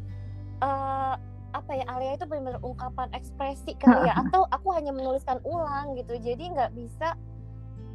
uh, 0.63 1.19
apa 1.51 1.73
ya 1.75 1.85
Alia 1.91 2.15
itu 2.15 2.25
benar-benar 2.27 2.63
ungkapan 2.63 3.09
ekspresi 3.11 3.75
kali 3.79 4.07
ya 4.07 4.15
atau 4.27 4.47
aku 4.55 4.71
hanya 4.75 4.95
menuliskan 4.95 5.43
ulang 5.43 5.99
gitu. 5.99 6.15
Jadi 6.19 6.55
nggak 6.55 6.73
bisa 6.75 7.19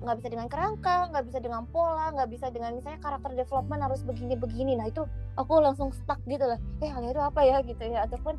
nggak 0.05 0.21
bisa 0.21 0.29
dengan 0.29 0.47
kerangka 0.51 1.09
nggak 1.09 1.25
bisa 1.25 1.39
dengan 1.41 1.63
pola 1.71 2.13
nggak 2.13 2.29
bisa 2.29 2.51
dengan 2.53 2.77
misalnya 2.77 2.99
karakter 3.01 3.31
development 3.33 3.81
harus 3.81 4.01
begini-begini. 4.03 4.75
Nah 4.75 4.91
itu 4.91 5.07
aku 5.39 5.63
langsung 5.63 5.89
stuck 5.95 6.19
gitu 6.27 6.43
lah 6.45 6.59
eh 6.83 6.91
Alia 6.91 7.15
itu 7.15 7.21
apa 7.23 7.41
ya 7.41 7.57
gitu 7.63 7.83
ya. 7.83 8.03
Ataupun 8.05 8.35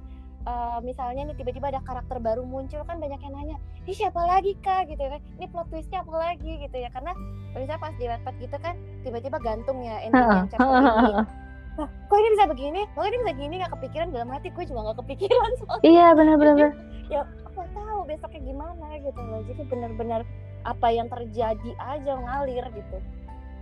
uh, 0.47 0.79
misalnya 0.85 1.27
nih 1.33 1.37
tiba-tiba 1.37 1.73
ada 1.73 1.81
karakter 1.83 2.21
baru 2.21 2.45
muncul 2.45 2.85
kan 2.85 3.01
banyak 3.01 3.19
yang 3.19 3.35
nanya 3.35 3.57
ini 3.89 3.93
siapa 3.95 4.21
lagi 4.21 4.53
kak? 4.61 4.91
gitu 4.93 5.01
kan 5.01 5.21
ini 5.41 5.47
plot 5.49 5.69
twistnya 5.73 6.05
apa 6.05 6.15
lagi? 6.15 6.53
gitu 6.61 6.77
ya. 6.77 6.89
Karena 6.93 7.13
misalnya 7.57 7.81
pas 7.81 7.95
di 7.97 8.05
webpad 8.05 8.35
gitu 8.37 8.57
kan 8.61 8.75
tiba-tiba 9.03 9.39
gantung 9.41 9.81
ya 9.81 9.97
ending 10.05 10.29
yang 10.29 10.49
chapter 10.53 10.71
ini 10.77 11.25
nah, 11.77 11.89
kok 11.89 12.17
ini 12.17 12.29
bisa 12.37 12.45
begini? 12.49 12.81
Kok 12.97 13.05
ini 13.05 13.17
bisa 13.23 13.33
gini? 13.37 13.55
Nggak 13.61 13.73
kepikiran 13.77 14.07
dalam 14.13 14.29
hati 14.33 14.49
gue 14.53 14.65
juga 14.65 14.81
nggak 14.91 14.99
kepikiran 15.05 15.51
soalnya. 15.61 15.85
Iya 15.85 16.07
benar-benar 16.17 16.71
ya 17.13 17.23
aku 17.47 17.63
tahu 17.71 17.99
besoknya 18.09 18.41
gimana 18.43 18.87
gitu 18.99 19.21
loh. 19.21 19.41
Jadi 19.47 19.63
benar-benar 19.71 20.21
apa 20.67 20.89
yang 20.91 21.07
terjadi 21.07 21.71
aja 21.79 22.13
ngalir 22.19 22.65
gitu. 22.75 22.97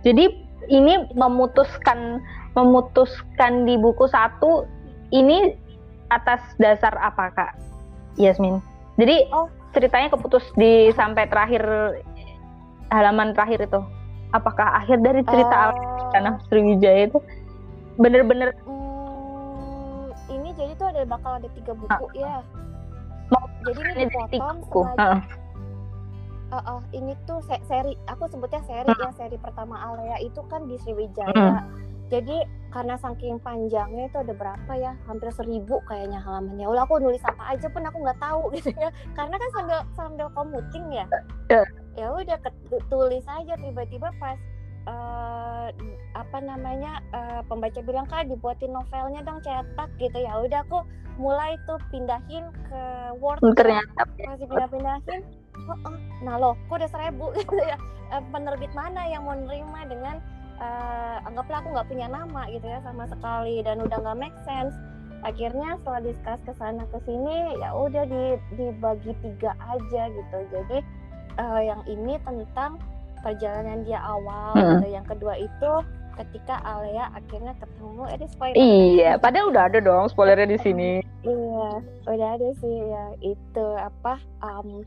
Jadi 0.05 0.25
ini 0.69 1.09
memutuskan 1.17 2.21
memutuskan 2.53 3.65
di 3.65 3.75
buku 3.77 4.05
satu 4.09 4.65
ini 5.13 5.53
atas 6.13 6.41
dasar 6.61 6.93
apa 7.01 7.33
kak? 7.33 7.51
Yasmin? 8.15 8.61
Jadi 8.95 9.27
oh. 9.33 9.51
ceritanya 9.75 10.07
keputus 10.07 10.45
di 10.55 10.89
sampai 10.95 11.27
terakhir 11.27 11.63
halaman 12.93 13.35
terakhir 13.35 13.67
itu. 13.67 13.81
Apakah 14.31 14.83
akhir 14.83 14.99
dari 14.99 15.21
cerita 15.23 15.71
uh, 15.71 16.11
Tanah 16.11 16.43
Sriwijaya 16.47 17.07
itu 17.07 17.19
bener-bener 17.95 18.51
hmm, 18.67 20.11
ini 20.27 20.49
jadi 20.55 20.71
tuh 20.75 20.87
ada 20.91 21.01
bakal 21.07 21.39
ada 21.39 21.47
tiga 21.55 21.71
buku 21.71 22.05
uh, 22.11 22.11
ya 22.15 22.43
mau 23.31 23.45
jadi 23.65 23.79
ini 23.81 24.03
dipotong 24.05 24.57
buku. 24.67 24.81
Uh. 24.99 25.19
Uh, 26.53 26.57
uh, 26.61 26.79
ini 26.93 27.17
tuh 27.25 27.41
se 27.41 27.57
seri 27.65 27.97
aku 28.05 28.29
sebutnya 28.29 28.61
seri 28.69 28.91
uh. 28.91 28.99
ya 28.99 29.09
seri 29.17 29.37
pertama 29.39 29.81
Alea 29.81 30.21
itu 30.21 30.43
kan 30.51 30.67
di 30.69 30.77
Sriwijaya 30.83 31.33
uh. 31.33 31.63
jadi 32.11 32.45
karena 32.69 32.99
saking 32.99 33.39
panjangnya 33.39 34.11
itu 34.11 34.17
ada 34.19 34.35
berapa 34.35 34.71
ya 34.75 34.93
hampir 35.07 35.31
seribu 35.31 35.79
kayaknya 35.87 36.19
halamannya 36.19 36.67
ulah 36.67 36.83
aku 36.83 36.99
nulis 36.99 37.23
apa 37.23 37.55
aja 37.55 37.71
pun 37.71 37.87
aku 37.87 37.97
nggak 38.03 38.19
tahu 38.19 38.43
gitu 38.59 38.75
ya 38.75 38.91
karena 39.15 39.35
kan 39.39 39.49
sambil 39.55 39.79
sambil 39.95 40.27
komuting 40.35 40.85
ya 40.91 41.07
uh. 41.55 41.65
ya 41.95 42.11
udah 42.11 42.37
tulis 42.91 43.25
aja 43.25 43.55
tiba-tiba 43.55 44.11
pas 44.19 44.37
uh, 44.85 45.67
apa 46.15 46.37
namanya 46.39 47.03
uh, 47.11 47.41
pembaca 47.45 47.79
bilang 47.83 48.07
kak 48.07 48.29
dibuatin 48.31 48.71
novelnya 48.71 49.21
dong 49.25 49.41
cetak 49.43 49.89
gitu 49.99 50.17
ya. 50.17 50.39
Udah 50.41 50.63
aku 50.65 50.81
mulai 51.15 51.55
tuh 51.63 51.79
pindahin 51.91 52.51
ke 52.67 52.81
Word 53.23 53.39
ternyata 53.55 54.03
masih 54.19 54.47
pindah-pindahin. 54.47 55.21
Oh, 55.65 55.79
oh. 55.87 55.95
nah 56.21 56.35
loh 56.35 56.53
kok 56.67 56.83
udah 56.83 56.91
seribu? 56.91 57.31
Gitu 57.39 57.55
ya. 57.55 57.79
Uh, 58.13 58.21
penerbit 58.29 58.69
mana 58.77 59.01
yang 59.09 59.25
mau 59.25 59.33
nerima 59.33 59.81
dengan 59.89 60.21
uh, 60.61 61.17
anggaplah 61.25 61.63
aku 61.63 61.73
nggak 61.73 61.89
punya 61.89 62.07
nama 62.11 62.45
gitu 62.53 62.67
ya 62.69 62.79
sama 62.85 63.09
sekali 63.09 63.65
dan 63.65 63.81
udah 63.81 63.97
nggak 63.97 64.19
make 64.19 64.37
sense. 64.45 64.75
Akhirnya 65.25 65.79
setelah 65.81 66.05
diskus 66.05 66.41
ke 66.45 66.53
sana 66.61 66.85
ke 66.93 67.01
sini 67.01 67.57
ya 67.57 67.73
udah 67.73 68.05
di, 68.05 68.37
dibagi 68.53 69.15
tiga 69.25 69.57
aja 69.57 70.03
gitu. 70.11 70.37
Jadi 70.53 70.77
uh, 71.41 71.61
yang 71.65 71.81
ini 71.89 72.19
tentang 72.21 72.77
perjalanan 73.25 73.81
dia 73.81 73.97
awal 74.05 74.53
hmm. 74.53 74.85
gitu. 74.85 74.87
Yang 74.93 75.05
kedua 75.17 75.33
itu 75.41 75.71
ketika 76.15 76.61
Alea 76.63 77.11
akhirnya 77.11 77.57
ketemu 77.57 78.03
eh 78.13 78.17
di 78.21 78.27
spoiler. 78.29 78.55
Iya 78.55 79.11
padahal 79.17 79.49
udah 79.49 79.63
ada 79.65 79.79
dong 79.81 80.05
spoilernya 80.13 80.53
di 80.53 80.59
sini. 80.61 80.91
Iya 81.25 81.81
udah 82.05 82.37
ada 82.37 82.49
sih 82.61 82.75
ya. 82.85 83.05
Itu 83.25 83.65
apa 83.81 84.21
um, 84.45 84.85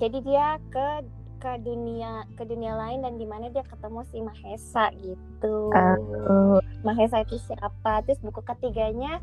jadi 0.00 0.24
dia 0.24 0.46
ke 0.72 1.04
ke 1.36 1.60
dunia 1.60 2.24
ke 2.40 2.48
dunia 2.48 2.72
lain 2.72 3.04
dan 3.04 3.20
di 3.20 3.28
mana 3.28 3.52
dia 3.52 3.60
ketemu 3.68 4.00
si 4.08 4.24
Mahesa 4.24 4.88
gitu. 4.96 5.68
Uh. 5.76 6.56
Mahesa 6.80 7.20
itu 7.20 7.36
siapa? 7.36 8.00
Terus 8.08 8.16
buku 8.24 8.40
ketiganya 8.48 9.20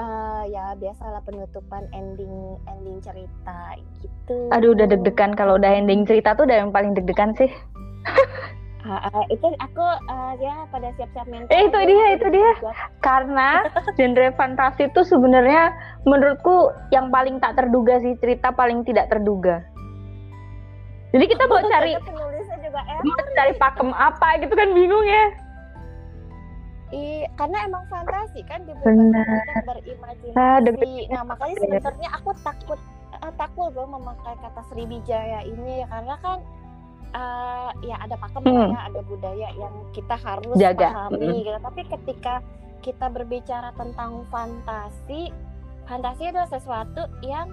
uh, 0.00 0.42
ya 0.48 0.76
biasalah 0.78 1.20
penutupan 1.24 1.84
ending 1.92 2.56
ending 2.68 2.98
cerita 3.00 3.76
gitu 4.00 4.48
aduh 4.52 4.72
udah 4.72 4.86
deg-degan 4.88 5.32
kalau 5.34 5.56
udah 5.56 5.72
ending 5.72 6.04
cerita 6.04 6.36
tuh 6.36 6.48
udah 6.48 6.56
yang 6.64 6.72
paling 6.72 6.92
deg-degan 6.96 7.32
sih 7.36 7.50
Uh, 8.86 9.02
uh, 9.10 9.24
itu 9.34 9.42
aku 9.58 9.82
uh, 9.82 10.38
ya 10.38 10.62
pada 10.70 10.94
siap-siap 10.94 11.26
mental. 11.26 11.50
Eh, 11.50 11.66
itu 11.66 11.78
dia, 11.90 12.06
itu 12.14 12.26
dia. 12.30 12.50
Karena 13.02 13.66
genre 13.98 14.30
fantasi 14.38 14.86
itu 14.86 15.02
sebenarnya 15.02 15.74
menurutku 16.06 16.70
yang 16.94 17.10
paling 17.10 17.42
tak 17.42 17.58
terduga 17.58 17.98
sih 17.98 18.14
cerita 18.22 18.54
paling 18.54 18.86
tidak 18.86 19.10
terduga. 19.10 19.66
Jadi 21.10 21.24
kita 21.26 21.50
mau 21.50 21.58
cari 21.74 21.98
juga 22.62 22.80
mau 23.02 23.30
cari 23.34 23.52
pakem 23.58 23.90
apa 23.90 24.28
gitu 24.46 24.54
kan 24.54 24.70
bingung 24.70 25.02
ya. 25.02 25.24
Iya, 26.94 27.26
karena 27.34 27.66
emang 27.66 27.82
fantasi 27.90 28.46
kan 28.46 28.62
dibebaskan 28.62 29.10
berimajinasi. 29.66 31.10
Nah, 31.10 31.22
makanya 31.26 31.56
sebenarnya 31.58 32.08
aku 32.14 32.30
takut 32.46 32.80
uh, 33.22 33.32
takut 33.34 33.70
loh 33.74 33.90
memakai 33.90 34.38
kata 34.38 34.62
Sriwijaya 34.70 35.42
ini 35.50 35.82
ya 35.82 35.86
karena 35.90 36.14
kan 36.22 36.38
uh, 37.10 37.70
ya 37.82 37.96
ada 38.02 38.14
pakem 38.14 38.42
hmm. 38.46 38.70
ya, 38.70 38.80
ada 38.86 39.00
budaya 39.02 39.48
yang 39.58 39.74
kita 39.90 40.14
harus 40.14 40.54
Jaga. 40.54 40.88
pahami 40.94 41.26
hmm. 41.26 41.38
gitu. 41.42 41.58
Tapi 41.58 41.80
ketika 41.90 42.34
kita 42.84 43.06
berbicara 43.10 43.74
tentang 43.74 44.22
fantasi, 44.30 45.34
fantasi 45.90 46.22
adalah 46.30 46.46
sesuatu 46.46 47.02
yang 47.26 47.50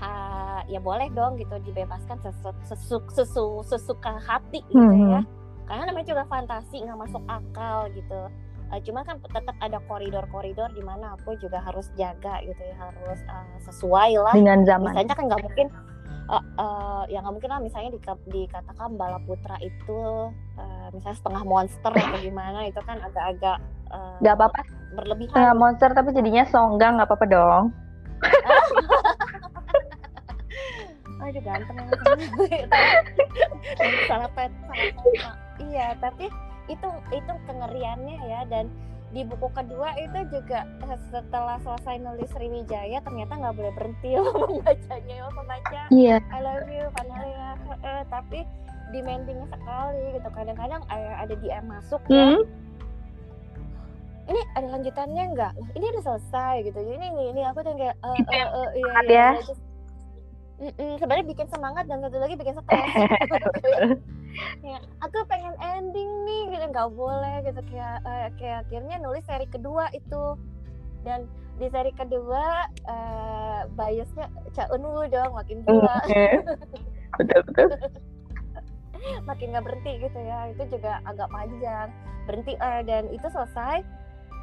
ha, 0.00 0.64
ya 0.68 0.80
boleh 0.80 1.12
dong 1.12 1.36
gitu 1.36 1.52
dibebaskan 1.68 2.16
sesu, 2.24 2.50
sesu, 2.64 2.96
sesu, 3.12 3.46
sesuka 3.64 4.16
hati 4.24 4.64
gitu 4.72 4.80
hmm. 4.80 5.20
ya. 5.20 5.22
Karena 5.66 5.90
namanya 5.90 6.06
juga 6.06 6.22
fantasi 6.30 6.86
nggak 6.86 6.98
masuk 6.98 7.22
akal 7.26 7.90
gitu. 7.92 8.30
Uh, 8.66 8.82
cuma 8.82 9.06
kan 9.06 9.22
tetap 9.22 9.54
ada 9.62 9.78
koridor-koridor 9.86 10.66
di 10.74 10.82
mana 10.82 11.14
aku 11.14 11.38
juga 11.38 11.62
harus 11.62 11.86
jaga 11.94 12.42
gitu 12.42 12.58
ya 12.58 12.74
harus 12.78 13.20
uh, 13.30 13.58
sesuai 13.62 14.18
lah. 14.18 14.34
Dengan 14.34 14.66
zaman. 14.66 14.90
Misalnya 14.94 15.14
kan 15.14 15.24
nggak 15.30 15.42
mungkin 15.42 15.66
uh, 16.30 16.38
uh, 16.58 17.02
ya 17.06 17.22
nggak 17.22 17.34
mungkin 17.34 17.50
lah 17.50 17.60
misalnya 17.62 17.90
di, 17.94 18.00
dikatakan 18.30 18.96
bala 18.98 19.18
putra 19.22 19.56
itu 19.62 20.30
uh, 20.58 20.88
misalnya 20.90 21.18
setengah 21.18 21.44
monster 21.46 21.92
atau 21.94 22.18
gimana 22.18 22.66
itu 22.66 22.80
kan 22.82 22.98
agak-agak 23.02 23.60
uh, 23.90 24.18
nggak 24.22 24.34
apa-apa. 24.34 24.62
berlebihan. 24.96 25.34
Setengah 25.34 25.54
monster 25.58 25.90
tapi 25.94 26.12
jadinya 26.14 26.44
songgang 26.50 26.96
nggak 26.98 27.08
apa-apa 27.10 27.26
dong. 27.26 27.72
Aduh 31.26 31.42
ganteng. 31.42 31.74
Salah 34.06 34.30
pet 34.30 34.54
salah 34.62 35.34
iya 35.62 35.96
tapi 35.98 36.28
itu 36.66 36.88
itu 37.14 37.32
kengeriannya 37.46 38.16
ya 38.26 38.40
dan 38.50 38.66
di 39.14 39.22
buku 39.22 39.48
kedua 39.54 39.94
itu 39.96 40.18
juga 40.34 40.66
eh, 40.82 40.98
setelah 41.14 41.56
selesai 41.62 42.02
nulis 42.02 42.26
Sriwijaya 42.34 42.98
ternyata 43.06 43.38
nggak 43.38 43.54
boleh 43.54 43.72
berhenti 43.78 44.10
loh 44.18 44.34
membacanya 44.34 45.16
loh 45.24 45.32
membaca 45.38 45.80
yeah. 45.94 46.18
I 46.34 46.42
love 46.42 46.66
you 46.68 46.84
Vanalia 46.98 47.54
eh, 47.80 48.02
tapi 48.10 48.42
demanding 48.94 49.42
sekali 49.50 50.14
gitu. 50.14 50.28
Kadang-kadang 50.30 50.82
eh, 50.90 51.14
ada 51.18 51.34
DM 51.38 51.64
masuk 51.66 52.02
mm. 52.06 52.14
ya 52.14 52.26
ini 54.26 54.42
ada 54.58 54.66
lanjutannya 54.74 55.24
enggak 55.32 55.52
ini 55.78 55.86
udah 55.86 56.02
selesai 56.02 56.66
gitu. 56.66 56.78
Ini 56.82 57.14
ini, 57.14 57.24
ini. 57.30 57.42
Aku 57.46 57.62
tuh 57.62 57.78
kayak 57.78 57.94
uh, 58.02 58.10
uh, 58.10 58.48
uh, 58.58 58.68
iya, 58.74 58.90
iya, 59.06 59.06
iya, 59.06 59.30
Mm 59.38 59.75
-mm, 60.58 60.92
sebenarnya 60.96 61.26
bikin 61.28 61.48
semangat 61.52 61.84
dan 61.88 62.00
satu 62.00 62.16
lagi 62.16 62.34
bikin 62.36 62.56
stres. 62.56 62.90
Ya, 64.60 64.76
aku 65.00 65.24
pengen 65.32 65.56
ending 65.64 66.10
nih 66.28 66.42
gitu. 66.52 66.64
Nggak 66.68 66.92
boleh 66.92 67.40
gitu. 67.40 67.56
Kayak 67.72 68.04
uh, 68.04 68.28
kayak 68.36 68.68
akhirnya 68.68 69.00
nulis 69.00 69.24
seri 69.24 69.48
kedua 69.48 69.88
itu. 69.96 70.36
Dan 71.08 71.24
di 71.56 71.72
seri 71.72 71.88
kedua 71.96 72.68
uh, 72.84 73.64
biasnya 73.72 74.28
Unwu 74.76 75.08
dong 75.08 75.32
makin 75.32 75.64
gila. 75.64 76.04
Betul 77.16 77.40
betul. 77.48 77.68
Makin 79.28 79.56
nggak 79.56 79.64
berhenti 79.64 79.92
gitu 80.04 80.18
ya. 80.20 80.52
Itu 80.52 80.68
juga 80.68 81.00
agak 81.08 81.32
panjang. 81.32 81.88
Berhenti 82.28 82.60
uh, 82.60 82.84
dan 82.84 83.08
itu 83.08 83.24
selesai 83.32 83.80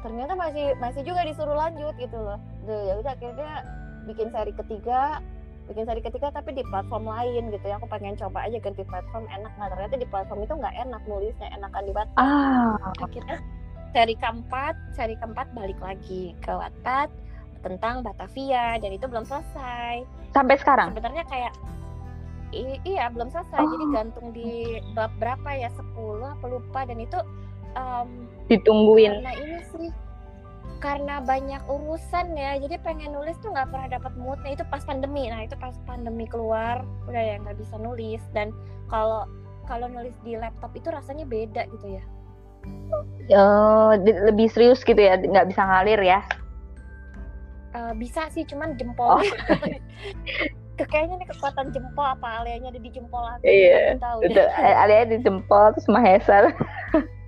ternyata 0.02 0.36
masih 0.36 0.76
masih 0.82 1.00
juga 1.00 1.22
disuruh 1.22 1.54
lanjut 1.54 1.94
gitu 2.02 2.18
loh. 2.18 2.42
Duh, 2.66 2.82
ya 2.82 2.98
udah 2.98 3.14
akhirnya 3.14 3.62
bikin 4.10 4.28
seri 4.34 4.52
ketiga 4.52 5.22
bikin 5.64 5.84
seri 5.88 6.02
ketiga 6.04 6.28
tapi 6.28 6.52
di 6.52 6.62
platform 6.68 7.08
lain 7.08 7.48
gitu 7.52 7.64
ya. 7.64 7.80
Aku 7.80 7.88
pengen 7.88 8.16
coba 8.20 8.44
aja 8.44 8.56
ganti 8.60 8.84
platform 8.84 9.24
enak. 9.32 9.52
Nggak 9.56 9.70
ternyata 9.72 9.96
di 9.96 10.08
platform 10.08 10.40
itu 10.44 10.54
nggak 10.56 10.74
enak 10.88 11.02
nulisnya 11.08 11.48
enakan 11.56 11.82
di 11.84 11.92
Wattpad 11.92 12.20
ah. 12.20 12.76
akhirnya 13.00 13.38
seri 13.94 14.14
keempat 14.18 14.74
seri 14.98 15.14
keempat 15.16 15.46
balik 15.54 15.78
lagi 15.80 16.34
ke 16.42 16.52
Wattpad 16.52 17.08
tentang 17.64 18.04
Batavia. 18.04 18.76
Dan 18.76 18.90
itu 18.92 19.06
belum 19.08 19.24
selesai. 19.24 20.04
Sampai 20.36 20.60
sekarang? 20.60 20.92
Sebenarnya 20.92 21.24
kayak 21.32 21.54
iya 22.84 23.08
belum 23.10 23.32
selesai. 23.32 23.58
Oh. 23.58 23.70
jadi 23.72 23.86
gantung 23.90 24.26
di 24.36 24.78
bab 24.92 25.10
berapa 25.16 25.48
ya? 25.56 25.72
10 25.72 26.20
apa 26.20 26.44
lupa. 26.46 26.80
Dan 26.84 27.00
itu 27.00 27.18
um, 27.74 28.28
ditungguin. 28.52 29.24
karena 29.24 29.34
ini 29.40 29.58
sih 29.72 29.88
karena 30.84 31.24
banyak 31.24 31.64
urusan 31.64 32.36
ya 32.36 32.60
jadi 32.60 32.76
pengen 32.84 33.16
nulis 33.16 33.40
tuh 33.40 33.56
nggak 33.56 33.72
pernah 33.72 33.88
dapat 33.88 34.12
moodnya 34.20 34.52
itu 34.52 34.64
pas 34.68 34.84
pandemi. 34.84 35.32
Nah 35.32 35.48
itu 35.48 35.56
pas 35.56 35.72
pandemi 35.88 36.28
keluar 36.28 36.84
udah 37.08 37.22
ya 37.24 37.40
nggak 37.40 37.56
bisa 37.56 37.80
nulis. 37.80 38.20
Dan 38.36 38.52
kalau 38.92 39.24
kalau 39.64 39.88
nulis 39.88 40.12
di 40.20 40.36
laptop 40.36 40.76
itu 40.76 40.92
rasanya 40.92 41.24
beda 41.24 41.64
gitu 41.72 41.96
ya. 41.96 42.04
Oh 43.32 43.96
lebih 44.04 44.52
serius 44.52 44.84
gitu 44.84 45.00
ya 45.00 45.16
nggak 45.16 45.48
bisa 45.48 45.64
ngalir 45.64 46.04
ya? 46.04 46.20
Uh, 47.72 47.96
bisa 47.96 48.28
sih 48.28 48.44
cuman 48.44 48.76
jempol. 48.76 49.18
Oh. 49.18 49.24
kayaknya 50.82 51.22
nih 51.22 51.28
kekuatan 51.30 51.70
jempol 51.70 52.02
apa 52.02 52.42
alianya 52.42 52.74
ada 52.74 52.82
di 52.82 52.90
jempol 52.90 53.22
aku 53.22 53.46
iya. 53.46 53.94
tahu 53.94 54.26
alianya 54.58 55.06
di 55.14 55.18
jempol 55.22 55.70
terus 55.70 55.86
mahesa 55.86 56.50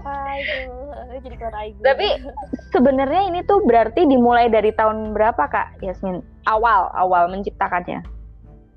Aduh, 0.00 1.20
jadi 1.20 1.36
keluar 1.36 1.54
Tapi 1.84 2.06
sebenarnya 2.72 3.22
ini 3.28 3.40
tuh 3.44 3.60
berarti 3.64 4.08
dimulai 4.08 4.48
dari 4.48 4.72
tahun 4.72 5.12
berapa 5.12 5.44
Kak 5.50 5.84
Yasmin? 5.84 6.24
Awal, 6.48 6.88
awal 6.96 7.28
menciptakannya. 7.28 8.00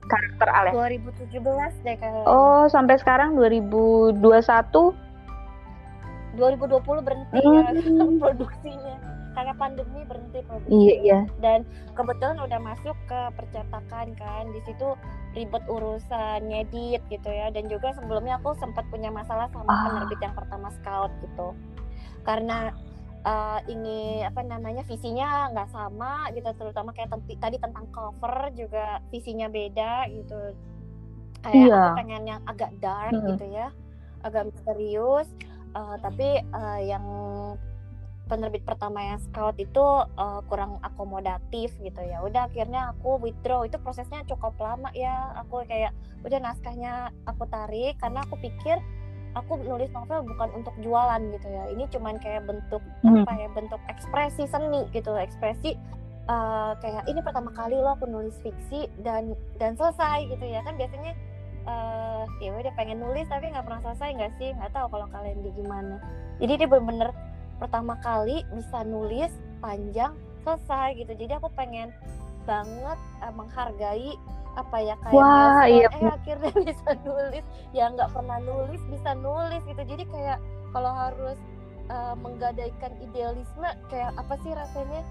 Karakter 0.04 0.50
Alef. 0.52 0.74
2017 0.76 1.86
deh 1.88 1.96
Kak. 1.96 2.28
Oh, 2.28 2.68
sampai 2.68 3.00
sekarang 3.00 3.40
2021 3.40 4.20
2020 6.34 7.06
berhenti 7.06 7.40
hmm. 7.46 7.54
ya 7.54 7.70
produksinya 8.26 9.13
karena 9.34 9.54
pandemi 9.58 10.02
berhenti 10.06 10.40
produksi. 10.46 10.74
Iya, 10.74 10.96
iya. 11.02 11.20
Dan 11.42 11.66
kebetulan 11.98 12.38
udah 12.40 12.60
masuk 12.62 12.96
ke 13.10 13.20
percetakan 13.36 14.14
kan. 14.16 14.44
Di 14.54 14.62
situ 14.66 14.96
ribet 15.34 15.64
urusan 15.68 16.50
ngedit 16.50 17.02
gitu 17.10 17.30
ya. 17.30 17.50
Dan 17.50 17.68
juga 17.68 17.94
sebelumnya 17.98 18.40
aku 18.40 18.56
sempat 18.58 18.86
punya 18.94 19.10
masalah 19.10 19.50
sama 19.52 19.70
ah. 19.70 19.82
penerbit 19.90 20.20
yang 20.22 20.36
pertama 20.38 20.70
Scout 20.80 21.12
gitu. 21.22 21.58
Karena 22.24 22.72
uh, 23.28 23.60
ini 23.68 24.22
apa 24.24 24.44
namanya 24.44 24.84
visinya 24.86 25.50
nggak 25.52 25.72
sama 25.72 26.30
gitu 26.36 26.50
terutama 26.56 26.92
kayak 26.92 27.12
tadi 27.40 27.58
tentang 27.60 27.88
cover 27.92 28.52
juga 28.54 29.00
visinya 29.10 29.48
beda 29.48 30.08
gitu 30.12 30.56
kayak 31.44 31.68
iya. 31.68 31.76
aku 31.76 31.90
pengen 32.00 32.24
yang 32.28 32.42
agak 32.48 32.72
dark 32.80 33.12
hmm. 33.12 33.36
gitu 33.36 33.46
ya 33.52 33.68
agak 34.24 34.48
misterius 34.48 35.28
uh, 35.76 36.00
tapi 36.00 36.40
uh, 36.56 36.80
yang 36.80 37.04
penerbit 38.32 38.64
pertama 38.64 39.04
yang 39.04 39.20
scout 39.20 39.60
itu 39.60 39.84
uh, 40.16 40.40
kurang 40.48 40.80
akomodatif 40.80 41.76
gitu 41.84 42.02
ya. 42.02 42.24
Udah 42.24 42.48
akhirnya 42.48 42.96
aku 42.96 43.20
withdraw. 43.20 43.68
Itu 43.68 43.80
prosesnya 43.84 44.24
cukup 44.26 44.56
lama 44.60 44.90
ya. 44.96 45.36
Aku 45.44 45.64
kayak 45.68 45.92
udah 46.24 46.40
naskahnya 46.40 47.12
aku 47.28 47.44
tarik. 47.52 48.00
Karena 48.00 48.24
aku 48.24 48.40
pikir 48.40 48.80
aku 49.36 49.60
nulis 49.66 49.90
novel 49.92 50.24
bukan 50.24 50.50
untuk 50.56 50.74
jualan 50.80 51.22
gitu 51.36 51.48
ya. 51.52 51.64
Ini 51.76 51.84
cuman 51.92 52.16
kayak 52.24 52.48
bentuk 52.48 52.82
hmm. 53.04 53.28
apa 53.28 53.32
ya 53.36 53.50
bentuk 53.52 53.82
ekspresi 53.92 54.48
seni 54.48 54.88
gitu. 54.96 55.12
Ekspresi 55.20 55.76
uh, 56.32 56.80
kayak 56.80 57.04
ini 57.12 57.20
pertama 57.20 57.52
kali 57.52 57.76
lo 57.76 58.00
aku 58.00 58.08
nulis 58.08 58.40
fiksi 58.40 58.88
dan 59.04 59.36
dan 59.60 59.76
selesai 59.76 60.32
gitu 60.32 60.46
ya. 60.48 60.64
Kan 60.64 60.80
biasanya 60.80 61.12
uh, 61.68 62.24
ya 62.40 62.56
udah 62.56 62.72
pengen 62.80 63.04
nulis 63.04 63.28
tapi 63.28 63.52
nggak 63.52 63.68
pernah 63.68 63.84
selesai 63.84 64.10
nggak 64.16 64.32
sih? 64.40 64.56
Nggak 64.56 64.72
tahu 64.72 64.88
kalau 64.96 65.12
kalian 65.12 65.44
di 65.44 65.52
gimana. 65.60 66.00
Jadi 66.40 66.54
dia 66.64 66.68
bener-bener 66.72 67.12
pertama 67.64 67.96
kali 68.04 68.44
bisa 68.52 68.84
nulis 68.84 69.32
panjang 69.64 70.12
selesai 70.44 71.00
gitu. 71.00 71.16
Jadi 71.16 71.40
aku 71.40 71.48
pengen 71.56 71.96
banget 72.44 73.00
uh, 73.24 73.32
menghargai 73.32 74.20
apa 74.54 74.78
ya 74.84 74.96
kayak 75.02 75.16
Wah, 75.16 75.64
iya. 75.66 75.88
eh 75.96 76.12
akhirnya 76.12 76.52
bisa 76.68 76.92
nulis. 77.08 77.46
Ya 77.72 77.88
nggak 77.88 78.12
pernah 78.12 78.44
nulis 78.44 78.84
bisa 78.92 79.16
nulis 79.16 79.64
gitu. 79.64 79.80
Jadi 79.80 80.04
kayak 80.12 80.44
kalau 80.76 80.92
harus 80.92 81.40
uh, 81.88 82.20
menggadaikan 82.20 82.92
idealisme 83.00 83.70
kayak 83.88 84.12
apa 84.20 84.36
sih 84.44 84.52
rasanya? 84.52 85.02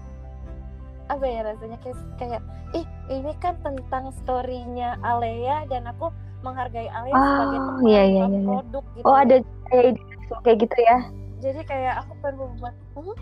Apa 1.09 1.25
ya 1.25 1.41
rasanya? 1.41 1.81
Kayak 1.81 1.97
kayak 2.21 2.41
ih 2.77 2.85
ini 3.09 3.33
kan 3.41 3.57
tentang 3.65 4.13
storynya 4.21 5.01
Alea 5.01 5.65
dan 5.73 5.89
aku 5.89 6.13
menghargai 6.45 6.87
Alea 6.93 7.17
oh, 7.17 7.25
sebagai 7.25 7.59
teman 7.65 7.81
iya, 7.89 8.03
iya, 8.05 8.23
iya. 8.29 8.45
produk 8.45 8.83
gitu. 8.93 9.05
Oh 9.09 9.15
ada 9.17 9.35
kayak 9.73 9.97
kayak 10.45 10.57
gitu 10.61 10.77
ya 10.85 10.99
jadi 11.43 11.59
kayak 11.67 11.93
aku 12.07 12.11
pengen 12.23 12.39
membuat 12.39 12.75
uh, 12.95 13.15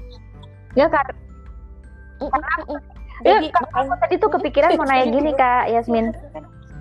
ya 0.78 0.86
kan 0.86 1.10
karena 2.22 2.78
Ya, 3.22 3.38
jadi 3.38 3.54
aku 3.54 3.94
tadi 4.02 4.16
tuh 4.18 4.30
kepikiran 4.34 4.70
mau 4.82 4.86
nanya 4.90 5.06
gini 5.14 5.32
kak 5.38 5.70
Yasmin, 5.70 6.10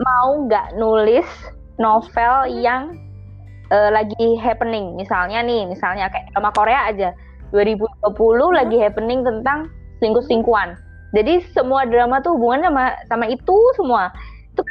mau 0.01 0.41
nggak 0.49 0.81
nulis 0.81 1.29
novel 1.77 2.49
yang 2.65 2.97
uh, 3.69 3.93
lagi 3.93 4.41
happening, 4.41 4.97
misalnya 4.97 5.45
nih, 5.45 5.69
misalnya 5.69 6.09
kayak 6.09 6.33
drama 6.33 6.49
Korea 6.57 6.89
aja, 6.89 7.13
2020 7.53 8.09
hmm. 8.09 8.57
lagi 8.57 8.77
happening 8.81 9.21
tentang 9.21 9.69
selingkuh-selingkuhan. 10.01 10.81
Jadi 11.13 11.45
semua 11.53 11.85
drama 11.85 12.25
tuh 12.25 12.41
hubungannya 12.41 12.73
sama 12.73 12.85
sama 13.13 13.25
itu 13.29 13.57
semua. 13.77 14.09
Itu 14.57 14.65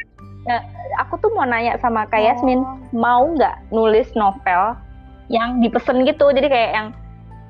ya, 0.49 0.65
aku 0.97 1.21
tuh 1.21 1.29
mau 1.37 1.45
nanya 1.45 1.77
sama 1.77 2.09
Kak 2.09 2.17
Yasmin, 2.17 2.65
oh. 2.65 2.81
mau 2.97 3.29
nggak 3.29 3.69
nulis 3.69 4.09
novel 4.17 4.73
yang 5.29 5.61
dipesen 5.61 6.03
gitu? 6.03 6.33
Jadi 6.33 6.47
kayak 6.49 6.71
yang 6.73 6.87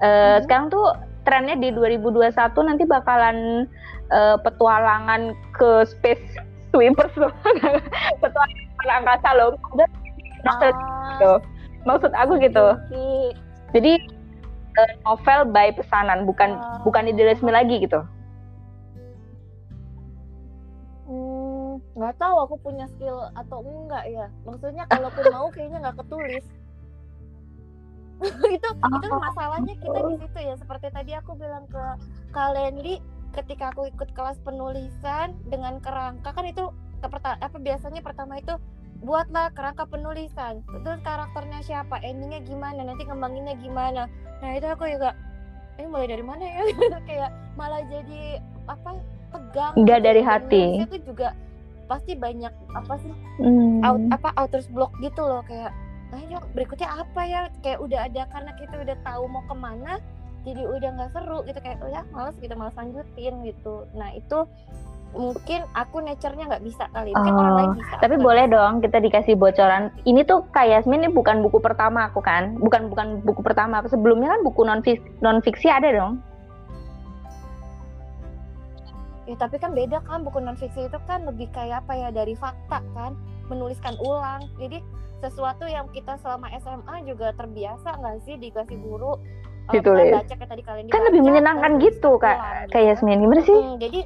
uh, 0.04 0.38
hmm. 0.38 0.40
sekarang 0.46 0.68
tuh 0.72 0.96
trennya 1.28 1.56
di 1.60 1.70
2021 1.76 2.34
nanti 2.66 2.84
bakalan 2.88 3.68
uh, 4.10 4.38
petualangan 4.42 5.36
ke 5.54 5.86
space 5.86 6.24
sweepers 6.74 7.14
petualangan 8.22 8.90
angkasa 9.04 9.30
loh 9.36 9.58
maksud 10.46 10.74
ah. 10.74 11.18
gitu. 11.18 11.34
maksud 11.86 12.12
aku 12.16 12.34
gitu 12.40 12.66
jadi 13.76 13.94
uh, 14.80 14.92
novel 15.06 15.40
by 15.52 15.74
pesanan 15.74 16.24
bukan 16.26 16.58
ah. 16.58 16.82
bukan 16.86 17.10
idealisme 17.10 17.50
lagi 17.50 17.84
gitu 17.84 18.02
hmm, 21.10 21.82
nggak 21.98 22.16
tahu 22.18 22.36
aku 22.48 22.56
punya 22.64 22.86
skill 22.96 23.28
atau 23.36 23.62
enggak 23.66 24.06
ya 24.08 24.26
maksudnya 24.48 24.84
kalaupun 24.88 25.26
mau 25.34 25.48
kayaknya 25.52 25.78
nggak 25.90 25.98
ketulis 26.06 26.46
itu 28.56 28.70
itu 28.70 29.08
masalahnya 29.16 29.74
kita 29.80 30.00
di 30.12 30.16
situ 30.20 30.40
ya. 30.40 30.56
Seperti 30.60 30.88
tadi 30.92 31.12
aku 31.16 31.36
bilang 31.40 31.66
ke 31.72 31.84
Kalendi 32.36 33.00
ketika 33.34 33.72
aku 33.72 33.88
ikut 33.88 34.10
kelas 34.18 34.42
penulisan 34.42 35.38
dengan 35.48 35.80
kerangka 35.80 36.34
kan 36.34 36.46
itu 36.50 36.74
apa 37.00 37.58
biasanya 37.62 38.04
pertama 38.04 38.42
itu 38.42 38.60
buatlah 39.00 39.56
kerangka 39.56 39.88
penulisan. 39.88 40.60
Terus 40.68 41.00
karakternya 41.04 41.60
siapa 41.64 42.04
endingnya 42.04 42.44
gimana 42.44 42.84
nanti 42.84 43.08
ngembanginnya 43.08 43.56
gimana. 43.60 44.12
Nah 44.44 44.50
itu 44.56 44.68
aku 44.68 44.88
juga 44.92 45.16
ini 45.80 45.88
mulai 45.88 46.08
dari 46.12 46.24
mana 46.24 46.44
ya? 46.44 46.64
Kayak 47.08 47.32
malah 47.56 47.84
jadi 47.88 48.44
apa 48.68 49.00
tegang 49.30 49.74
nggak 49.80 50.00
dari 50.04 50.22
hati. 50.22 50.64
itu 50.84 50.98
juga 51.08 51.32
pasti 51.90 52.14
banyak 52.14 52.54
apa 52.78 52.94
sih 53.02 53.14
hmm. 53.42 53.82
out, 53.82 54.02
apa 54.14 54.30
outer 54.36 54.62
block 54.76 54.92
gitu 55.00 55.24
loh. 55.24 55.42
Kayak 55.48 55.72
yuk 56.30 56.44
berikutnya 56.58 56.90
apa 56.90 57.22
ya? 57.26 57.42
Kayak 57.62 57.80
udah 57.86 58.00
ada 58.10 58.22
karena 58.34 58.52
kita 58.58 58.76
udah 58.82 58.98
tahu 59.06 59.24
mau 59.30 59.44
ke 59.46 59.56
mana 59.56 60.02
jadi 60.48 60.66
udah 60.66 60.90
nggak 60.98 61.12
seru 61.14 61.40
gitu. 61.46 61.60
Kayak 61.62 61.78
oh 61.86 61.90
ya 61.92 62.02
males 62.10 62.38
gitu 62.42 62.54
malas 62.58 62.74
lanjutin 62.74 63.34
gitu. 63.46 63.86
Nah 63.94 64.10
itu 64.18 64.50
mungkin 65.10 65.66
aku 65.74 66.06
nature-nya 66.06 66.46
nggak 66.46 66.66
bisa 66.66 66.86
kali. 66.94 67.14
Mungkin 67.18 67.34
oh, 67.34 67.42
orang 67.42 67.56
lain 67.58 67.72
bisa 67.82 67.94
tapi 67.98 68.16
boleh 68.22 68.46
bisa. 68.46 68.54
dong 68.58 68.74
kita 68.82 68.98
dikasih 69.02 69.34
bocoran. 69.38 69.90
Ini 70.06 70.22
tuh 70.26 70.46
kayak 70.54 70.86
Yasmin 70.86 71.06
ini 71.06 71.10
bukan 71.10 71.42
buku 71.42 71.58
pertama 71.58 72.10
aku 72.10 72.22
kan? 72.22 72.58
Bukan 72.62 72.94
bukan 72.94 73.08
buku 73.26 73.42
pertama 73.42 73.82
sebelumnya 73.90 74.38
kan 74.38 74.42
buku 74.46 74.62
non 74.66 74.82
fiksi, 74.86 75.06
non 75.22 75.42
fiksi 75.42 75.68
ada 75.70 75.90
dong. 75.90 76.22
Ya 79.30 79.38
tapi 79.38 79.62
kan 79.62 79.78
beda 79.78 80.02
kan 80.06 80.26
buku 80.26 80.42
non 80.42 80.58
fiksi 80.58 80.90
itu 80.90 81.00
kan 81.06 81.26
lebih 81.26 81.50
kayak 81.54 81.86
apa 81.86 81.94
ya 81.94 82.10
dari 82.10 82.34
fakta 82.38 82.82
kan 82.94 83.18
menuliskan 83.50 83.98
ulang. 84.02 84.46
Jadi 84.62 84.82
sesuatu 85.20 85.68
yang 85.68 85.92
kita 85.92 86.16
selama 86.24 86.48
SMA 86.64 86.96
juga 87.04 87.36
terbiasa 87.36 88.00
nggak 88.00 88.18
sih 88.24 88.36
dikasih 88.40 88.80
guru? 88.80 89.20
Ditulis. 89.70 90.16
Baca 90.16 90.34
kayak 90.34 90.50
tadi 90.50 90.64
kalian 90.66 90.90
kan 90.90 91.04
lebih 91.06 91.22
menyenangkan 91.22 91.72
gitu 91.78 92.18
kak. 92.18 92.38
kayak 92.74 92.96
Yasmin 92.96 93.22
gimana 93.22 93.42
sih? 93.46 93.54
Hmm, 93.54 93.78
jadi 93.78 94.02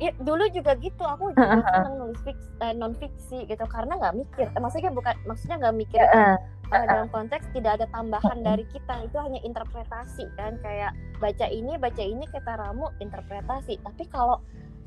ya 0.00 0.10
dulu 0.20 0.44
juga 0.52 0.76
gitu. 0.76 1.04
Aku 1.04 1.32
juga 1.32 1.60
seneng 1.64 1.94
nulis 2.00 2.20
fix, 2.24 2.36
eh, 2.60 2.74
non 2.76 2.92
fiksi 2.96 3.48
gitu 3.48 3.64
karena 3.68 3.96
nggak 3.96 4.14
mikir. 4.16 4.46
Eh, 4.52 4.60
maksudnya 4.60 4.92
bukan 4.92 5.14
maksudnya 5.24 5.56
nggak 5.60 5.76
mikir 5.76 6.02
uh, 6.04 6.36
uh, 6.72 6.84
dalam 6.84 7.08
konteks 7.08 7.48
tidak 7.56 7.80
ada 7.80 7.86
tambahan 7.94 8.38
dari 8.44 8.64
kita. 8.68 9.08
Itu 9.08 9.16
hanya 9.20 9.40
interpretasi 9.40 10.28
kan 10.36 10.60
kayak 10.60 10.92
baca 11.16 11.46
ini 11.48 11.80
baca 11.80 12.02
ini 12.02 12.28
kata 12.28 12.52
ramu 12.60 12.92
interpretasi. 13.00 13.80
Tapi 13.80 14.04
kalau 14.12 14.40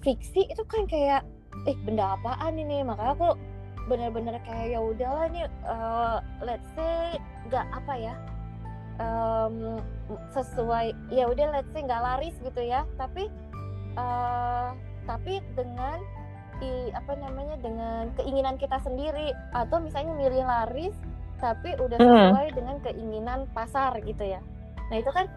fiksi 0.05 0.45
itu 0.45 0.61
kan 0.69 0.85
kayak 0.85 1.25
eh 1.65 1.77
benda 1.85 2.17
apaan 2.17 2.57
ini? 2.57 2.85
Makanya 2.85 3.17
aku 3.17 3.52
bener-bener 3.87 4.39
kayak 4.47 4.77
ya 4.77 4.79
udahlah 4.79 5.27
nih 5.27 5.45
uh, 5.67 6.17
let's 6.39 6.67
say 6.75 7.19
nggak 7.51 7.65
apa 7.75 7.93
ya 7.99 8.15
um, 8.99 9.79
sesuai 10.31 10.95
ya 11.11 11.27
udah 11.27 11.51
let's 11.51 11.71
say 11.75 11.83
nggak 11.83 12.03
laris 12.03 12.35
gitu 12.39 12.61
ya 12.63 12.87
tapi 12.95 13.27
uh, 13.99 14.71
tapi 15.03 15.43
dengan 15.57 15.99
i, 16.63 16.93
apa 16.95 17.17
namanya 17.19 17.59
dengan 17.59 18.07
keinginan 18.15 18.55
kita 18.55 18.79
sendiri 18.79 19.35
atau 19.51 19.83
misalnya 19.83 20.15
milih 20.15 20.43
laris 20.47 20.95
tapi 21.43 21.75
udah 21.75 21.99
sesuai 21.99 22.47
hmm. 22.51 22.55
dengan 22.55 22.75
keinginan 22.79 23.39
pasar 23.51 23.99
gitu 23.99 24.23
ya 24.23 24.39
nah 24.87 24.95
itu 24.95 25.11
kan 25.11 25.27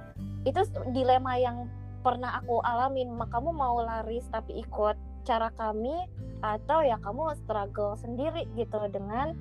itu 0.47 0.63
dilema 0.95 1.35
yang 1.35 1.67
pernah 2.07 2.39
aku 2.39 2.63
alamin 2.63 3.11
kamu 3.27 3.51
mau 3.51 3.83
laris 3.83 4.23
tapi 4.31 4.63
ikut 4.63 4.95
cara 5.27 5.51
kami 5.59 6.07
atau 6.45 6.85
ya 6.85 7.01
kamu 7.01 7.33
struggle 7.45 7.97
sendiri 7.97 8.45
gitu 8.59 8.81
dengan 8.93 9.33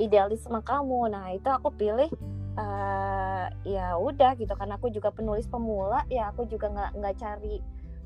idealisme 0.00 0.60
kamu. 0.64 1.12
Nah 1.12 1.34
itu 1.34 1.48
aku 1.50 1.72
pilih 1.74 2.08
uh, 2.56 3.46
ya 3.66 3.96
udah 3.96 4.36
gitu. 4.38 4.52
Kan 4.56 4.72
aku 4.72 4.88
juga 4.92 5.12
penulis 5.12 5.44
pemula 5.46 6.04
ya 6.08 6.32
aku 6.32 6.46
juga 6.48 6.70
nggak 6.70 6.90
nggak 6.96 7.16
cari 7.20 7.56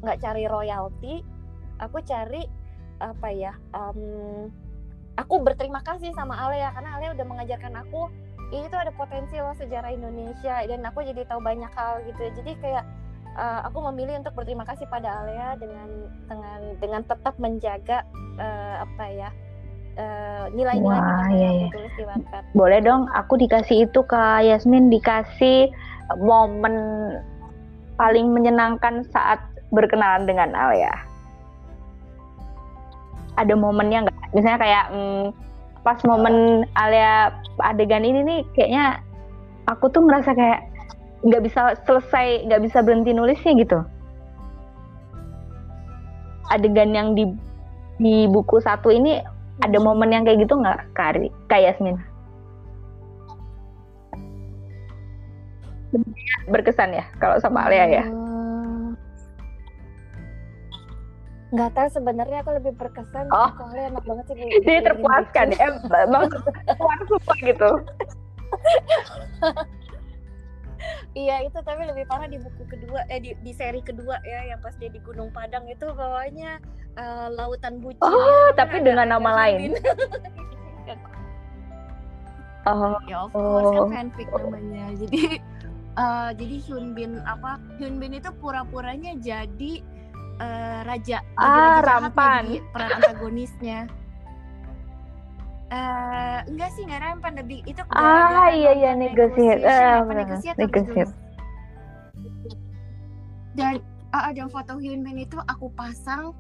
nggak 0.02 0.18
cari 0.20 0.44
royalti. 0.48 1.14
Aku 1.82 1.98
cari 2.02 2.46
apa 3.02 3.28
ya 3.34 3.52
um, 3.74 4.48
aku 5.18 5.34
berterima 5.42 5.82
kasih 5.82 6.10
sama 6.14 6.34
Alea. 6.38 6.74
Karena 6.74 6.98
Alea 6.98 7.14
udah 7.14 7.26
mengajarkan 7.26 7.74
aku 7.86 8.10
ini 8.52 8.70
tuh 8.70 8.78
ada 8.78 8.92
potensi 8.94 9.38
loh 9.38 9.54
sejarah 9.54 9.90
Indonesia. 9.94 10.62
Dan 10.66 10.86
aku 10.86 11.02
jadi 11.02 11.26
tahu 11.26 11.40
banyak 11.42 11.70
hal 11.74 12.02
gitu. 12.06 12.22
Jadi 12.42 12.52
kayak 12.58 12.84
uh, 13.36 13.60
aku 13.68 13.78
memilih 13.92 14.18
untuk 14.22 14.34
berterima 14.38 14.64
kasih 14.66 14.86
pada 14.88 15.22
Alea 15.22 15.58
dengan 15.58 15.88
dengan 16.26 16.60
dengan 16.78 17.02
tetap 17.06 17.34
menjaga 17.38 18.06
uh, 18.38 18.86
apa 18.86 19.04
ya 19.10 19.30
Eh, 19.94 20.44
nilai-nilai 20.58 20.98
uh, 20.98 21.30
iya, 21.30 21.50
iya. 21.54 21.68
tulis 21.70 21.94
di 21.94 22.02
Wattpad. 22.02 22.42
Boleh 22.58 22.82
dong, 22.82 23.06
aku 23.14 23.38
dikasih 23.38 23.86
itu 23.86 24.02
ke 24.02 24.22
Yasmin 24.42 24.90
dikasih 24.90 25.70
momen 26.18 26.74
paling 27.94 28.34
menyenangkan 28.34 29.06
saat 29.14 29.38
berkenalan 29.70 30.26
dengan 30.26 30.50
Alia. 30.50 30.90
Ada 33.38 33.54
momennya 33.54 34.10
nggak? 34.10 34.18
Misalnya 34.34 34.58
kayak 34.58 34.84
hmm, 34.90 35.24
pas 35.86 36.02
momen 36.02 36.66
Alia 36.74 37.30
adegan 37.62 38.02
ini 38.02 38.26
nih, 38.26 38.40
kayaknya 38.58 38.98
aku 39.70 39.94
tuh 39.94 40.02
merasa 40.02 40.34
kayak 40.34 40.73
nggak 41.24 41.42
bisa 41.42 41.74
selesai, 41.88 42.46
nggak 42.46 42.62
bisa 42.68 42.78
berhenti 42.84 43.16
nulisnya 43.16 43.56
gitu. 43.56 43.80
Adegan 46.52 46.92
yang 46.92 47.16
di 47.16 47.24
di 47.98 48.26
buku 48.26 48.58
satu 48.60 48.90
ini 48.90 49.22
ada 49.62 49.78
momen 49.78 50.10
yang 50.10 50.26
kayak 50.26 50.42
gitu 50.42 50.58
nggak 50.58 50.82
Kari 50.98 51.30
kayak 51.46 51.78
Yasmin 51.78 51.94
berkesan 56.50 56.90
ya 56.90 57.06
kalau 57.22 57.38
sama 57.38 57.70
Alia 57.70 58.02
ya 58.02 58.02
hmm. 58.02 58.98
nggak 61.54 61.70
tahu 61.70 61.88
sebenarnya 61.94 62.42
aku 62.42 62.50
lebih 62.58 62.74
berkesan 62.74 63.30
oh. 63.30 63.50
Alia 63.70 63.94
enak 63.94 64.02
banget 64.02 64.34
sih 64.34 64.42
jadi 64.66 64.90
terpuaskan 64.90 65.54
ya 65.54 65.70
maksud 66.10 66.42
puas 66.74 67.00
suka 67.06 67.34
gitu 67.46 67.70
Iya 71.14 71.46
itu 71.46 71.58
tapi 71.62 71.86
lebih 71.86 72.10
parah 72.10 72.26
di 72.26 72.42
buku 72.42 72.66
kedua 72.66 73.06
eh 73.06 73.22
di, 73.22 73.30
di 73.38 73.52
seri 73.54 73.80
kedua 73.80 74.18
ya 74.26 74.50
yang 74.50 74.58
pas 74.58 74.74
dia 74.78 74.90
di 74.90 74.98
Gunung 74.98 75.30
Padang 75.30 75.62
itu 75.70 75.86
bawahnya 75.94 76.58
uh, 76.98 77.30
lautan 77.30 77.78
bucin. 77.78 78.02
Oh 78.02 78.50
tapi 78.58 78.82
dengan 78.82 79.14
nama 79.14 79.46
lain. 79.46 79.74
oh. 82.66 82.98
Ya 83.06 83.22
of 83.22 83.30
course 83.30 83.70
kan 83.70 83.78
oh. 83.78 83.88
kan 83.88 84.10
fanfic 84.10 84.28
namanya. 84.34 84.84
Jadi 84.98 85.38
uh, 85.98 86.30
jadi 86.34 86.56
Hyun 86.66 86.98
Bin 86.98 87.22
apa 87.22 87.62
Hyun 87.78 88.02
Bin 88.02 88.18
itu 88.18 88.30
pura-puranya 88.42 89.14
jadi 89.22 89.82
uh, 90.42 90.82
raja 90.86 91.22
ah 91.38 91.78
raja 91.78 92.10
rampan 92.10 92.58
peran 92.74 92.90
antagonisnya 92.98 93.86
uh, 95.72 96.38
enggak 96.48 96.70
sih 96.76 96.82
nggak 96.84 97.00
rampan 97.00 97.32
lebih 97.38 97.60
itu 97.64 97.80
ah 97.94 98.50
iya 98.52 98.72
iya 98.74 98.90
negosiasi 98.92 99.64
uh, 99.64 100.04
negosiasi 100.04 101.04
dan 103.54 103.78
uh, 104.14 104.30
dan 104.34 104.48
foto 104.50 104.78
Bin 104.78 105.06
itu 105.18 105.38
aku 105.46 105.70
pasang 105.74 106.34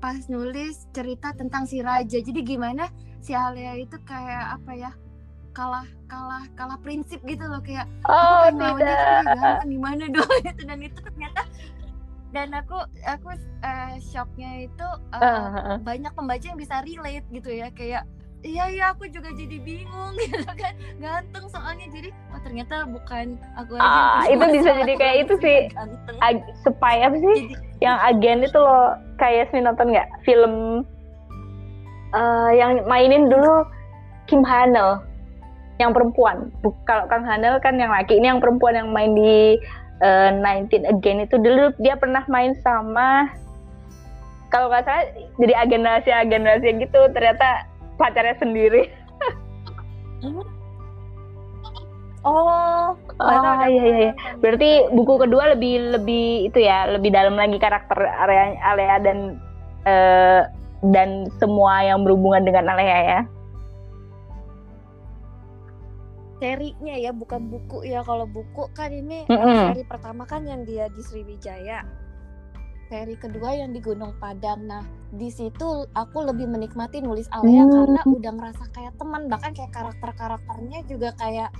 pas 0.00 0.16
nulis 0.32 0.88
cerita 0.96 1.36
tentang 1.36 1.68
si 1.68 1.84
raja. 1.84 2.18
Jadi 2.18 2.40
gimana 2.40 2.88
si 3.20 3.36
Alia 3.36 3.76
itu 3.76 4.00
kayak 4.08 4.58
apa 4.58 4.72
ya 4.72 4.90
kalah 5.52 5.84
kalah 6.08 6.46
kalah 6.56 6.78
prinsip 6.80 7.20
gitu 7.28 7.44
loh. 7.44 7.60
Kayak 7.60 7.86
oh 8.08 8.48
tidak. 8.48 9.22
kan 9.28 9.68
gimana 9.68 10.04
dong? 10.08 10.30
Itu 10.48 10.62
dan 10.64 10.80
itu 10.80 10.98
ternyata 11.04 11.42
dan 12.30 12.48
aku 12.54 12.78
aku 13.02 13.34
uh, 13.66 13.94
shocknya 13.98 14.70
itu 14.70 14.86
uh, 15.10 15.74
uh, 15.74 15.78
banyak 15.82 16.14
pembaca 16.14 16.46
yang 16.46 16.58
bisa 16.58 16.80
relate 16.86 17.26
gitu 17.34 17.50
ya. 17.50 17.68
Kayak 17.74 18.08
iya 18.40 18.64
iya 18.72 18.84
aku 18.92 19.04
juga 19.08 19.30
jadi 19.36 19.56
bingung 19.60 20.12
gitu 20.20 20.44
kan. 20.48 20.72
Ganteng 21.00 21.44
soalnya 21.52 21.86
jadi 21.92 22.08
oh 22.32 22.40
ternyata 22.40 22.74
bukan 22.88 23.36
aku 23.56 23.76
aja 23.76 23.84
ah, 23.84 24.24
itu 24.28 24.44
bisa 24.58 24.70
jadi 24.84 24.94
kayak 24.96 25.16
itu 25.28 25.34
sih. 25.40 25.58
supaya 26.64 27.08
apa 27.08 27.16
sih? 27.20 27.36
Jadi, 27.48 27.54
yang 27.80 27.96
agen 28.00 28.44
itu 28.44 28.58
loh 28.60 28.96
kayak 29.16 29.48
sih 29.52 29.60
nonton 29.60 29.92
nggak? 29.92 30.08
Film 30.24 30.84
uh, 32.14 32.50
yang 32.54 32.84
mainin 32.86 33.28
dulu 33.30 33.64
Kim 34.26 34.46
Hanel 34.46 35.02
yang 35.80 35.96
perempuan. 35.96 36.52
Kalau 36.84 37.08
Kang 37.08 37.24
Hanel 37.24 37.56
kan 37.64 37.80
yang 37.80 37.90
laki, 37.90 38.20
ini 38.20 38.28
yang 38.28 38.38
perempuan 38.38 38.76
yang 38.76 38.92
main 38.92 39.16
di 39.16 39.56
uh, 40.04 40.28
19 40.36 40.68
Again 40.84 41.24
itu. 41.24 41.40
Dulu 41.40 41.72
dia 41.80 41.96
pernah 41.96 42.22
main 42.28 42.52
sama 42.60 43.32
kalau 44.52 44.66
nggak 44.66 44.82
salah 44.82 45.06
jadi 45.38 45.54
agen 45.56 45.82
rahasia 45.86 46.14
agen 46.20 46.44
rahasia 46.44 46.72
gitu. 46.76 47.00
Ternyata 47.16 47.69
pacarnya 48.00 48.36
sendiri. 48.40 48.88
oh, 52.24 52.96
oh 52.96 53.64
iya 53.68 53.84
iya 53.84 53.96
iya. 54.08 54.12
Berarti 54.40 54.88
buku 54.88 55.14
kedua 55.20 55.52
lebih 55.52 56.00
lebih 56.00 56.48
itu 56.48 56.64
ya, 56.64 56.88
lebih 56.88 57.12
dalam 57.12 57.36
lagi 57.36 57.60
karakter 57.60 58.00
area 58.00 58.56
Alea 58.64 58.96
dan 59.04 59.18
uh, 59.84 60.42
dan 60.88 61.28
semua 61.36 61.84
yang 61.84 62.00
berhubungan 62.08 62.48
dengan 62.48 62.72
Alea 62.72 63.00
ya 63.04 63.20
serinya 66.40 66.96
ya 66.96 67.12
bukan 67.12 67.52
buku 67.52 67.84
ya 67.84 68.00
kalau 68.00 68.24
buku 68.24 68.64
kan 68.72 68.88
ini 68.88 69.28
mm 69.28 69.36
-hmm. 69.36 69.76
seri 69.76 69.84
pertama 69.84 70.24
kan 70.24 70.48
yang 70.48 70.64
dia 70.64 70.88
di 70.88 71.04
Sriwijaya 71.04 71.84
seri 72.90 73.14
kedua 73.14 73.54
yang 73.54 73.70
di 73.70 73.78
Gunung 73.78 74.18
Padang. 74.18 74.66
Nah 74.66 74.82
di 75.14 75.30
situ 75.30 75.86
aku 75.94 76.18
lebih 76.26 76.50
menikmati 76.50 76.98
nulis 76.98 77.30
Alea 77.30 77.62
mm. 77.62 77.70
karena 77.70 78.00
udah 78.02 78.32
ngerasa 78.34 78.64
kayak 78.74 78.98
teman 78.98 79.30
bahkan 79.30 79.54
kayak 79.54 79.70
karakter 79.70 80.10
karakternya 80.18 80.82
juga 80.90 81.14
kayak 81.22 81.54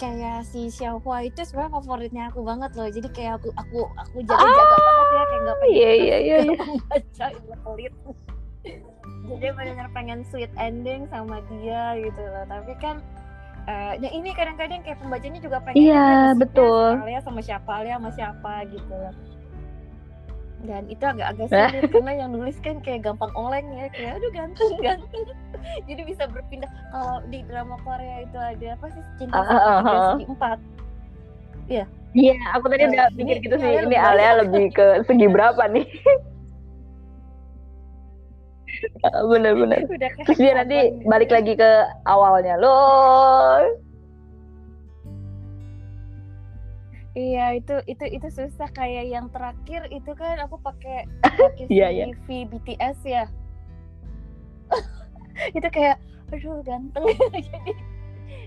kayak 0.00 0.42
si 0.48 0.72
Xiaohua 0.72 1.28
itu 1.28 1.44
sebenarnya 1.44 1.72
favoritnya 1.76 2.22
aku 2.32 2.40
banget 2.40 2.72
loh. 2.80 2.88
Jadi 2.88 3.08
kayak 3.12 3.44
aku 3.44 3.52
aku 3.60 3.80
aku 3.92 4.16
jaga 4.24 4.40
jaga 4.40 4.74
ah, 4.74 4.80
banget 4.80 5.06
ya 5.06 5.22
kayak 5.28 5.40
nggak 5.44 5.56
pengen 5.60 5.76
iya, 5.76 5.90
iya, 5.92 6.16
iya, 6.18 6.36
iya. 6.48 6.64
baca 6.88 7.26
pelit 7.68 7.94
jadi 9.24 9.56
benar-benar 9.56 9.88
pengen 9.96 10.20
sweet 10.28 10.52
ending 10.60 11.08
sama 11.08 11.40
dia 11.48 11.96
gitu 12.00 12.20
loh. 12.20 12.44
Tapi 12.48 12.72
kan 12.80 13.00
uh, 13.68 13.92
nah 13.96 14.10
ini 14.12 14.32
kadang-kadang 14.36 14.80
kayak 14.84 15.00
pembacanya 15.00 15.40
juga 15.40 15.60
pengen 15.64 15.80
iya 15.92 16.32
betul. 16.36 17.00
Alia 17.00 17.20
sama 17.24 17.40
siapa 17.40 17.70
Alia 17.80 17.96
sama 17.96 18.10
siapa 18.12 18.68
gitu 18.68 18.96
dan 20.64 20.88
itu 20.88 21.04
agak-agak 21.04 21.46
sulit 21.52 21.82
karena 21.94 22.12
yang 22.24 22.30
nulis 22.32 22.56
kan 22.64 22.80
kayak 22.80 23.04
gampang 23.04 23.32
oleng 23.36 23.66
ya 23.76 23.86
kayak 23.92 24.20
aduh 24.20 24.30
ganteng 24.32 24.72
ganteng 24.86 25.24
jadi 25.84 26.02
bisa 26.04 26.24
berpindah 26.28 26.70
kalau 26.92 27.20
di 27.28 27.40
drama 27.46 27.76
Korea 27.84 28.24
itu 28.24 28.38
ada 28.40 28.66
apa 28.76 28.86
sih 28.92 29.02
cinta 29.20 29.38
uh, 29.38 29.44
uh, 29.44 29.80
uh, 29.84 30.10
segi 30.16 30.26
empat 30.28 30.58
Iya. 31.64 31.88
Iya, 32.12 32.36
aku 32.52 32.68
tadi 32.68 32.92
udah 32.92 33.08
pikir 33.16 33.40
gitu 33.40 33.56
sih. 33.56 33.88
Ini 33.88 33.96
Alia 33.96 34.44
lebih 34.44 34.76
ke 34.76 35.00
segi 35.08 35.32
berapa 35.32 35.64
nih? 35.72 35.88
bener-bener 39.30 39.86
terus 40.26 40.38
dia 40.38 40.52
nanti 40.56 40.92
balik 41.06 41.30
lagi 41.30 41.54
ke 41.56 41.70
awalnya 42.04 42.58
loh 42.58 43.64
Iya 47.14 47.54
itu 47.62 47.74
itu 47.86 48.04
itu 48.10 48.28
susah. 48.30 48.68
Kayak 48.74 49.06
yang 49.06 49.26
terakhir 49.30 49.86
itu 49.94 50.10
kan 50.18 50.42
aku 50.42 50.58
pakai 50.58 51.06
pakai 51.22 51.70
yeah, 51.70 51.90
yeah. 51.90 52.10
BTS 52.26 52.98
ya. 53.06 53.24
Itu 55.58 55.68
kayak 55.70 56.02
aduh 56.34 56.58
ganteng. 56.66 57.06
Jadi 57.34 57.72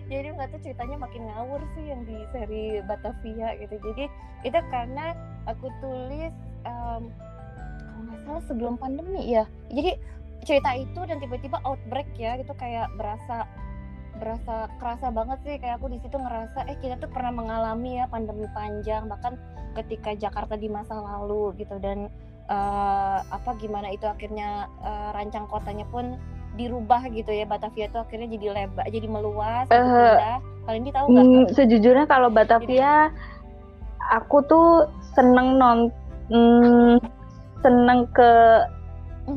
jadi 0.07 0.31
nggak 0.31 0.55
tahu 0.55 0.61
ceritanya 0.63 1.03
makin 1.03 1.27
ngawur 1.27 1.59
sih 1.75 1.91
yang 1.91 2.07
di 2.07 2.15
seri 2.31 2.79
Batavia 2.87 3.59
gitu. 3.59 3.75
Jadi 3.91 4.07
itu 4.47 4.59
karena 4.71 5.11
aku 5.51 5.67
tulis 5.83 6.31
um, 6.63 7.11
kalau 7.11 8.03
nggak 8.07 8.19
salah 8.23 8.43
sebelum 8.47 8.79
pandemi 8.79 9.35
ya. 9.35 9.43
Jadi 9.67 9.99
cerita 10.47 10.71
itu 10.79 10.99
dan 11.03 11.19
tiba-tiba 11.19 11.59
outbreak 11.67 12.07
ya 12.15 12.39
gitu 12.39 12.55
kayak 12.55 12.87
berasa 12.95 13.43
berasa 14.17 14.67
kerasa 14.81 15.07
banget 15.13 15.39
sih 15.45 15.55
kayak 15.61 15.79
aku 15.79 15.93
di 15.93 16.01
situ 16.01 16.17
ngerasa 16.17 16.65
eh 16.67 16.77
kita 16.81 16.97
tuh 16.99 17.09
pernah 17.09 17.31
mengalami 17.31 18.01
ya 18.01 18.05
pandemi 18.09 18.49
panjang 18.51 19.05
bahkan 19.05 19.37
ketika 19.77 20.17
Jakarta 20.17 20.57
di 20.57 20.67
masa 20.67 20.97
lalu 20.97 21.53
gitu. 21.61 21.77
Dan 21.77 22.09
uh, 22.49 23.21
apa 23.29 23.53
gimana 23.61 23.93
itu 23.93 24.09
akhirnya 24.09 24.67
uh, 24.81 25.13
rancang 25.13 25.45
kotanya 25.47 25.85
pun 25.93 26.17
dirubah 26.57 27.05
gitu 27.13 27.29
ya. 27.29 27.45
Batavia 27.45 27.87
itu 27.87 27.97
akhirnya 28.01 28.27
jadi 28.33 28.47
lebar 28.53 28.85
jadi 28.89 29.07
meluas 29.07 29.65
uh, 29.69 29.77
pindah 29.77 30.37
kalian 30.67 30.81
ini 30.83 30.91
tahu 30.91 31.05
nggak? 31.13 31.25
Mm, 31.25 31.43
sejujurnya 31.55 32.05
kalau 32.11 32.29
Batavia 32.33 33.07
jadi, 33.07 33.15
aku 34.11 34.37
tuh 34.49 34.69
seneng 35.15 35.55
non 35.55 35.93
mm, 36.27 36.99
seneng 37.63 38.09
ke 38.11 38.31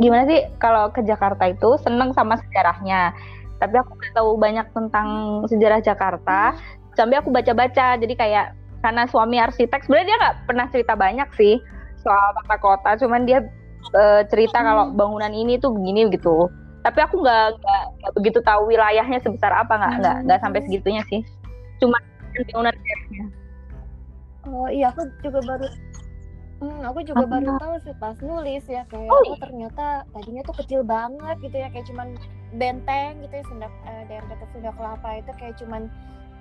gimana 0.00 0.26
sih? 0.26 0.40
Kalau 0.58 0.90
ke 0.90 1.02
Jakarta 1.06 1.50
itu 1.50 1.78
seneng 1.82 2.14
sama 2.14 2.38
sejarahnya 2.38 3.14
tapi 3.60 3.76
aku 3.76 3.92
nggak 3.92 4.16
tahu 4.16 4.30
banyak 4.40 4.66
tentang 4.72 5.08
sejarah 5.46 5.84
Jakarta. 5.84 6.56
Sampai 6.96 7.20
aku 7.20 7.28
baca-baca 7.30 8.00
jadi 8.00 8.14
kayak 8.16 8.46
karena 8.80 9.04
suami 9.06 9.36
arsitek 9.36 9.84
sebenarnya 9.84 10.08
dia 10.08 10.16
nggak 10.18 10.36
pernah 10.48 10.66
cerita 10.72 10.96
banyak 10.96 11.28
sih 11.36 11.60
soal 12.00 12.32
tata 12.32 12.56
kota 12.56 12.96
cuman 12.96 13.28
dia 13.28 13.44
uh, 13.92 14.24
cerita 14.32 14.64
kalau 14.64 14.88
bangunan 14.96 15.30
ini 15.30 15.60
tuh 15.60 15.70
begini 15.76 16.08
gitu. 16.08 16.48
Tapi 16.80 16.98
aku 17.04 17.20
nggak 17.20 17.60
nggak 17.60 18.12
begitu 18.16 18.40
tahu 18.40 18.72
wilayahnya 18.72 19.20
sebesar 19.20 19.52
apa 19.52 19.76
nggak 19.76 19.94
nggak 20.00 20.16
nggak 20.26 20.38
sampai 20.40 20.60
segitunya 20.64 21.04
sih. 21.12 21.20
Cuma 21.76 22.00
bangunan 22.32 22.72
oh 24.48 24.68
iya 24.72 24.88
aku 24.88 25.04
juga 25.20 25.44
baru 25.44 25.68
Hmm, 26.60 26.84
aku 26.84 27.00
juga 27.08 27.24
Apa? 27.24 27.40
baru 27.40 27.56
tahu 27.56 27.74
sih 27.88 27.94
pas 27.96 28.16
nulis 28.20 28.64
ya 28.68 28.84
kayak 28.92 29.08
oh, 29.08 29.32
oh 29.32 29.36
ternyata 29.40 30.04
tadinya 30.12 30.44
tuh 30.44 30.56
kecil 30.60 30.84
banget 30.84 31.36
gitu 31.40 31.56
ya 31.56 31.72
kayak 31.72 31.88
cuman 31.88 32.12
benteng 32.56 33.22
gitu 33.22 33.34
ya 33.40 33.44
Sunda 33.46 33.68
uh, 33.86 34.02
daerah 34.10 34.26
dekat 34.26 34.48
Sunda 34.50 34.70
Kelapa 34.74 35.10
itu 35.22 35.32
kayak 35.38 35.54
cuman 35.62 35.82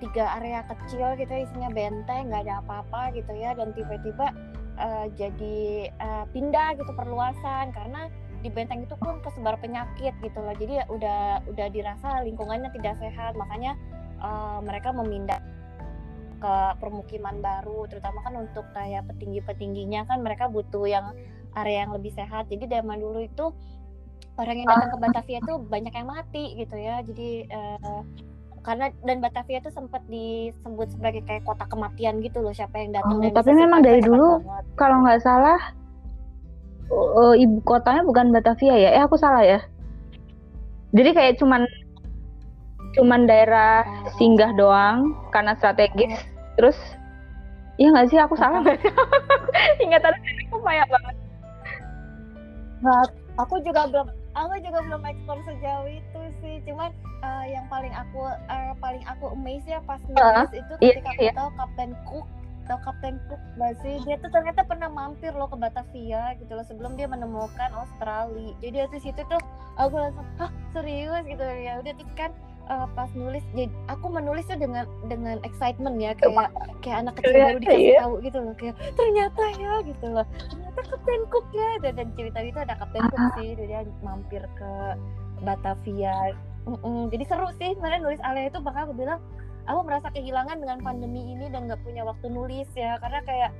tiga 0.00 0.24
area 0.40 0.64
kecil 0.64 1.12
gitu 1.20 1.28
ya, 1.28 1.44
isinya 1.44 1.70
benteng 1.70 2.32
nggak 2.32 2.48
ada 2.48 2.64
apa-apa 2.64 3.12
gitu 3.12 3.32
ya 3.36 3.52
dan 3.52 3.76
tiba-tiba 3.76 4.32
uh, 4.80 5.06
jadi 5.14 5.92
uh, 6.00 6.24
pindah 6.32 6.74
gitu 6.80 6.90
perluasan 6.96 7.68
karena 7.76 8.08
di 8.40 8.48
benteng 8.48 8.88
itu 8.88 8.96
pun 8.96 9.20
kesebar 9.20 9.60
penyakit 9.60 10.16
gitu 10.24 10.40
loh. 10.40 10.56
Jadi 10.56 10.80
ya 10.80 10.84
udah 10.88 11.44
udah 11.44 11.66
dirasa 11.68 12.24
lingkungannya 12.24 12.72
tidak 12.72 12.96
sehat 12.96 13.36
makanya 13.36 13.76
uh, 14.24 14.64
mereka 14.64 14.96
memindah 14.96 15.44
ke 16.40 16.54
permukiman 16.80 17.44
baru 17.44 17.84
terutama 17.84 18.24
kan 18.24 18.32
untuk 18.40 18.64
kayak 18.72 19.04
petinggi-petingginya 19.12 20.08
kan 20.08 20.24
mereka 20.24 20.48
butuh 20.48 20.88
yang 20.88 21.12
area 21.52 21.84
yang 21.84 21.92
lebih 21.92 22.16
sehat. 22.16 22.48
Jadi 22.48 22.64
zaman 22.64 22.96
dulu 22.96 23.20
itu 23.20 23.52
orang 24.40 24.56
yang 24.64 24.68
datang 24.72 24.90
ke 24.90 24.98
Batavia 25.04 25.38
itu 25.44 25.54
banyak 25.68 25.92
yang 25.92 26.08
mati 26.08 26.44
gitu 26.56 26.76
ya. 26.80 27.04
Jadi 27.04 27.44
uh, 27.52 28.00
karena 28.60 28.92
dan 29.04 29.20
Batavia 29.20 29.60
itu 29.60 29.72
sempat 29.72 30.04
disebut 30.08 30.88
sebagai 30.92 31.24
kayak 31.24 31.44
kota 31.48 31.64
kematian 31.64 32.20
gitu 32.20 32.44
loh 32.44 32.52
siapa 32.52 32.76
yang 32.76 32.92
datang 32.92 33.16
oh, 33.16 33.32
tapi 33.32 33.56
memang 33.56 33.80
dari 33.80 34.04
dulu 34.04 34.44
kalau 34.76 35.00
nggak 35.00 35.24
salah 35.24 35.56
uh, 36.92 37.34
ibu 37.36 37.56
kotanya 37.64 38.04
bukan 38.04 38.32
Batavia 38.34 38.76
ya? 38.76 38.90
Eh 39.00 39.02
aku 39.04 39.16
salah 39.16 39.44
ya? 39.44 39.60
Jadi 40.92 41.10
kayak 41.14 41.34
cuman 41.40 41.64
cuman 42.98 43.24
daerah 43.24 43.86
oh. 43.86 44.12
singgah 44.18 44.52
doang 44.58 45.14
karena 45.32 45.56
strategis. 45.56 46.12
Oh. 46.12 46.20
terus 46.60 46.76
iya 47.80 47.88
nggak 47.96 48.08
sih? 48.12 48.18
Aku 48.20 48.36
salah 48.36 48.60
nggak 48.64 48.76
sih? 48.84 48.92
Ingatan 49.88 50.12
aku 50.52 50.56
payah 50.60 50.86
banget. 50.90 51.16
Nggak 52.84 53.08
aku 53.40 53.54
juga 53.64 53.88
belum 53.88 54.19
aku 54.40 54.54
juga 54.64 54.78
belum 54.88 55.02
ekspor 55.04 55.36
sejauh 55.44 55.88
itu 55.88 56.20
sih. 56.40 56.56
Cuman 56.64 56.90
uh, 57.20 57.44
yang 57.44 57.68
paling 57.68 57.92
aku 57.92 58.24
uh, 58.24 58.72
paling 58.80 59.04
aku 59.04 59.36
amazed 59.36 59.68
ya 59.68 59.84
pas 59.84 60.00
nulis 60.08 60.48
uh, 60.48 60.48
itu 60.50 60.72
iya, 60.80 60.92
ketika 60.96 61.10
iya, 61.10 61.16
aku 61.16 61.22
iya. 61.22 61.32
tahu 61.36 61.50
Kapten 61.60 61.92
Cook 62.08 62.26
tahu 62.70 62.78
Kapten 62.86 63.16
Cook 63.26 63.42
gak 63.58 63.74
sih? 63.82 63.94
Dia 64.06 64.16
tuh 64.22 64.30
ternyata 64.30 64.62
pernah 64.62 64.86
mampir 64.86 65.34
loh 65.34 65.50
ke 65.50 65.56
Batavia 65.58 66.38
gitu 66.38 66.52
loh 66.54 66.62
sebelum 66.62 66.94
dia 66.94 67.10
menemukan 67.10 67.70
Australia. 67.74 68.54
Jadi 68.62 68.76
dari 68.86 69.00
situ 69.02 69.20
tuh 69.26 69.42
aku 69.74 69.94
langsung 69.98 70.26
hah 70.38 70.50
serius? 70.70 71.22
Gitu 71.26 71.42
ya. 71.42 71.82
Udah 71.82 71.92
terus 71.98 72.14
kan 72.14 72.30
uh, 72.70 72.86
pas 72.94 73.10
nulis 73.18 73.42
jadi 73.52 73.66
aku 73.90 74.06
menulis 74.08 74.46
tuh 74.46 74.56
dengan 74.56 74.86
dengan 75.10 75.42
excitement 75.42 75.98
ya 75.98 76.14
kayak 76.14 76.54
kayak 76.80 76.96
anak 77.04 77.14
kecil 77.18 77.34
baru 77.34 77.58
dikasih 77.58 77.98
tahu 77.98 78.14
gitu 78.22 78.38
loh 78.38 78.54
kayak 78.56 78.74
ternyata 78.94 79.42
ya 79.58 79.72
gitu 79.84 80.06
loh 80.06 80.26
ternyata 80.48 80.80
Kapten 80.86 81.22
Cook 81.28 81.46
ya 81.52 81.70
dan, 81.82 81.92
dan 81.98 82.08
cerita 82.14 82.38
itu 82.40 82.58
ada 82.62 82.74
Kapten 82.78 83.04
Cook 83.10 83.20
ah. 83.20 83.30
sih 83.36 83.48
dia 83.58 83.80
mampir 84.00 84.42
ke 84.54 84.70
Batavia 85.42 86.16
mm 86.70 86.78
-mm. 86.78 87.00
jadi 87.10 87.24
seru 87.26 87.50
sih 87.58 87.74
sebenarnya 87.74 88.00
nulis 88.06 88.22
Alia 88.22 88.48
itu 88.48 88.62
bakal 88.62 88.88
aku 88.88 88.94
bilang 88.94 89.18
aku 89.66 89.80
merasa 89.84 90.08
kehilangan 90.14 90.56
dengan 90.62 90.78
pandemi 90.80 91.20
ini 91.36 91.50
dan 91.50 91.68
nggak 91.68 91.82
punya 91.82 92.06
waktu 92.06 92.26
nulis 92.30 92.70
ya 92.72 92.96
karena 93.02 93.20
kayak 93.26 93.50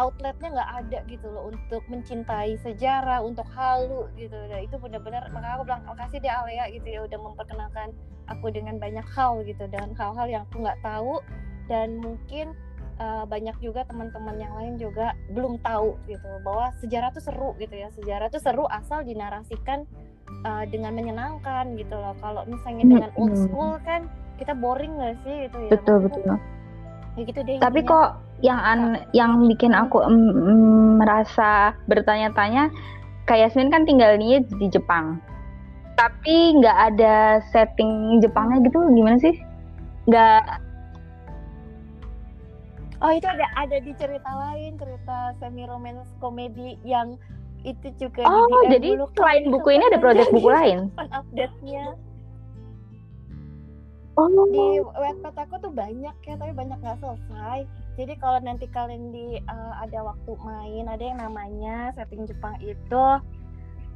outletnya 0.00 0.48
nggak 0.48 0.70
ada 0.84 0.98
gitu 1.06 1.26
loh 1.28 1.52
untuk 1.52 1.84
mencintai 1.92 2.56
sejarah 2.64 3.20
untuk 3.20 3.44
halu 3.52 4.08
gitu. 4.16 4.34
Dan 4.34 4.64
itu 4.64 4.76
benar-benar 4.80 5.28
maka 5.30 5.60
aku 5.60 5.62
bilang 5.68 5.84
makasih 5.84 6.18
deh 6.24 6.32
Alea 6.32 6.72
gitu 6.72 6.88
ya 6.88 7.00
udah 7.04 7.18
memperkenalkan 7.20 7.92
aku 8.28 8.48
dengan 8.48 8.80
banyak 8.80 9.04
hal 9.12 9.44
gitu 9.44 9.68
dan 9.68 9.92
hal-hal 9.96 10.26
yang 10.28 10.42
aku 10.48 10.64
nggak 10.64 10.80
tahu. 10.80 11.20
Dan 11.68 12.00
mungkin 12.00 12.56
uh, 12.96 13.28
banyak 13.28 13.56
juga 13.60 13.84
teman-teman 13.84 14.40
yang 14.40 14.52
lain 14.56 14.80
juga 14.80 15.12
belum 15.36 15.60
tahu 15.60 16.00
gitu 16.08 16.28
bahwa 16.40 16.72
sejarah 16.80 17.12
tuh 17.12 17.20
seru 17.20 17.52
gitu 17.60 17.76
ya. 17.76 17.92
Sejarah 17.92 18.32
tuh 18.32 18.40
seru 18.40 18.64
asal 18.72 19.04
dinarasikan 19.04 19.84
uh, 20.48 20.64
dengan 20.64 20.96
menyenangkan 20.96 21.76
gitu 21.76 21.92
loh. 21.92 22.16
Kalau 22.24 22.48
misalnya 22.48 22.84
dengan 22.88 23.10
old 23.20 23.36
school 23.36 23.76
kan 23.84 24.08
kita 24.40 24.56
boring 24.56 24.96
gak 24.96 25.18
sih 25.28 25.50
itu 25.50 25.56
ya? 25.68 25.70
Betul 25.76 25.96
Maksudnya, 26.08 26.36
betul. 26.40 26.56
Ya 27.18 27.22
gitu 27.26 27.40
deh 27.42 27.58
tapi 27.58 27.82
intinya. 27.82 27.90
kok 27.90 28.27
yang 28.38 28.60
an 28.62 28.80
yang 29.10 29.42
bikin 29.50 29.74
aku 29.74 29.98
mm, 30.02 31.02
merasa 31.02 31.74
bertanya-tanya 31.90 32.70
kayak 33.26 33.50
Yasmin 33.50 33.70
kan 33.70 33.82
tinggalnya 33.84 34.42
di 34.46 34.66
Jepang. 34.70 35.18
Tapi 35.98 36.54
nggak 36.62 36.78
ada 36.94 37.42
setting 37.50 38.22
Jepangnya 38.22 38.62
gitu 38.62 38.78
gimana 38.94 39.18
sih? 39.18 39.34
Nggak 40.06 40.62
oh 42.98 43.10
itu 43.14 43.26
ada 43.26 43.46
ada 43.54 43.76
di 43.78 43.92
cerita 43.94 44.30
lain 44.30 44.74
cerita 44.78 45.34
semi 45.38 45.66
romance 45.66 46.10
komedi 46.18 46.78
yang 46.82 47.14
itu 47.66 47.90
juga 47.98 48.22
oh 48.22 48.46
jadi 48.70 48.94
selain 49.18 49.50
buku 49.50 49.68
ini 49.74 49.84
ada 49.90 49.98
project 49.98 50.30
buku 50.30 50.46
lain? 50.46 50.94
update-nya. 51.10 51.94
Oh. 54.18 54.50
di 54.50 54.82
webpad 54.82 55.34
aku 55.46 55.62
tuh 55.62 55.70
banyak 55.70 56.14
ya 56.26 56.34
tapi 56.34 56.50
banyak 56.50 56.78
nggak 56.82 56.98
selesai 56.98 57.66
jadi 57.98 58.14
kalau 58.22 58.38
nanti 58.38 58.70
kalian 58.70 59.10
di 59.10 59.42
uh, 59.50 59.74
ada 59.82 60.06
waktu 60.06 60.30
main 60.46 60.86
ada 60.86 61.02
yang 61.02 61.18
namanya 61.18 61.90
setting 61.98 62.22
Jepang 62.30 62.54
itu 62.62 63.04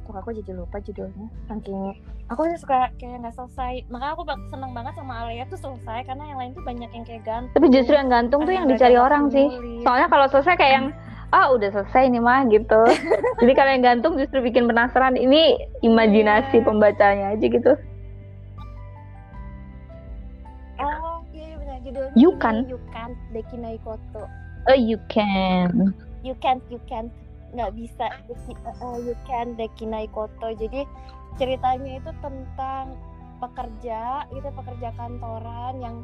kok 0.03 0.19
aku 0.19 0.35
jadi 0.35 0.51
lupa 0.51 0.83
judulnya. 0.83 1.31
Saking 1.47 1.95
aku 2.27 2.51
suka 2.59 2.91
kayak 2.99 3.23
nggak 3.23 3.31
selesai. 3.39 3.87
Makanya 3.87 4.19
aku 4.19 4.27
seneng 4.51 4.75
banget 4.75 4.99
sama 4.99 5.23
Alia 5.23 5.47
tuh 5.47 5.55
selesai 5.55 6.03
karena 6.03 6.27
yang 6.27 6.37
lain 6.43 6.51
tuh 6.51 6.63
banyak 6.67 6.91
yang 6.91 7.05
kayak 7.07 7.23
gantung. 7.23 7.55
Tapi 7.55 7.67
justru 7.71 7.95
yang 7.95 8.11
gantung 8.11 8.43
tuh 8.43 8.51
yang 8.51 8.67
dicari 8.67 8.99
orang 8.99 9.31
sih. 9.31 9.47
soalnya 9.87 10.11
kalau 10.11 10.27
selesai 10.27 10.59
kayak 10.59 10.73
yang 10.75 10.87
ah 11.31 11.47
udah 11.55 11.71
selesai 11.71 12.11
nih 12.11 12.19
mah 12.19 12.43
gitu. 12.51 12.81
Jadi 13.39 13.53
kalau 13.55 13.71
yang 13.71 13.83
gantung 13.87 14.19
justru 14.19 14.43
bikin 14.43 14.67
penasaran 14.67 15.15
ini 15.15 15.55
imajinasi 15.79 16.59
yeah. 16.59 16.67
pembacanya 16.67 17.25
aja 17.39 17.45
gitu 17.47 17.71
judulnya 21.93 22.17
you 22.17 22.31
can. 22.41 22.65
You 22.65 22.81
can 22.89 23.13
Dekinai 23.29 23.77
Koto 23.85 24.25
oh 24.67 24.77
you 24.77 24.99
can. 25.11 25.93
You 26.23 26.35
can 26.39 26.63
you 26.71 26.79
can 26.87 27.11
nggak 27.53 27.71
bisa. 27.77 28.09
Uh, 28.81 28.97
you 29.03 29.15
can 29.27 29.53
Dekinai 29.59 30.07
Koto 30.11 30.55
jadi 30.55 30.87
ceritanya 31.37 31.99
itu 31.99 32.11
tentang 32.21 32.95
pekerja 33.43 34.23
itu 34.31 34.47
pekerja 34.55 34.95
kantoran 34.95 35.73
yang 35.83 35.95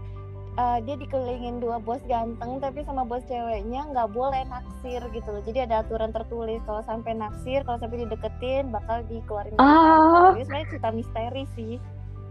uh, 0.59 0.83
dia 0.83 0.99
dikelilingin 0.99 1.63
dua 1.63 1.79
bos 1.79 2.03
ganteng 2.11 2.59
tapi 2.59 2.83
sama 2.83 3.07
bos 3.07 3.23
ceweknya 3.31 3.87
nggak 3.95 4.11
boleh 4.11 4.43
naksir 4.51 4.99
gitu 5.15 5.29
loh. 5.31 5.41
Jadi 5.47 5.63
ada 5.63 5.81
aturan 5.87 6.11
tertulis 6.11 6.59
kalau 6.67 6.83
sampai 6.83 7.15
naksir 7.15 7.63
kalau 7.63 7.79
sampai 7.79 8.03
dideketin 8.03 8.67
bakal 8.75 8.99
dikeluarin 9.07 9.55
ah. 9.61 10.35
jadi 10.35 10.45
sebenarnya 10.45 10.67
cerita 10.75 10.89
misteri 10.91 11.43
sih 11.55 11.75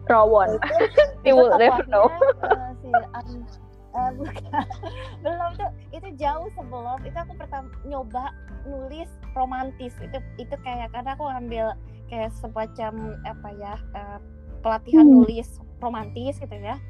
rawon. 0.09 0.59
You 1.27 1.37
will 1.37 1.55
never 1.61 1.85
know. 1.85 2.09
uh, 2.41 2.73
si, 2.81 2.89
um, 2.89 3.45
uh, 3.93 4.11
bukan. 4.17 4.49
Belum 5.25 5.51
tuh 5.61 5.71
itu 5.93 6.09
jauh 6.17 6.49
sebelum 6.57 7.05
itu 7.05 7.17
aku 7.19 7.37
pertama 7.37 7.69
nyoba 7.85 8.33
nulis 8.65 9.11
romantis. 9.37 9.93
Itu 10.01 10.19
itu 10.41 10.55
kayak 10.65 10.97
karena 10.97 11.13
aku 11.13 11.29
ngambil 11.29 11.77
kayak 12.09 12.33
semacam 12.41 13.21
apa 13.29 13.49
ya 13.61 13.75
uh, 13.93 14.19
pelatihan 14.65 15.05
hmm. 15.05 15.15
nulis 15.21 15.61
romantis 15.85 16.41
gitu 16.41 16.57
ya. 16.57 16.81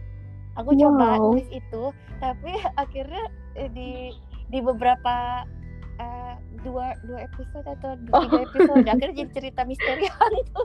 Aku 0.55 0.75
wow. 0.75 0.81
coba 0.87 1.07
nulis 1.19 1.49
itu 1.51 1.83
tapi 2.23 2.53
akhirnya 2.83 3.25
eh, 3.59 3.71
di 3.75 4.15
di 4.49 4.59
beberapa 4.63 5.45
uh, 5.99 6.35
dua 6.67 6.95
dua 7.07 7.19
episode 7.27 7.67
atau 7.67 7.91
oh. 8.15 8.23
tiga 8.27 8.39
episode 8.43 8.87
akhirnya 8.93 9.15
jadi 9.23 9.33
cerita 9.35 9.61
misteri 9.63 10.07
hantu 10.19 10.65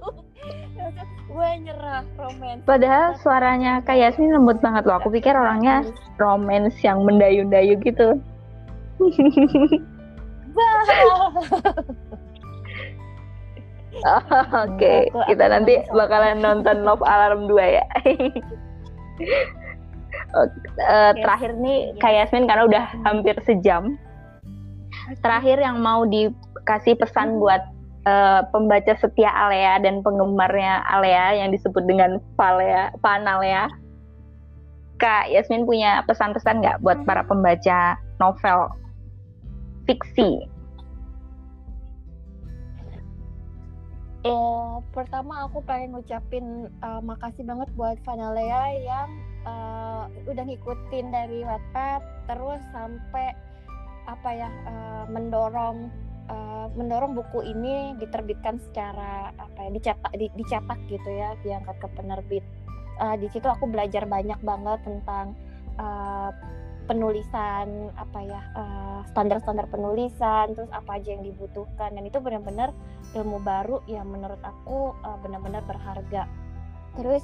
gue 1.29 1.49
nyerah 1.65 2.05
romans 2.17 2.61
padahal 2.65 3.17
suaranya 3.21 3.81
kayak 3.85 4.13
Yasmin 4.13 4.35
lembut 4.35 4.59
banget 4.61 4.83
loh. 4.85 4.99
Aku 5.01 5.09
pikir 5.09 5.33
orangnya 5.33 5.87
romans 6.21 6.75
yang 6.83 7.01
mendayu-dayu 7.05 7.79
gitu. 7.81 8.19
Oh, 14.03 14.21
Oke, 14.65 15.09
okay. 15.09 15.29
kita 15.29 15.45
nanti 15.53 15.77
bakalan 15.93 16.41
nonton 16.41 16.81
Love 16.81 17.05
Alarm 17.05 17.45
2 17.45 17.77
ya. 17.77 17.85
uh, 20.33 21.13
terakhir 21.13 21.53
nih 21.61 21.93
kayak 22.01 22.29
Yasmin 22.29 22.49
karena 22.49 22.65
udah 22.65 22.85
hampir 23.05 23.37
sejam 23.45 23.97
terakhir 25.21 25.59
yang 25.59 25.79
mau 25.79 26.07
dikasih 26.07 26.95
pesan 26.99 27.35
hmm. 27.35 27.39
buat 27.41 27.61
uh, 28.07 28.41
pembaca 28.51 28.93
setia 28.99 29.31
Alea 29.31 29.79
dan 29.83 30.03
penggemarnya 30.03 30.83
Alea 30.87 31.43
yang 31.43 31.49
disebut 31.51 31.83
dengan 31.87 32.19
Valea, 32.39 32.93
Panalea. 33.03 33.67
Kak 35.01 35.27
Yasmin 35.33 35.67
punya 35.67 36.05
pesan-pesan 36.07 36.63
nggak 36.63 36.79
buat 36.79 37.03
hmm. 37.03 37.07
para 37.09 37.27
pembaca 37.27 37.99
novel 38.21 38.71
fiksi? 39.83 40.47
Eh, 44.23 44.75
pertama 44.95 45.43
aku 45.43 45.59
pengen 45.67 45.99
ngucapin 45.99 46.71
uh, 46.79 47.03
makasih 47.03 47.43
banget 47.43 47.67
buat 47.75 47.99
Vanalea 48.07 48.63
yang 48.79 49.09
uh, 49.43 50.07
udah 50.23 50.47
ngikutin 50.47 51.11
dari 51.11 51.43
Wattpad 51.43 51.99
terus 52.31 52.63
sampai 52.71 53.35
apa 54.07 54.29
ya 54.35 54.49
uh, 54.67 55.05
mendorong 55.07 55.87
uh, 56.27 56.67
mendorong 56.75 57.15
buku 57.15 57.43
ini 57.43 57.95
diterbitkan 57.99 58.59
secara 58.59 59.31
apa 59.35 59.59
ya 59.67 59.69
dicetak 59.71 60.13
di, 60.15 60.27
dicetak 60.35 60.79
gitu 60.87 61.09
ya 61.09 61.35
diangkat 61.43 61.75
ke 61.79 61.87
penerbit. 61.95 62.45
Uh, 63.01 63.17
di 63.17 63.25
situ 63.33 63.49
aku 63.49 63.65
belajar 63.65 64.05
banyak 64.05 64.37
banget 64.45 64.79
tentang 64.85 65.33
uh, 65.81 66.29
penulisan 66.83 67.95
apa 67.95 68.19
ya 68.27 68.41
standar-standar 69.15 69.65
uh, 69.65 69.71
penulisan 69.71 70.51
terus 70.51 70.67
apa 70.75 70.99
aja 70.99 71.15
yang 71.15 71.23
dibutuhkan. 71.23 71.95
Dan 71.95 72.03
itu 72.03 72.19
benar-benar 72.19 72.75
ilmu 73.15 73.39
baru 73.41 73.81
yang 73.87 74.11
menurut 74.11 74.39
aku 74.43 74.93
uh, 75.01 75.17
benar-benar 75.23 75.63
berharga. 75.63 76.27
Terus 76.93 77.23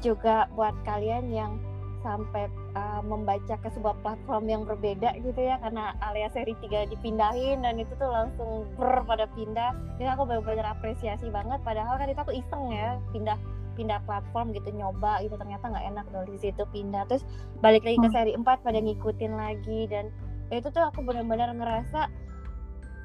juga 0.00 0.48
buat 0.56 0.72
kalian 0.88 1.28
yang 1.28 1.60
sampai 2.00 2.48
uh, 2.76 3.02
membaca 3.04 3.54
ke 3.60 3.68
sebuah 3.72 3.96
platform 4.00 4.44
yang 4.48 4.62
berbeda 4.64 5.16
gitu 5.20 5.40
ya 5.40 5.60
karena 5.60 5.92
alias 6.00 6.32
seri 6.32 6.56
3 6.58 6.90
dipindahin 6.92 7.62
dan 7.64 7.76
itu 7.76 7.92
tuh 8.00 8.08
langsung 8.08 8.68
ber 8.76 9.04
pada 9.04 9.28
pindah. 9.36 9.76
Jadi 10.00 10.08
aku 10.08 10.24
benar-benar 10.24 10.76
apresiasi 10.76 11.28
banget 11.28 11.60
padahal 11.62 11.96
kan 12.00 12.08
itu 12.08 12.20
aku 12.20 12.34
iseng 12.34 12.72
ya 12.72 12.96
pindah 13.12 13.38
pindah 13.78 14.02
platform 14.04 14.52
gitu 14.52 14.68
nyoba 14.76 15.24
gitu 15.24 15.38
ternyata 15.40 15.72
nggak 15.72 15.86
enak 15.94 16.06
dari 16.12 16.36
situ 16.40 16.62
pindah. 16.72 17.04
Terus 17.08 17.22
balik 17.60 17.84
lagi 17.84 17.98
ke 18.00 18.08
hmm. 18.08 18.16
seri 18.16 18.32
4 18.36 18.44
pada 18.44 18.78
ngikutin 18.80 19.32
lagi 19.36 19.80
dan 19.88 20.08
itu 20.50 20.66
tuh 20.68 20.82
aku 20.82 21.06
benar-benar 21.06 21.54
ngerasa 21.54 22.10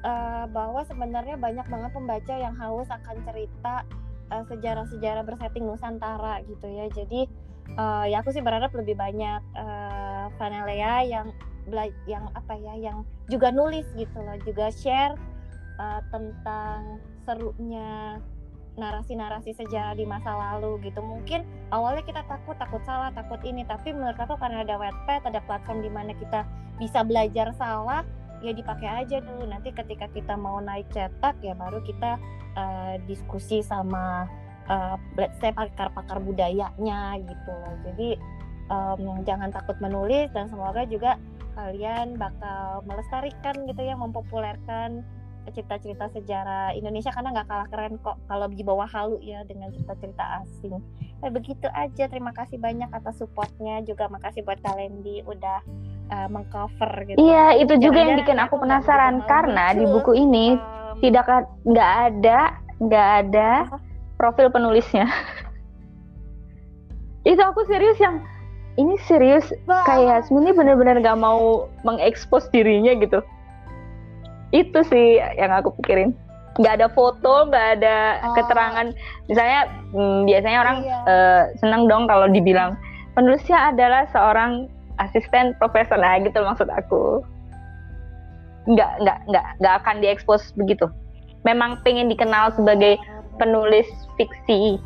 uh, 0.02 0.44
bahwa 0.50 0.82
sebenarnya 0.82 1.38
banyak 1.38 1.66
banget 1.66 1.90
pembaca 1.94 2.34
yang 2.34 2.54
haus 2.58 2.90
akan 2.90 3.16
cerita 3.22 3.86
uh, 4.30 4.44
sejarah-sejarah 4.50 5.22
bersetting 5.22 5.66
Nusantara 5.66 6.42
gitu 6.46 6.66
ya. 6.66 6.90
Jadi 6.90 7.45
uh, 7.74 8.04
ya 8.06 8.22
aku 8.22 8.30
sih 8.30 8.44
berharap 8.44 8.70
lebih 8.70 8.94
banyak 8.94 9.42
uh, 9.58 10.30
Vanelea 10.38 11.02
yang 11.06 11.26
yang 12.06 12.30
apa 12.38 12.54
ya 12.54 12.78
yang 12.78 13.02
juga 13.26 13.50
nulis 13.50 13.82
gitu 13.98 14.14
loh 14.22 14.38
juga 14.46 14.70
share 14.70 15.18
uh, 15.82 15.98
tentang 16.14 17.02
serunya 17.26 18.22
narasi-narasi 18.76 19.56
sejarah 19.56 19.96
di 19.96 20.04
masa 20.04 20.36
lalu 20.36 20.78
gitu. 20.84 21.00
Mungkin 21.00 21.42
awalnya 21.72 22.04
kita 22.04 22.22
takut 22.28 22.54
takut 22.60 22.84
salah 22.84 23.10
takut 23.10 23.40
ini 23.42 23.64
tapi 23.64 23.90
menurut 23.90 24.20
aku 24.20 24.36
karena 24.36 24.62
ada 24.62 24.76
webpad 24.76 25.26
ada 25.26 25.40
platform 25.48 25.80
di 25.82 25.90
mana 25.90 26.12
kita 26.14 26.44
bisa 26.76 27.00
belajar 27.02 27.50
salah 27.56 28.04
ya 28.44 28.52
dipakai 28.52 29.04
aja 29.04 29.18
dulu. 29.24 29.48
Nanti 29.48 29.72
ketika 29.72 30.06
kita 30.12 30.36
mau 30.36 30.60
naik 30.60 30.86
cetak 30.92 31.40
ya 31.40 31.56
baru 31.56 31.80
kita 31.82 32.20
uh, 32.54 32.94
diskusi 33.08 33.64
sama 33.64 34.28
uh, 34.68 34.96
let's 35.18 35.36
say 35.42 35.50
pakar-pakar 35.52 36.18
budayanya 36.22 37.18
gitu 37.22 37.50
loh 37.50 37.74
jadi 37.86 38.08
um, 38.70 39.22
jangan 39.26 39.50
takut 39.50 39.76
menulis 39.78 40.30
dan 40.34 40.50
semoga 40.50 40.86
juga 40.86 41.18
kalian 41.56 42.20
bakal 42.20 42.84
melestarikan 42.84 43.64
gitu 43.64 43.80
ya 43.80 43.96
mempopulerkan 43.96 45.00
cerita-cerita 45.54 46.10
sejarah 46.10 46.74
Indonesia 46.74 47.14
karena 47.14 47.30
nggak 47.30 47.48
kalah 47.48 47.68
keren 47.70 47.94
kok 48.02 48.18
kalau 48.26 48.50
di 48.50 48.62
bawah 48.66 48.88
halu 48.90 49.22
ya 49.22 49.46
dengan 49.46 49.70
cerita-cerita 49.70 50.42
asing. 50.42 50.82
Eh, 51.22 51.30
begitu 51.30 51.70
aja. 51.70 52.10
Terima 52.10 52.34
kasih 52.34 52.58
banyak 52.58 52.90
atas 52.90 53.22
supportnya 53.22 53.78
juga. 53.86 54.10
Makasih 54.10 54.42
buat 54.42 54.58
Kalendi 54.58 55.22
udah 55.22 55.58
uh, 56.10 56.28
mengcover 56.28 56.90
gitu. 57.06 57.18
Iya, 57.18 57.62
itu 57.62 57.74
juga 57.78 57.98
yang 58.02 58.18
bikin 58.18 58.38
aku 58.42 58.58
penasaran 58.58 59.22
karena 59.30 59.70
di 59.72 59.86
buku 59.86 60.18
ini 60.18 60.58
um, 60.58 60.98
tidak 60.98 61.46
nggak 61.62 61.92
ada 62.10 62.40
nggak 62.76 63.08
ada 63.24 63.50
profil 64.16 64.48
penulisnya. 64.50 65.06
itu 67.26 67.42
aku 67.42 67.66
serius 67.66 67.98
yang 67.98 68.22
ini 68.78 68.94
serius 69.08 69.50
kayak 69.66 70.28
Yasmin 70.30 70.46
ini 70.46 70.52
benar-benar 70.54 71.02
nggak 71.02 71.18
mau 71.18 71.66
mengekspos 71.82 72.46
dirinya 72.54 72.94
gitu 73.02 73.18
itu 74.54 74.78
sih 74.86 75.18
yang 75.18 75.50
aku 75.50 75.74
pikirin 75.82 76.14
nggak 76.56 76.80
ada 76.80 76.88
foto 76.94 77.50
nggak 77.50 77.66
ada 77.80 78.22
oh. 78.22 78.32
keterangan 78.38 78.86
misalnya 79.28 79.60
hmm, 79.92 80.24
biasanya 80.24 80.58
orang 80.62 80.78
iya. 80.86 80.98
uh, 81.04 81.42
seneng 81.60 81.90
dong 81.90 82.06
kalau 82.06 82.30
dibilang 82.30 82.78
penulisnya 83.18 83.74
adalah 83.74 84.08
seorang 84.14 84.70
asisten 85.02 85.52
profesor 85.58 85.98
nah 86.00 86.16
gitu 86.22 86.38
maksud 86.40 86.70
aku 86.72 87.20
nggak 88.70 89.02
nggak 89.02 89.18
nggak 89.28 89.46
nggak 89.60 89.74
akan 89.84 89.96
diekspos 90.00 90.54
begitu 90.56 90.88
memang 91.44 91.78
pengen 91.84 92.08
dikenal 92.08 92.54
sebagai 92.56 92.96
penulis 93.36 93.88
fiksi 94.16 94.80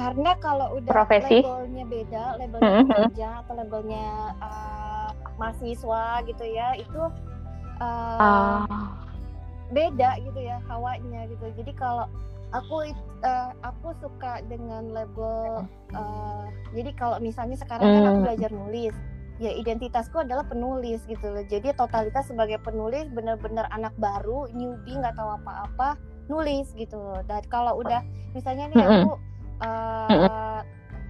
karena 0.00 0.32
kalau 0.40 0.80
udah 0.80 0.90
Profesi. 0.90 1.44
labelnya 1.44 1.84
beda 1.84 2.24
labelnya 2.40 2.72
mm 2.72 2.84
-hmm. 2.88 2.90
kerja 3.12 3.28
atau 3.44 3.52
labelnya 3.52 4.06
uh, 4.40 5.08
mahasiswa 5.36 6.24
gitu 6.24 6.44
ya 6.48 6.68
itu 6.80 7.02
uh, 7.84 8.18
uh. 8.20 8.64
beda 9.70 10.20
gitu 10.24 10.40
ya 10.40 10.56
hawanya 10.72 11.28
gitu 11.28 11.44
jadi 11.52 11.72
kalau 11.76 12.08
aku 12.50 12.90
uh, 13.22 13.50
aku 13.62 13.94
suka 14.00 14.42
dengan 14.48 14.90
label 14.90 15.68
uh, 15.94 16.44
jadi 16.72 16.90
kalau 16.96 17.16
misalnya 17.22 17.60
sekarang 17.60 17.86
mm. 17.86 17.94
kan 17.94 18.02
aku 18.06 18.16
hmm. 18.18 18.26
belajar 18.26 18.50
nulis 18.50 18.96
ya 19.40 19.50
identitasku 19.56 20.20
adalah 20.20 20.44
penulis 20.44 21.00
gitu 21.08 21.32
loh. 21.32 21.42
Jadi 21.48 21.72
totalitas 21.72 22.28
sebagai 22.28 22.60
penulis 22.60 23.08
bener-bener 23.08 23.64
anak 23.72 23.96
baru 23.96 24.46
newbie 24.52 25.00
nggak 25.00 25.16
tahu 25.16 25.40
apa-apa 25.40 25.96
nulis 26.28 26.68
gitu 26.76 27.00
loh. 27.00 27.24
Dan 27.24 27.40
kalau 27.48 27.80
udah 27.80 28.04
misalnya 28.36 28.68
nih 28.68 28.84
aku 28.84 29.10
uh, 29.64 30.60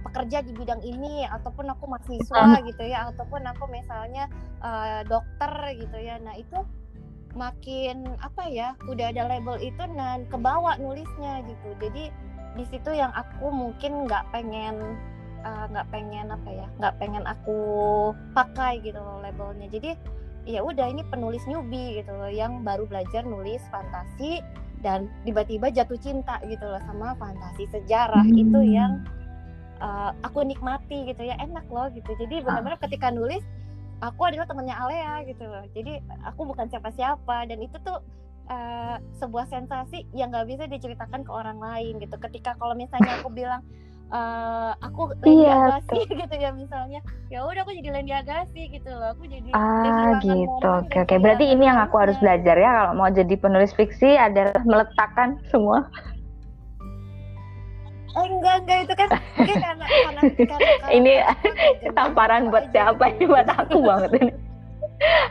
pekerja 0.07 0.41
di 0.41 0.55
bidang 0.55 0.81
ini 0.81 1.27
ataupun 1.27 1.69
aku 1.75 1.85
mahasiswa 1.91 2.57
gitu 2.65 2.83
ya 2.87 3.11
ataupun 3.13 3.45
aku 3.45 3.69
misalnya 3.69 4.25
uh, 4.65 5.05
dokter 5.05 5.51
gitu 5.77 5.97
ya 6.01 6.17
nah 6.17 6.33
itu 6.33 6.57
makin 7.31 8.11
apa 8.19 8.43
ya 8.51 8.75
udah 8.91 9.07
ada 9.11 9.23
label 9.27 9.55
itu 9.63 9.79
dan 9.95 10.27
kebawa 10.27 10.75
nulisnya 10.79 11.43
gitu. 11.47 11.69
Jadi 11.79 12.11
di 12.59 12.65
situ 12.67 12.91
yang 12.91 13.15
aku 13.15 13.47
mungkin 13.47 14.03
nggak 14.03 14.27
pengen 14.35 14.99
nggak 15.43 15.87
uh, 15.87 15.91
pengen 15.91 16.27
apa 16.29 16.49
ya 16.49 16.67
nggak 16.77 16.95
pengen 17.01 17.23
aku 17.25 17.59
pakai 18.37 18.81
gitu 18.85 18.97
loh 19.01 19.19
labelnya 19.21 19.67
jadi 19.69 19.97
ya 20.45 20.65
udah 20.65 20.89
ini 20.89 21.05
penulis 21.09 21.41
newbie 21.45 22.01
gitu 22.01 22.13
loh 22.13 22.29
yang 22.29 22.65
baru 22.65 22.89
belajar 22.89 23.21
nulis 23.25 23.61
fantasi 23.69 24.41
dan 24.81 25.05
tiba-tiba 25.25 25.69
jatuh 25.69 25.97
cinta 26.01 26.41
gitu 26.49 26.65
loh 26.65 26.81
sama 26.89 27.13
fantasi 27.21 27.69
sejarah 27.69 28.25
hmm. 28.25 28.41
itu 28.41 28.59
yang 28.73 29.05
uh, 29.77 30.13
aku 30.25 30.41
nikmati 30.41 31.05
gitu 31.09 31.21
ya 31.25 31.37
enak 31.37 31.65
loh 31.69 31.89
gitu 31.93 32.09
jadi 32.17 32.41
ah. 32.41 32.43
benar-benar 32.45 32.79
ketika 32.81 33.13
nulis 33.13 33.45
aku 34.01 34.21
adalah 34.25 34.49
temannya 34.49 34.73
Alea 34.73 35.15
gitu 35.29 35.45
loh 35.45 35.65
jadi 35.77 36.01
aku 36.25 36.49
bukan 36.49 36.65
siapa-siapa 36.73 37.45
dan 37.45 37.61
itu 37.61 37.77
tuh 37.85 38.01
uh, 38.49 38.97
sebuah 39.21 39.45
sensasi 39.53 40.09
yang 40.17 40.33
nggak 40.33 40.49
bisa 40.49 40.63
diceritakan 40.65 41.21
ke 41.21 41.31
orang 41.31 41.61
lain 41.61 42.01
gitu 42.01 42.17
ketika 42.17 42.57
kalau 42.57 42.73
misalnya 42.73 43.21
aku 43.21 43.29
bilang 43.29 43.61
uh, 44.11 44.71
aku 44.83 45.15
Lendi 45.23 45.47
iya, 45.47 45.79
Agassi 45.79 45.99
gitu 46.21 46.35
ya 46.35 46.51
misalnya. 46.53 46.99
Ya 47.31 47.47
udah 47.47 47.63
aku 47.63 47.71
jadi 47.73 47.89
Lendi 47.95 48.13
Agassi 48.13 48.63
gitu 48.69 48.89
loh. 48.91 49.15
Aku 49.15 49.23
jadi 49.25 49.49
ah 49.55 50.19
gitu. 50.19 50.67
oke 50.67 50.97
oke. 51.07 51.15
gitu 51.15 51.23
berarti 51.23 51.45
ya, 51.47 51.51
ini 51.55 51.63
yang 51.65 51.79
aku 51.79 51.95
harus 51.97 52.17
belajar 52.19 52.55
ya. 52.59 52.69
Kalau 52.83 52.93
mau 52.99 53.09
jadi 53.09 53.35
penulis 53.39 53.71
fiksi 53.73 54.19
adalah 54.19 54.61
meletakkan 54.69 55.39
semua. 55.49 55.87
Oh, 58.11 58.27
enggak 58.27 58.67
enggak. 58.67 58.79
Itu 58.85 58.93
kan 58.99 59.09
mungkin 59.39 59.55
karena 59.55 59.85
karena, 59.87 60.21
karena, 60.51 60.87
ini 60.91 61.13
tamparan 61.95 62.51
buat 62.51 62.67
siapa 62.75 63.03
ini? 63.15 63.23
Buat 63.23 63.47
aku 63.47 63.79
banget 63.79 64.11
ini. 64.19 64.33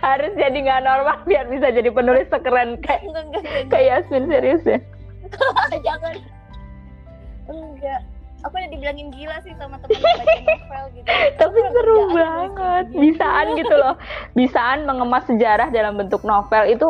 Harus 0.03 0.33
jadi 0.35 0.59
nggak 0.67 0.83
normal 0.83 1.23
biar 1.29 1.47
bisa 1.47 1.71
jadi 1.71 1.93
penulis 1.95 2.27
sekeren 2.27 2.81
kayak 2.83 3.07
kayak 3.71 4.03
Yasmin 4.03 4.27
serius 4.27 4.65
ya. 4.67 4.81
Jangan. 5.85 6.17
Enggak 7.47 8.01
aku 8.45 8.55
udah 8.57 8.71
dibilangin 8.73 9.09
gila 9.13 9.37
sih 9.45 9.53
sama 9.61 9.77
teman 9.85 10.01
baca 10.01 10.41
novel 10.41 10.85
gitu. 10.97 11.07
Tapi 11.41 11.59
seru 11.75 11.99
banget. 12.13 12.85
bisaan 12.97 13.47
gitu 13.57 13.75
loh. 13.75 13.95
Bisaan 14.33 14.79
mengemas 14.89 15.25
sejarah 15.29 15.69
dalam 15.69 16.01
bentuk 16.01 16.25
novel 16.25 16.65
itu 16.69 16.89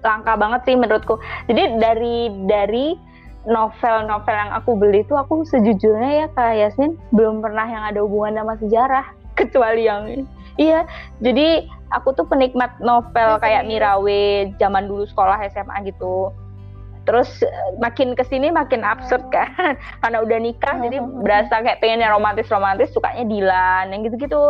langka 0.00 0.34
banget 0.34 0.60
sih 0.66 0.74
menurutku. 0.74 1.20
Jadi 1.46 1.62
dari 1.78 2.16
dari 2.48 2.86
novel-novel 3.48 4.36
yang 4.36 4.52
aku 4.52 4.76
beli 4.76 5.00
itu 5.00 5.16
aku 5.16 5.48
sejujurnya 5.48 6.10
ya 6.12 6.26
kayak 6.36 6.56
Yasmin 6.76 7.00
belum 7.16 7.40
pernah 7.40 7.64
yang 7.64 7.84
ada 7.88 8.04
hubungan 8.04 8.36
sama 8.36 8.54
sejarah 8.60 9.06
kecuali 9.38 9.88
yang 9.88 10.28
iya 10.60 10.84
jadi 11.24 11.64
aku 11.88 12.12
tuh 12.12 12.28
penikmat 12.28 12.76
novel 12.84 13.40
kayak 13.40 13.64
Mirawe 13.64 14.52
zaman 14.60 14.84
dulu 14.84 15.08
sekolah 15.08 15.40
SMA 15.48 15.88
gitu 15.88 16.28
terus 17.08 17.42
eh, 17.42 17.70
makin 17.80 18.12
ke 18.12 18.22
sini 18.28 18.52
makin 18.52 18.84
absurd 18.84 19.24
kan? 19.32 19.76
Karena 20.04 20.18
udah 20.20 20.38
nikah 20.40 20.76
jadi 20.80 21.00
oh. 21.00 21.24
berasa 21.24 21.64
kayak 21.64 21.80
pengennya 21.80 22.12
romantis 22.12 22.48
romantis 22.52 22.92
sukanya 22.92 23.24
Dilan 23.24 23.92
yang 23.92 24.00
gitu 24.06 24.16
gitu 24.20 24.44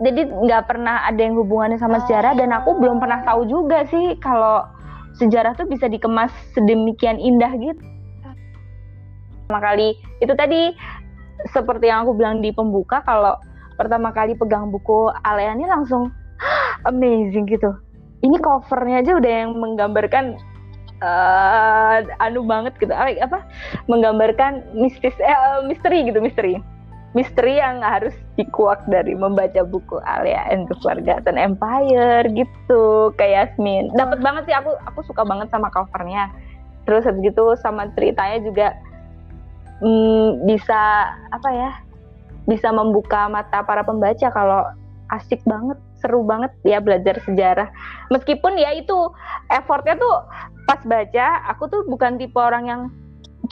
jadi 0.00 0.32
nggak 0.32 0.64
pernah 0.64 1.04
ada 1.04 1.20
yang 1.20 1.36
hubungannya 1.36 1.76
sama 1.76 2.00
sejarah 2.08 2.32
dan 2.32 2.56
aku 2.56 2.80
belum 2.80 2.98
pernah 2.98 3.20
tahu 3.20 3.44
juga 3.44 3.84
sih 3.92 4.16
kalau 4.24 4.64
sejarah 5.20 5.52
tuh 5.52 5.68
bisa 5.68 5.92
dikemas 5.92 6.32
sedemikian 6.56 7.20
indah 7.20 7.52
gitu. 7.60 7.84
Pertama 9.44 9.60
kali 9.60 10.00
itu 10.24 10.32
tadi 10.32 10.72
seperti 11.52 11.92
yang 11.92 12.08
aku 12.08 12.16
bilang 12.16 12.40
di 12.40 12.48
pembuka 12.48 13.04
kalau 13.04 13.36
pertama 13.76 14.08
kali 14.08 14.32
pegang 14.32 14.72
buku 14.72 15.12
Alea 15.20 15.52
ini 15.52 15.68
langsung 15.68 16.08
amazing 16.88 17.44
gitu. 17.44 17.76
Ini 18.24 18.40
covernya 18.40 19.04
aja 19.04 19.12
udah 19.20 19.32
yang 19.44 19.52
menggambarkan 19.60 20.40
uh, 21.00 22.04
anu 22.22 22.44
banget 22.44 22.76
gitu. 22.80 22.92
Apa? 22.92 23.44
Menggambarkan 23.88 24.64
mistis 24.76 25.16
eh, 25.20 25.60
misteri 25.66 26.06
gitu 26.08 26.20
misteri. 26.22 26.60
Misteri 27.10 27.58
yang 27.58 27.82
harus 27.82 28.14
dikuak 28.38 28.86
dari 28.86 29.18
membaca 29.18 29.66
buku 29.66 29.98
Alia 30.06 30.46
and 30.46 30.70
the 30.70 30.78
Forgotten 30.78 31.34
Empire 31.34 32.22
gitu 32.30 33.10
kayak 33.18 33.58
Yasmin. 33.58 33.90
Dapat 33.98 34.22
banget 34.22 34.46
sih 34.46 34.54
aku 34.54 34.78
aku 34.86 35.02
suka 35.10 35.26
banget 35.26 35.50
sama 35.50 35.74
covernya. 35.74 36.30
Terus 36.86 37.02
habis 37.02 37.26
gitu 37.26 37.58
sama 37.58 37.90
ceritanya 37.98 38.38
juga 38.46 38.68
hmm, 39.82 40.46
bisa 40.46 41.10
apa 41.34 41.48
ya 41.50 41.70
bisa 42.46 42.70
membuka 42.70 43.26
mata 43.26 43.62
para 43.66 43.82
pembaca 43.84 44.30
kalau 44.30 44.64
asik 45.10 45.42
banget 45.44 45.76
seru 46.00 46.24
banget 46.24 46.50
ya 46.64 46.80
belajar 46.80 47.20
sejarah. 47.22 47.68
Meskipun 48.10 48.56
ya 48.56 48.74
itu 48.74 48.96
effortnya 49.52 49.96
tuh 50.00 50.26
pas 50.66 50.80
baca 50.84 51.26
aku 51.52 51.68
tuh 51.68 51.80
bukan 51.86 52.16
tipe 52.16 52.36
orang 52.36 52.64
yang 52.66 52.80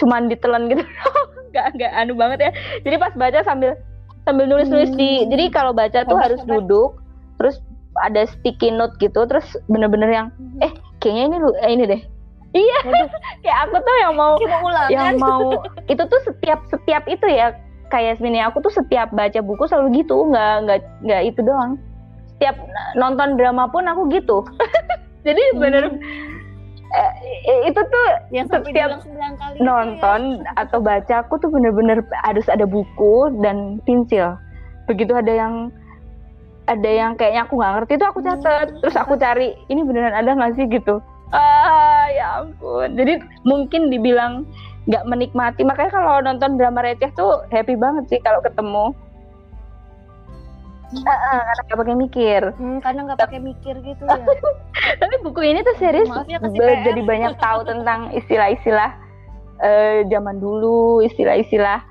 cuman 0.01 0.27
ditelan 0.27 0.69
gitu. 0.73 0.83
Nggak 1.53 1.67
nggak 1.81 1.93
anu 1.97 2.13
banget 2.13 2.39
ya. 2.45 2.51
Jadi 2.85 2.97
pas 3.01 3.13
baca 3.17 3.41
sambil 3.41 3.73
sambil 4.29 4.45
nulis 4.45 4.69
nulis 4.69 4.93
hmm. 4.93 5.01
di 5.01 5.11
jadi 5.33 5.45
kalau 5.49 5.73
baca 5.73 6.05
tuh 6.05 6.21
harus 6.21 6.45
duduk 6.45 7.01
terus 7.41 7.65
ada 8.05 8.29
sticky 8.29 8.69
note 8.69 8.93
gitu 9.01 9.25
terus 9.25 9.57
bener-bener 9.73 10.13
yang 10.13 10.29
hmm. 10.37 10.61
eh 10.69 10.73
kayaknya 11.01 11.25
ini 11.25 11.37
lu 11.41 11.51
eh, 11.65 11.71
ini 11.73 11.85
deh. 11.89 12.03
Iya 12.49 12.81
kayak 13.45 13.59
aku 13.69 13.77
tuh 13.77 13.97
yang 14.01 14.15
mau 14.17 14.33
yang 14.89 15.21
mau 15.21 15.53
itu 15.85 16.01
tuh 16.01 16.21
setiap 16.25 16.65
setiap 16.73 17.05
itu 17.05 17.29
ya 17.29 17.53
kayak 17.93 18.17
Yasmin 18.17 18.41
aku 18.41 18.65
tuh 18.65 18.73
setiap 18.73 19.13
baca 19.13 19.41
buku 19.45 19.69
selalu 19.69 20.05
gitu 20.05 20.29
nggak 20.33 20.65
nggak 20.65 20.79
nggak 21.05 21.23
itu 21.29 21.41
doang 21.45 21.77
setiap 22.39 22.55
nonton 22.95 23.35
drama 23.35 23.67
pun 23.67 23.83
aku 23.91 24.07
gitu. 24.15 24.47
Jadi 25.27 25.43
bener 25.59 25.91
hmm. 25.91 26.95
eh, 27.51 27.61
itu 27.67 27.81
tuh 27.83 28.07
yang 28.31 28.47
setiap 28.47 29.03
kali 29.03 29.59
nonton 29.59 30.47
ya. 30.47 30.55
atau 30.63 30.79
baca 30.79 31.27
aku 31.27 31.43
tuh 31.43 31.51
bener-bener 31.51 31.99
harus 32.23 32.47
ada 32.47 32.63
buku 32.63 33.35
dan 33.43 33.83
pensil. 33.83 34.39
Begitu 34.87 35.19
ada 35.19 35.35
yang 35.35 35.75
ada 36.71 36.87
yang 36.87 37.19
kayaknya 37.19 37.43
aku 37.43 37.59
nggak 37.59 37.73
ngerti 37.75 37.93
itu 37.99 38.07
aku 38.07 38.21
catat. 38.23 38.71
Hmm. 38.71 38.79
terus 38.87 38.95
aku 38.95 39.19
cari 39.19 39.59
ini 39.67 39.83
beneran 39.83 40.15
ada 40.15 40.31
nggak 40.39 40.55
sih? 40.55 40.71
gitu. 40.71 41.03
Ah 41.35 42.07
ya 42.15 42.47
ampun. 42.47 42.95
Jadi 42.95 43.19
mungkin 43.43 43.91
dibilang 43.91 44.47
nggak 44.87 45.05
menikmati. 45.11 45.67
Makanya 45.67 45.91
kalau 45.91 46.23
nonton 46.23 46.55
drama 46.55 46.87
receh 46.87 47.11
tuh 47.19 47.43
happy 47.51 47.75
banget 47.75 48.07
sih 48.07 48.23
kalau 48.23 48.39
ketemu 48.39 48.95
Uh, 50.89 51.13
uh, 51.13 51.41
karena 51.45 51.63
nggak 51.69 51.79
pakai 51.85 51.97
mikir. 52.01 52.43
Hmm, 52.57 52.79
karena 52.81 53.01
nggak 53.05 53.21
pakai 53.21 53.41
mikir 53.45 53.75
gitu 53.85 54.03
ya. 54.09 54.25
Tapi 55.05 55.15
buku 55.21 55.41
ini 55.45 55.61
tuh 55.61 55.77
serius 55.77 56.09
ya, 56.25 56.41
jadi 56.81 57.01
banyak 57.05 57.37
tahu 57.37 57.61
tentang 57.69 58.09
istilah-istilah 58.17 58.97
uh, 59.61 59.99
zaman 60.09 60.41
dulu, 60.41 61.05
istilah-istilah 61.05 61.85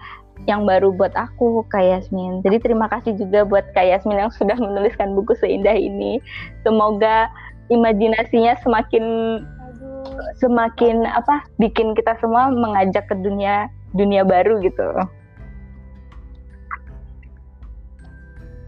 yang 0.46 0.66
baru 0.66 0.94
buat 0.94 1.14
aku 1.18 1.66
Kak 1.74 1.82
Yasmin. 1.82 2.46
Jadi 2.46 2.58
terima 2.62 2.86
kasih 2.90 3.18
juga 3.18 3.42
buat 3.46 3.66
Kak 3.74 3.86
Yasmin 3.86 4.22
yang 4.22 4.34
sudah 4.34 4.58
menuliskan 4.58 5.18
buku 5.18 5.34
seindah 5.42 5.74
ini. 5.74 6.22
Semoga 6.62 7.30
imajinasinya 7.74 8.54
semakin 8.62 9.06
Aduh. 9.44 10.06
semakin 10.38 11.10
apa 11.10 11.42
bikin 11.58 11.98
kita 11.98 12.14
semua 12.22 12.54
mengajak 12.54 13.10
ke 13.10 13.16
dunia 13.18 13.70
dunia 13.98 14.22
baru 14.22 14.62
gitu. 14.62 14.94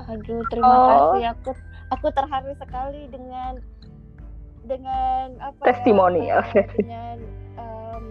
Aduh, 0.10 0.42
terima 0.50 0.74
oh. 0.74 0.88
kasih. 0.90 1.24
Aku 1.38 1.52
aku 1.94 2.08
terharu 2.14 2.52
sekali 2.58 3.06
dengan 3.10 3.62
dengan 4.66 5.38
apa 5.42 5.62
ya, 5.64 5.68
testimoni 5.74 6.22
ya, 6.30 6.42
dengan 6.78 7.18
um, 7.58 8.06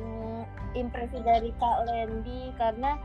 impresi 0.74 1.18
dari 1.22 1.54
Kak 1.60 1.86
Lendi 1.86 2.50
karena 2.58 2.98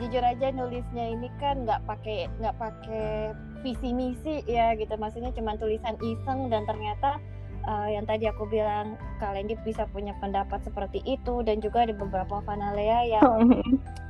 jujur 0.00 0.24
aja 0.24 0.48
nulisnya 0.52 1.12
ini 1.12 1.28
kan 1.40 1.68
nggak 1.68 1.84
pakai 1.84 2.28
nggak 2.40 2.56
pakai 2.56 3.36
visi 3.60 3.92
misi 3.92 4.40
ya 4.48 4.72
gitu 4.76 4.96
maksudnya 4.96 5.28
cuma 5.36 5.56
tulisan 5.60 5.96
iseng 6.00 6.48
dan 6.48 6.64
ternyata 6.64 7.20
uh, 7.66 7.88
yang 7.90 8.04
tadi 8.08 8.28
aku 8.30 8.46
bilang 8.48 8.96
kalian 9.20 9.50
bisa 9.64 9.84
punya 9.90 10.16
pendapat 10.22 10.60
seperti 10.64 11.04
itu 11.04 11.44
dan 11.44 11.60
juga 11.60 11.84
ada 11.84 11.94
beberapa 11.96 12.40
fanalea 12.44 13.08
yang 13.08 13.64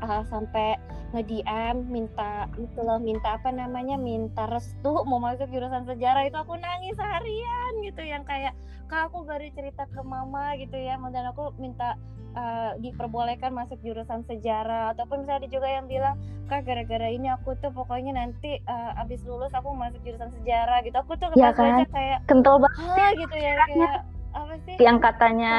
uh, 0.05 0.23
sampai 0.33 0.79
nge-DM 1.11 1.91
minta 1.91 2.47
itu 2.55 2.79
loh 2.79 3.03
minta 3.03 3.35
apa 3.35 3.51
namanya 3.51 3.99
minta 3.99 4.47
restu 4.47 5.03
mau 5.03 5.19
masuk 5.19 5.51
jurusan 5.51 5.83
sejarah 5.83 6.23
itu 6.23 6.39
aku 6.39 6.55
nangis 6.55 6.95
seharian 6.95 7.73
gitu. 7.83 8.03
Yang 8.07 8.23
kayak 8.31 8.55
kak 8.91 9.15
aku 9.15 9.23
baru 9.23 9.47
cerita 9.55 9.87
ke 9.87 10.03
mama 10.03 10.59
gitu 10.59 10.75
ya. 10.75 10.99
Dan 10.99 11.31
aku 11.31 11.55
minta 11.63 11.95
uh, 12.35 12.75
diperbolehkan 12.83 13.55
masuk 13.55 13.79
jurusan 13.87 14.27
sejarah. 14.27 14.93
Ataupun 14.99 15.23
misalnya 15.23 15.47
ada 15.47 15.49
juga 15.49 15.69
yang 15.71 15.87
bilang 15.87 16.19
kak 16.51 16.67
gara-gara 16.67 17.07
ini 17.07 17.31
aku 17.31 17.55
tuh 17.63 17.71
pokoknya 17.71 18.19
nanti 18.19 18.59
uh, 18.67 18.99
abis 18.99 19.23
lulus 19.23 19.55
aku 19.55 19.71
masuk 19.71 20.03
jurusan 20.03 20.35
sejarah. 20.43 20.83
Gitu. 20.83 20.99
Aku 20.99 21.15
tuh 21.15 21.31
ya 21.39 21.55
kan? 21.55 21.87
kayak 21.87 22.19
kental 22.27 22.59
banget 22.59 23.15
gitu 23.23 23.37
ya 23.39 23.55
kayak 23.71 24.03
apa 24.31 24.55
sih? 24.67 24.75
Yang 24.83 24.99
katanya 25.07 25.55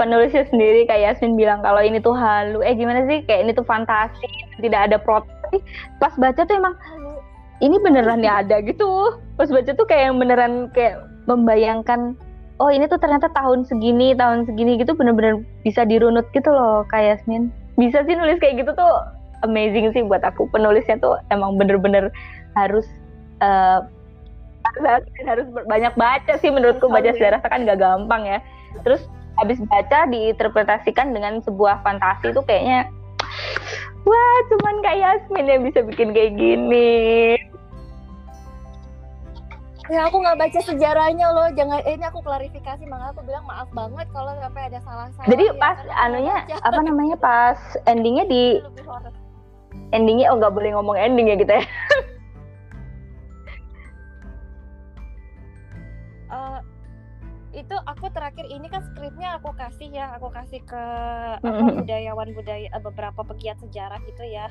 penulisnya 0.00 0.44
sendiri 0.48 0.88
kayak 0.88 1.20
Yasmin 1.20 1.36
bilang 1.36 1.60
kalau 1.60 1.84
ini 1.84 2.00
tuh 2.00 2.16
halu. 2.16 2.64
Eh 2.64 2.72
gimana 2.72 3.04
sih? 3.04 3.20
Kayak 3.28 3.40
ini 3.44 3.52
tuh 3.52 3.68
fantasi 3.68 4.24
tidak 4.64 4.88
ada 4.88 4.96
protes 4.96 5.28
pas 6.00 6.16
baca 6.16 6.48
tuh 6.48 6.56
emang 6.56 6.72
ini 7.60 7.76
beneran 7.78 8.24
ya 8.24 8.40
ada 8.40 8.64
gitu. 8.64 9.20
Pas 9.36 9.48
baca 9.52 9.70
tuh 9.72 9.84
kayak 9.84 10.16
beneran 10.16 10.72
kayak 10.72 11.04
membayangkan 11.28 12.16
oh 12.60 12.68
ini 12.68 12.84
tuh 12.90 13.00
ternyata 13.00 13.32
tahun 13.32 13.64
segini 13.64 14.12
tahun 14.16 14.44
segini 14.44 14.76
gitu 14.80 14.92
bener-bener 14.96 15.44
bisa 15.64 15.86
dirunut 15.86 16.28
gitu 16.36 16.50
loh 16.52 16.84
kayak 16.92 17.22
Yasmin. 17.22 17.48
Bisa 17.80 18.04
sih 18.04 18.12
nulis 18.12 18.36
kayak 18.42 18.64
gitu 18.64 18.72
tuh 18.76 18.92
amazing 19.46 19.92
sih 19.96 20.04
buat 20.04 20.20
aku. 20.20 20.48
Penulisnya 20.52 21.00
tuh 21.00 21.16
emang 21.32 21.56
bener-bener 21.56 22.12
harus 22.58 22.84
uh, 23.40 23.84
harus 25.24 25.46
banyak 25.66 25.94
baca 25.96 26.32
sih 26.38 26.52
menurutku. 26.52 26.90
Baca 26.92 27.16
sejarah 27.16 27.40
kan 27.40 27.64
gak 27.64 27.80
gampang 27.80 28.28
ya. 28.28 28.38
Terus 28.84 29.08
habis 29.40 29.58
baca 29.64 30.04
diinterpretasikan 30.12 31.16
dengan 31.16 31.40
sebuah 31.40 31.80
fantasi 31.80 32.36
itu 32.36 32.42
kayaknya 32.44 32.88
wah 34.04 34.38
cuman 34.52 34.76
kayak 34.84 35.00
Yasmin 35.00 35.46
yang 35.48 35.62
bisa 35.64 35.80
bikin 35.80 36.12
kayak 36.12 36.36
gini 36.36 37.38
ya 39.90 40.06
aku 40.06 40.22
nggak 40.22 40.38
baca 40.38 40.60
sejarahnya 40.62 41.26
loh. 41.34 41.48
Jangan 41.54 41.82
eh, 41.82 41.98
ini 41.98 42.04
aku 42.06 42.22
klarifikasi. 42.22 42.82
Makanya 42.86 43.10
aku 43.16 43.22
bilang 43.26 43.44
maaf 43.48 43.68
banget 43.74 44.06
kalau 44.14 44.30
sampai 44.38 44.62
ada 44.70 44.78
salah-salah 44.86 45.26
jadi 45.26 45.44
ya, 45.50 45.58
pas 45.58 45.78
anunya 45.98 46.36
apa 46.62 46.80
namanya 46.82 47.16
pas 47.18 47.58
endingnya 47.90 48.24
di 48.30 48.62
endingnya 49.90 50.30
oh 50.30 50.38
nggak 50.38 50.54
boleh 50.54 50.70
ngomong 50.78 50.94
ending 50.94 51.26
ya 51.32 51.36
gitu 51.38 51.52
ya. 51.52 51.64
Uh, 56.30 56.60
itu 57.60 57.76
aku 57.90 58.06
terakhir 58.14 58.46
ini 58.46 58.70
kan 58.70 58.86
skripnya 58.92 59.42
aku 59.42 59.50
kasih 59.58 59.90
ya. 59.90 60.14
Aku 60.20 60.30
kasih 60.30 60.62
ke 60.62 60.84
apa 61.42 61.82
budayawan 61.82 62.30
budaya 62.36 62.70
eh, 62.70 62.82
beberapa 62.82 63.20
pegiat 63.26 63.58
sejarah 63.58 63.98
gitu 64.06 64.22
ya 64.30 64.46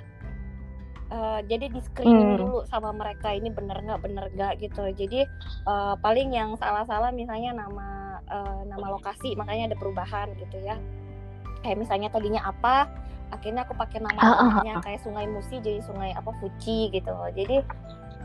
uh, 1.12 1.40
jadi 1.46 1.68
di 1.68 1.80
screening 1.84 2.34
hmm. 2.36 2.40
dulu 2.40 2.60
sama 2.66 2.96
mereka 2.96 3.36
ini 3.36 3.52
bener 3.52 3.78
nggak 3.84 4.02
bener 4.02 4.26
nggak 4.34 4.64
gitu. 4.64 4.88
Jadi 4.96 5.28
uh, 5.68 5.94
paling 6.00 6.32
yang 6.34 6.56
salah-salah 6.58 7.12
misalnya 7.12 7.54
nama 7.54 8.18
uh, 8.32 8.62
nama 8.66 8.96
lokasi 8.96 9.36
makanya 9.36 9.76
ada 9.76 9.78
perubahan 9.78 10.32
gitu 10.40 10.58
ya. 10.64 10.80
Kayak 11.62 11.78
misalnya 11.86 12.10
tadinya 12.10 12.42
apa 12.48 12.90
akhirnya 13.32 13.64
aku 13.64 13.78
pakai 13.80 14.04
nama 14.04 14.20
namanya 14.44 14.84
kayak 14.84 15.00
Sungai 15.04 15.28
Musi 15.30 15.60
jadi 15.62 15.80
Sungai 15.84 16.16
apa 16.16 16.32
Fuci 16.40 16.90
gitu. 16.92 17.14
Jadi 17.36 17.62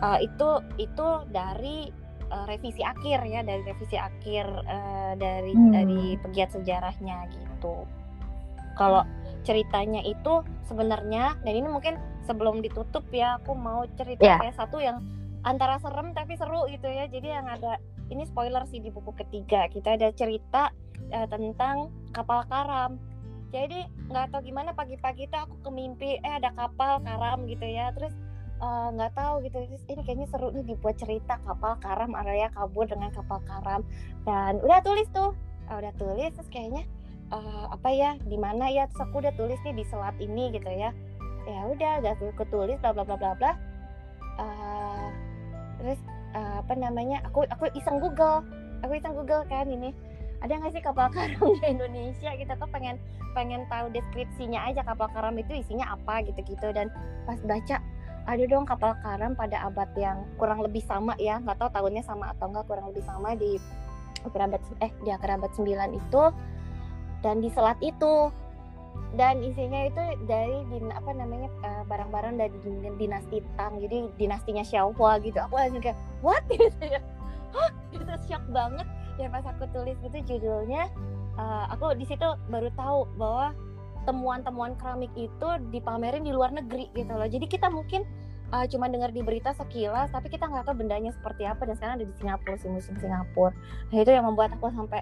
uh, 0.01 0.19
itu 0.23 0.49
itu 0.81 1.09
dari 1.31 1.91
uh, 2.31 2.45
revisi 2.49 2.83
akhir 2.83 3.23
ya 3.27 3.43
dari 3.43 3.63
revisi 3.67 3.95
akhir 3.99 4.47
uh, 4.67 5.13
dari 5.19 5.53
hmm. 5.53 5.71
dari 5.75 6.03
pegiat 6.23 6.55
sejarahnya 6.55 7.29
gitu. 7.31 7.87
Kalau 8.77 9.09
ceritanya 9.47 10.05
itu 10.05 10.45
sebenarnya 10.69 11.39
dan 11.41 11.55
ini 11.55 11.69
mungkin 11.71 11.97
sebelum 12.27 12.61
ditutup 12.61 13.07
ya 13.15 13.39
aku 13.39 13.55
mau 13.55 13.87
cerita 13.95 14.23
yeah. 14.27 14.39
kayak 14.43 14.59
satu 14.59 14.83
yang 14.83 15.01
antara 15.47 15.79
serem 15.79 16.11
tapi 16.13 16.35
seru 16.35 16.67
gitu 16.69 16.91
ya. 16.91 17.07
Jadi 17.07 17.31
yang 17.31 17.47
ada 17.47 17.79
ini 18.11 18.27
spoiler 18.27 18.67
sih 18.67 18.83
di 18.83 18.91
buku 18.91 19.15
ketiga. 19.15 19.71
Kita 19.71 19.95
ada 19.95 20.11
cerita 20.11 20.75
uh, 21.15 21.27
tentang 21.31 21.95
kapal 22.11 22.43
karam. 22.51 22.99
Jadi 23.55 23.87
nggak 24.11 24.35
tahu 24.35 24.51
gimana 24.51 24.75
pagi-pagi 24.75 25.31
itu 25.31 25.39
aku 25.39 25.55
kemimpi 25.63 26.19
eh 26.19 26.35
ada 26.35 26.51
kapal 26.53 26.99
karam 27.07 27.47
gitu 27.47 27.63
ya. 27.63 27.95
Terus 27.95 28.13
eh, 28.59 28.89
nggak 28.99 29.13
uh, 29.15 29.17
tahu 29.17 29.35
gitu. 29.47 29.63
Terus 29.71 29.85
ini 29.87 30.03
kayaknya 30.03 30.27
seru 30.29 30.51
nih 30.51 30.67
dibuat 30.67 30.99
cerita 30.99 31.39
kapal 31.47 31.79
karam 31.79 32.19
area 32.19 32.51
kabur 32.53 32.91
dengan 32.91 33.15
kapal 33.15 33.39
karam. 33.47 33.87
Dan 34.27 34.59
udah 34.61 34.83
tulis 34.83 35.07
tuh 35.15 35.31
uh, 35.71 35.77
udah 35.79 35.95
tulis. 35.95 36.35
Terus 36.35 36.51
kayaknya 36.51 36.85
uh, 37.31 37.71
apa 37.71 37.89
ya 37.95 38.19
di 38.27 38.35
mana 38.35 38.67
ya? 38.67 38.91
Terus 38.91 39.07
aku 39.09 39.23
udah 39.23 39.33
tulis 39.39 39.63
nih 39.63 39.79
di 39.79 39.85
selat 39.87 40.19
ini 40.19 40.51
gitu 40.51 40.67
ya 40.67 40.91
ya 41.47 41.61
udah 41.71 41.93
udah 42.03 42.15
ketulis 42.35 42.79
bla 42.83 42.93
bla 42.93 43.05
bla 43.07 43.17
bla 43.17 43.33
bla. 43.39 43.53
Uh, 44.37 45.09
terus 45.81 46.01
uh, 46.35 46.61
apa 46.61 46.75
namanya 46.77 47.23
aku 47.25 47.47
aku 47.49 47.71
iseng 47.79 48.03
Google. 48.03 48.43
Aku 48.85 48.93
iseng 48.99 49.15
Google 49.15 49.47
kan 49.49 49.71
ini. 49.71 49.95
Ada 50.45 50.61
nggak 50.61 50.73
sih 50.77 50.83
kapal 50.85 51.09
karam 51.15 51.57
di 51.63 51.65
Indonesia? 51.65 52.31
Kita 52.37 52.59
tuh 52.61 52.69
pengen 52.69 53.01
pengen 53.33 53.65
tahu 53.73 53.89
deskripsinya 53.95 54.69
aja 54.69 54.85
kapal 54.85 55.09
karam 55.15 55.33
itu 55.41 55.57
isinya 55.57 55.97
apa 55.97 56.27
gitu-gitu. 56.27 56.69
Dan 56.75 56.93
pas 57.25 57.41
baca 57.41 57.81
ada 58.27 58.45
dong 58.45 58.67
kapal 58.67 58.93
karam 59.01 59.39
pada 59.39 59.71
abad 59.71 59.89
yang 59.97 60.27
kurang 60.37 60.61
lebih 60.61 60.85
sama 60.85 61.17
ya. 61.17 61.41
Nggak 61.41 61.57
tahu 61.63 61.71
tahunnya 61.73 62.03
sama 62.05 62.35
atau 62.37 62.53
enggak 62.53 62.67
kurang 62.69 62.91
lebih 62.93 63.07
sama 63.07 63.33
di 63.39 63.57
abad 64.27 64.59
eh 64.83 64.91
di 65.07 65.11
akhir 65.15 65.39
abad 65.39 65.51
9 65.55 65.95
itu. 65.95 66.23
Dan 67.25 67.41
di 67.41 67.49
selat 67.49 67.81
itu 67.81 68.29
dan 69.17 69.41
isinya 69.41 69.89
itu 69.89 70.03
dari 70.29 70.61
din, 70.69 70.93
apa 70.93 71.09
namanya 71.17 71.49
uh, 71.65 71.83
barang-barang 71.89 72.37
dari 72.37 72.53
dinasti 73.01 73.41
Tang. 73.57 73.81
Jadi 73.81 74.13
dinastinya 74.21 74.61
Xiaohua 74.61 75.25
gitu. 75.25 75.41
Aku 75.41 75.57
langsung 75.57 75.81
kayak 75.81 75.97
what? 76.21 76.45
Gitu 76.53 76.85
ya. 76.85 77.01
Itu 77.97 78.05
shock 78.29 78.45
banget. 78.53 78.85
Ya 79.17 79.33
pas 79.33 79.41
aku 79.49 79.65
tulis 79.73 79.97
itu 80.05 80.19
judulnya 80.29 80.93
uh, 81.41 81.65
aku 81.73 81.97
di 81.97 82.05
situ 82.05 82.29
baru 82.53 82.69
tahu 82.77 83.09
bahwa 83.17 83.57
temuan-temuan 84.05 84.77
keramik 84.77 85.11
itu 85.17 85.49
dipamerin 85.73 86.21
di 86.21 86.37
luar 86.37 86.53
negeri 86.53 86.93
gitu 86.93 87.17
loh. 87.17 87.25
Jadi 87.25 87.49
kita 87.49 87.73
mungkin 87.73 88.05
uh, 88.53 88.69
cuma 88.69 88.93
dengar 88.93 89.17
di 89.17 89.25
berita 89.25 89.57
sekilas 89.57 90.13
tapi 90.13 90.29
kita 90.29 90.45
nggak 90.45 90.69
tahu 90.69 90.77
bendanya 90.77 91.17
seperti 91.17 91.49
apa. 91.49 91.65
Dan 91.65 91.81
sekarang 91.81 92.05
ada 92.05 92.07
di 92.07 92.15
Singapura 92.21 92.61
si 92.61 92.69
musim 92.69 93.01
Singapura. 93.01 93.57
Nah 93.89 93.97
itu 93.97 94.13
yang 94.13 94.29
membuat 94.29 94.53
aku 94.61 94.69
sampai 94.77 95.01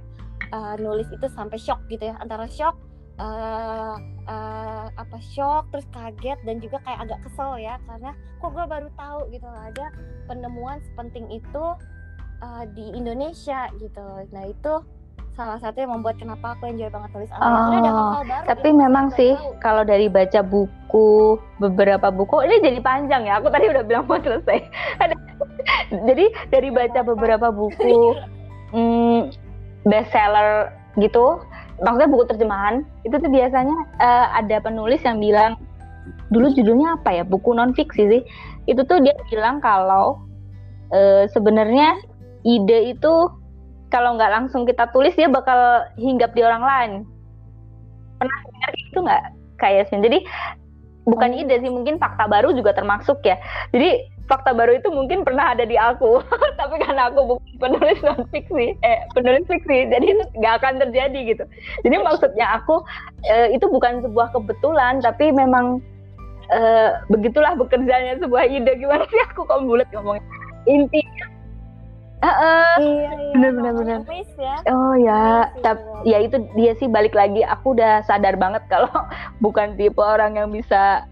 uh, 0.55 0.79
nulis 0.79 1.11
itu 1.11 1.27
sampai 1.35 1.59
shock 1.59 1.83
gitu 1.91 2.15
ya. 2.15 2.15
Antara 2.23 2.47
shock 2.47 2.79
uh, 3.19 3.97
uh, 4.27 4.87
apa 4.95 5.19
shock 5.23 5.71
terus 5.71 5.87
kaget 5.95 6.39
dan 6.43 6.59
juga 6.59 6.81
kayak 6.83 7.09
agak 7.09 7.19
kesel 7.27 7.59
ya 7.59 7.79
karena 7.87 8.11
kok 8.43 8.51
gue 8.53 8.67
baru 8.67 8.89
tahu 8.99 9.21
gitu 9.31 9.47
ada 9.47 9.87
penemuan 10.27 10.79
sepenting 10.91 11.27
itu 11.31 11.65
uh, 12.43 12.65
di 12.75 12.95
Indonesia 12.95 13.71
gitu. 13.79 14.07
Nah 14.33 14.45
itu 14.49 14.75
salah 15.35 15.59
satu 15.59 15.83
yang 15.83 15.99
membuat 15.99 16.15
kenapa 16.23 16.55
aku 16.55 16.71
enjoy 16.71 16.87
banget 16.95 17.11
tulis 17.11 17.31
oh, 17.35 17.43
ada 17.43 17.91
hal 17.91 18.23
baru 18.23 18.47
tapi 18.47 18.69
gitu, 18.71 18.79
memang 18.79 19.07
sih 19.19 19.35
kalau 19.59 19.83
dari 19.83 20.07
baca 20.07 20.47
buku 20.47 21.43
beberapa 21.59 22.07
buku 22.15 22.39
ini 22.47 22.63
jadi 22.63 22.79
panjang 22.79 23.27
ya 23.27 23.43
aku 23.43 23.51
tadi 23.51 23.67
udah 23.67 23.83
bilang 23.83 24.07
mau 24.07 24.19
selesai. 24.23 24.63
Jadi 26.09 26.27
dari 26.51 26.69
baca 26.75 27.01
beberapa 27.07 27.51
buku 27.55 28.15
hmm, 28.75 29.31
bestseller 29.87 30.71
gitu 30.99 31.43
maksudnya 31.83 32.11
buku 32.11 32.25
terjemahan 32.31 32.87
itu 33.03 33.17
tuh 33.19 33.31
biasanya 33.31 33.77
uh, 33.99 34.27
ada 34.39 34.63
penulis 34.63 35.03
yang 35.03 35.19
bilang 35.19 35.59
dulu 36.31 36.53
judulnya 36.53 37.01
apa 37.01 37.11
ya? 37.11 37.25
Buku 37.27 37.55
non 37.55 37.75
fiksi 37.75 38.03
sih. 38.11 38.23
Itu 38.71 38.85
tuh 38.87 39.03
dia 39.03 39.15
bilang 39.31 39.59
kalau 39.59 40.23
uh, 40.95 41.25
sebenarnya 41.33 41.99
ide 42.45 42.95
itu 42.95 43.13
kalau 43.89 44.19
nggak 44.19 44.33
langsung 44.33 44.67
kita 44.67 44.91
tulis 44.91 45.15
dia 45.15 45.31
bakal 45.31 45.87
hinggap 45.99 46.35
di 46.35 46.43
orang 46.43 46.65
lain. 46.65 46.93
Pernah 48.19 48.39
dengar 48.51 48.71
gitu 48.75 48.99
nggak? 49.03 49.25
Kayak 49.59 49.85
sih. 49.91 49.99
Jadi 50.03 50.19
bukan 51.05 51.31
oh. 51.31 51.41
ide 51.41 51.57
sih 51.61 51.71
mungkin 51.71 52.01
fakta 52.01 52.27
baru 52.27 52.53
juga 52.57 52.75
termasuk 52.75 53.23
ya. 53.23 53.39
Jadi 53.71 54.14
fakta 54.25 54.57
baru 54.57 54.81
itu 54.81 54.89
mungkin 54.89 55.23
pernah 55.23 55.53
ada 55.53 55.65
di 55.69 55.77
aku 55.77 56.21
tapi 56.61 56.81
karena 56.81 57.13
aku 57.13 57.37
bukan 57.37 57.53
penulis 57.61 57.99
non 58.01 58.25
fiksi 58.33 58.77
eh 58.81 58.99
penulis 59.13 59.45
fiksi 59.45 59.89
jadi 59.93 60.05
itu 60.05 60.25
nggak 60.41 60.55
akan 60.63 60.75
terjadi 60.89 61.21
gitu 61.35 61.45
jadi 61.85 61.97
maksudnya 62.01 62.47
aku 62.61 62.81
eh, 63.29 63.53
itu 63.53 63.67
bukan 63.69 64.01
sebuah 64.05 64.33
kebetulan 64.33 65.05
tapi 65.05 65.33
memang 65.33 65.81
eh, 66.53 66.97
begitulah 67.13 67.57
bekerjanya 67.57 68.21
sebuah 68.21 68.49
ide 68.49 68.73
gimana 68.81 69.05
sih 69.09 69.21
aku 69.33 69.45
kok 69.45 69.65
bulat 69.65 69.89
ngomongnya 69.93 70.25
intinya 70.65 71.33
Uh, 72.25 72.81
iya, 72.81 73.13
iya. 73.21 73.33
bener 73.37 73.53
bener 73.53 73.73
bener. 73.77 73.99
Ya. 74.41 74.57
Oh 74.73 74.97
ya, 74.97 75.53
tapi 75.61 75.85
ya 76.09 76.25
itu 76.25 76.41
dia 76.57 76.73
sih 76.81 76.89
balik 76.89 77.13
lagi. 77.13 77.45
Aku 77.45 77.77
udah 77.77 78.01
sadar 78.09 78.41
banget 78.41 78.65
kalau 78.73 78.89
bukan 79.45 79.77
tipe 79.77 80.01
orang 80.01 80.41
yang 80.41 80.49
bisa 80.49 81.05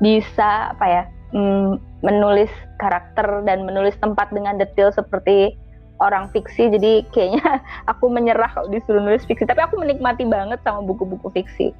bisa 0.00 0.72
apa 0.72 0.86
ya 0.86 1.02
mm, 1.34 1.70
menulis 2.04 2.50
karakter 2.78 3.42
dan 3.42 3.66
menulis 3.66 3.94
tempat 3.98 4.30
dengan 4.30 4.58
detail 4.58 4.94
seperti 4.94 5.54
orang 5.98 6.30
fiksi. 6.30 6.70
Jadi 6.70 7.06
kayaknya 7.10 7.62
aku 7.90 8.10
menyerah 8.10 8.50
kalau 8.54 8.68
disuruh 8.70 9.02
nulis 9.02 9.24
fiksi. 9.26 9.46
Tapi 9.46 9.60
aku 9.62 9.78
menikmati 9.78 10.26
banget 10.26 10.62
sama 10.62 10.82
buku-buku 10.86 11.30
fiksi. 11.34 11.74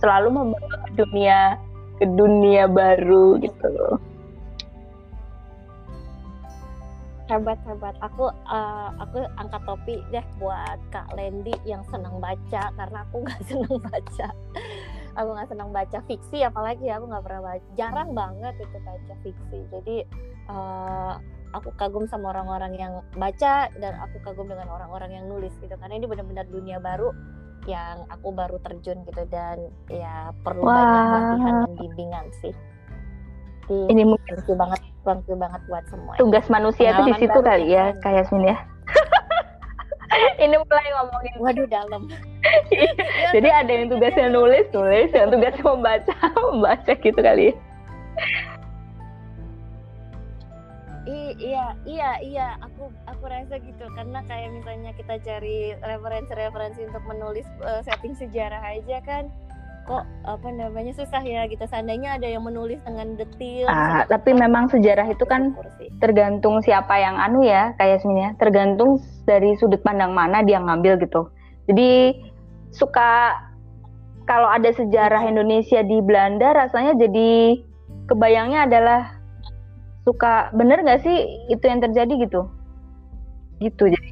Selalu 0.00 0.28
membawa 0.30 0.76
ke 0.88 0.90
dunia 0.96 1.58
ke 1.98 2.06
dunia 2.06 2.70
baru 2.70 3.42
gitu. 3.42 3.66
Loh 3.66 3.98
hebat 7.28 7.60
hebat 7.68 7.94
aku 8.00 8.32
uh, 8.32 8.88
aku 8.98 9.20
angkat 9.36 9.62
topi 9.68 10.00
deh 10.08 10.24
buat 10.40 10.80
kak 10.88 11.12
Lendi 11.12 11.52
yang 11.68 11.84
senang 11.92 12.18
baca 12.18 12.72
karena 12.72 12.98
aku 13.04 13.16
nggak 13.24 13.42
senang 13.44 13.76
baca 13.78 14.28
aku 15.14 15.28
nggak 15.32 15.48
senang 15.48 15.70
baca 15.72 15.98
fiksi 16.04 16.44
apalagi 16.44 16.86
aku 16.90 17.04
nggak 17.08 17.24
pernah 17.24 17.42
baca. 17.54 17.68
Jarang 17.78 18.10
banget 18.12 18.54
itu 18.60 18.76
baca 18.82 19.14
fiksi. 19.24 19.58
Jadi 19.72 19.96
uh, 20.50 21.16
aku 21.56 21.72
kagum 21.80 22.04
sama 22.10 22.36
orang-orang 22.36 22.72
yang 22.76 22.92
baca 23.16 23.72
dan 23.78 23.92
aku 24.02 24.20
kagum 24.24 24.50
dengan 24.50 24.68
orang-orang 24.68 25.16
yang 25.16 25.24
nulis 25.30 25.54
gitu. 25.62 25.72
Karena 25.78 25.94
ini 25.96 26.06
benar-benar 26.10 26.44
dunia 26.50 26.82
baru 26.82 27.14
yang 27.68 28.08
aku 28.08 28.32
baru 28.32 28.56
terjun 28.64 29.04
gitu 29.04 29.22
dan 29.28 29.68
ya 29.92 30.32
perlu 30.40 30.64
Wah. 30.64 30.76
banyak 30.76 31.04
latihan 31.12 31.54
dan 31.64 31.74
bimbingan 31.76 32.26
sih. 32.40 32.54
Ini 33.68 34.00
mungkin 34.00 34.32
banget 34.56 34.80
bantu 35.04 35.32
banget 35.36 35.60
buat 35.68 35.84
semua. 35.88 36.12
tugas 36.20 36.46
manusia 36.52 36.92
itu 36.92 37.02
di 37.08 37.14
situ 37.16 37.38
kali 37.40 37.72
ya 37.72 37.96
kayak 38.04 38.28
Yasmin 38.28 38.52
ya 38.52 38.56
ini 40.44 40.56
mulai 40.56 40.88
ngomongin. 40.96 41.34
Waduh 41.40 41.68
dalam. 41.68 42.02
Jadi 43.34 43.48
ada 43.48 43.70
yang 43.70 43.92
tugasnya 43.92 44.28
nulis 44.32 44.66
nulis. 44.72 45.10
Yang 45.12 45.28
tugasnya 45.36 45.64
membaca 45.64 46.14
membaca 46.52 46.92
gitu 46.96 47.20
kali 47.20 47.52
ya. 47.52 47.54
I, 51.08 51.32
iya 51.40 51.66
iya 51.88 52.10
iya. 52.20 52.48
Aku 52.68 52.92
aku 53.08 53.24
rasa 53.28 53.56
gitu. 53.60 53.84
Karena 53.96 54.20
kayak 54.28 54.48
misalnya 54.52 54.92
kita 54.96 55.20
cari 55.24 55.72
referensi-referensi 55.80 56.84
untuk 56.88 57.04
menulis 57.08 57.48
uh, 57.64 57.80
setting 57.84 58.16
sejarah 58.16 58.60
aja 58.60 59.00
kan 59.04 59.32
kok 59.88 60.04
apa 60.28 60.48
namanya 60.52 60.92
susah 60.92 61.24
ya 61.24 61.48
gitu. 61.48 61.64
Seandainya 61.64 62.20
ada 62.20 62.28
yang 62.28 62.44
menulis 62.44 62.76
dengan 62.84 63.16
detail 63.16 63.64
ah, 63.72 64.04
tapi 64.04 64.36
memang 64.36 64.68
sejarah 64.68 65.08
itu 65.08 65.24
kan 65.24 65.56
tergantung 66.04 66.60
siapa 66.60 66.92
yang 67.00 67.16
anu 67.16 67.40
ya 67.40 67.72
kayak 67.80 68.04
sebenarnya 68.04 68.36
tergantung 68.36 69.00
dari 69.24 69.56
sudut 69.56 69.80
pandang 69.80 70.12
mana 70.12 70.44
dia 70.44 70.60
ngambil 70.60 71.00
gitu. 71.00 71.32
Jadi 71.72 72.20
suka 72.76 73.40
kalau 74.28 74.52
ada 74.52 74.68
sejarah 74.76 75.24
Indonesia 75.24 75.80
di 75.80 76.04
Belanda 76.04 76.52
rasanya 76.52 76.92
jadi 77.00 77.64
kebayangnya 78.12 78.68
adalah 78.68 79.00
suka 80.04 80.52
bener 80.52 80.84
nggak 80.84 81.00
sih 81.00 81.16
itu 81.48 81.64
yang 81.64 81.80
terjadi 81.80 82.12
gitu? 82.28 82.44
Gitu 83.64 83.88
jadi 83.88 84.08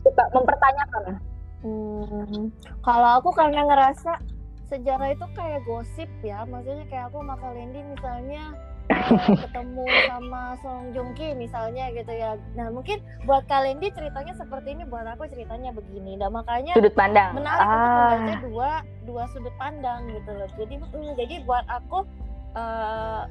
suka 0.00 0.24
mempertanyakan. 0.32 1.20
Hmm, 1.66 2.52
kalau 2.84 3.18
aku 3.20 3.34
karena 3.34 3.66
ngerasa 3.66 4.35
sejarah 4.66 5.14
itu 5.14 5.26
kayak 5.34 5.62
gosip 5.64 6.10
ya. 6.22 6.42
Maksudnya 6.46 6.86
kayak 6.90 7.10
aku 7.10 7.22
sama 7.22 7.34
Kalendi 7.38 7.80
misalnya 7.86 8.42
uh, 8.90 9.36
ketemu 9.46 9.84
sama 10.10 10.42
Song 10.62 10.90
Joong 10.90 11.12
Ki 11.14 11.34
misalnya 11.38 11.90
gitu 11.94 12.12
ya. 12.12 12.34
Nah 12.58 12.70
mungkin 12.74 12.98
buat 13.24 13.46
Kalendi 13.46 13.90
ceritanya 13.94 14.34
seperti 14.34 14.74
ini 14.74 14.82
buat 14.86 15.06
aku 15.06 15.30
ceritanya 15.30 15.70
begini. 15.70 16.18
Nah 16.18 16.30
makanya 16.30 16.74
sudut 16.74 16.94
pandang. 16.94 17.38
menarik 17.38 17.62
ah. 17.62 17.70
untuk 17.70 17.86
membaca 17.86 18.34
dua 18.42 18.70
dua 19.06 19.22
sudut 19.30 19.54
pandang 19.56 20.10
gitu 20.10 20.30
loh. 20.34 20.48
Jadi 20.58 20.74
mm, 20.82 21.12
jadi 21.14 21.34
buat 21.46 21.64
aku 21.70 21.98
uh, 22.58 23.24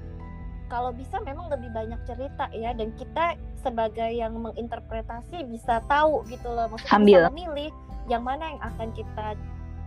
kalau 0.66 0.90
bisa 0.98 1.22
memang 1.22 1.52
lebih 1.52 1.70
banyak 1.76 2.00
cerita 2.08 2.48
ya. 2.56 2.72
Dan 2.72 2.96
kita 2.96 3.36
sebagai 3.60 4.08
yang 4.08 4.40
menginterpretasi 4.40 5.44
bisa 5.52 5.84
tahu 5.92 6.24
gitu 6.32 6.48
loh. 6.48 6.72
Maksudnya 6.72 6.96
Ambil. 6.96 7.20
bisa 7.28 7.32
memilih 7.32 7.72
yang 8.06 8.22
mana 8.22 8.54
yang 8.54 8.62
akan 8.62 8.94
kita 8.94 9.34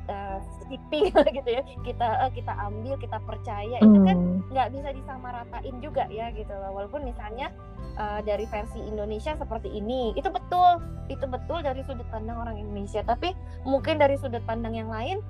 uh, 0.08 0.38
skipping 0.60 1.12
gitu 1.36 1.48
ya. 1.48 1.62
Kita 1.84 2.08
uh, 2.26 2.30
kita 2.32 2.52
ambil 2.66 2.96
kita 2.98 3.20
percaya. 3.22 3.78
Hmm. 3.78 3.88
itu 3.92 3.98
kan 4.04 4.16
hmm. 4.16 4.38
nggak 4.50 4.68
bisa 4.74 4.88
disamaratain 4.96 5.76
juga 5.80 6.04
ya 6.10 6.32
gitu 6.34 6.50
loh. 6.50 6.74
Walaupun 6.74 7.06
misalnya 7.06 7.52
uh, 8.00 8.20
dari 8.24 8.44
versi 8.48 8.80
Indonesia 8.80 9.36
seperti 9.36 9.68
ini. 9.72 10.16
Itu 10.16 10.32
betul. 10.32 10.80
Itu 11.12 11.24
betul 11.28 11.62
dari 11.62 11.84
sudut 11.84 12.06
pandang 12.08 12.40
orang 12.40 12.56
Indonesia. 12.56 13.04
Tapi 13.04 13.32
mungkin 13.68 14.00
dari 14.00 14.16
sudut 14.16 14.42
pandang 14.44 14.74
yang 14.74 14.88
lain 14.88 15.20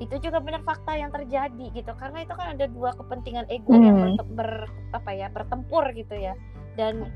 itu 0.00 0.18
juga 0.18 0.42
benar 0.42 0.66
fakta 0.66 0.98
yang 0.98 1.10
terjadi 1.10 1.66
gitu. 1.74 1.92
Karena 1.94 2.26
itu 2.26 2.34
kan 2.34 2.58
ada 2.58 2.66
dua 2.66 2.90
kepentingan 2.96 3.46
ego 3.52 3.74
hmm. 3.74 3.84
yang 3.84 3.96
ber, 3.98 4.10
ber 4.34 4.50
apa 4.96 5.10
ya 5.14 5.26
bertempur 5.30 5.84
gitu 5.94 6.14
ya. 6.14 6.34
Dan 6.74 7.06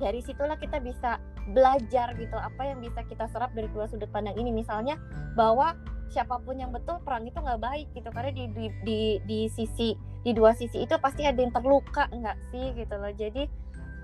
dari 0.00 0.18
situlah 0.24 0.58
kita 0.58 0.80
bisa 0.80 1.18
belajar 1.50 2.14
gitu. 2.16 2.36
Apa 2.38 2.72
yang 2.72 2.78
bisa 2.78 3.02
kita 3.06 3.26
serap 3.30 3.50
dari 3.52 3.66
dua 3.74 3.90
sudut 3.90 4.08
pandang 4.10 4.38
ini. 4.38 4.54
Misalnya 4.54 4.96
bahwa 5.34 5.74
siapa 6.12 6.36
pun 6.44 6.60
yang 6.60 6.70
betul 6.70 7.00
perang 7.00 7.24
itu 7.24 7.34
nggak 7.40 7.60
baik 7.60 7.88
gitu. 7.96 8.08
Karena 8.12 8.30
di, 8.30 8.44
di 8.52 8.66
di 8.84 9.00
di 9.24 9.40
sisi 9.48 9.96
di 10.22 10.30
dua 10.36 10.52
sisi 10.52 10.84
itu 10.84 10.94
pasti 11.00 11.24
ada 11.24 11.40
yang 11.40 11.50
terluka 11.50 12.06
nggak 12.12 12.38
sih 12.52 12.76
gitu 12.76 12.94
loh. 12.94 13.12
Jadi 13.16 13.48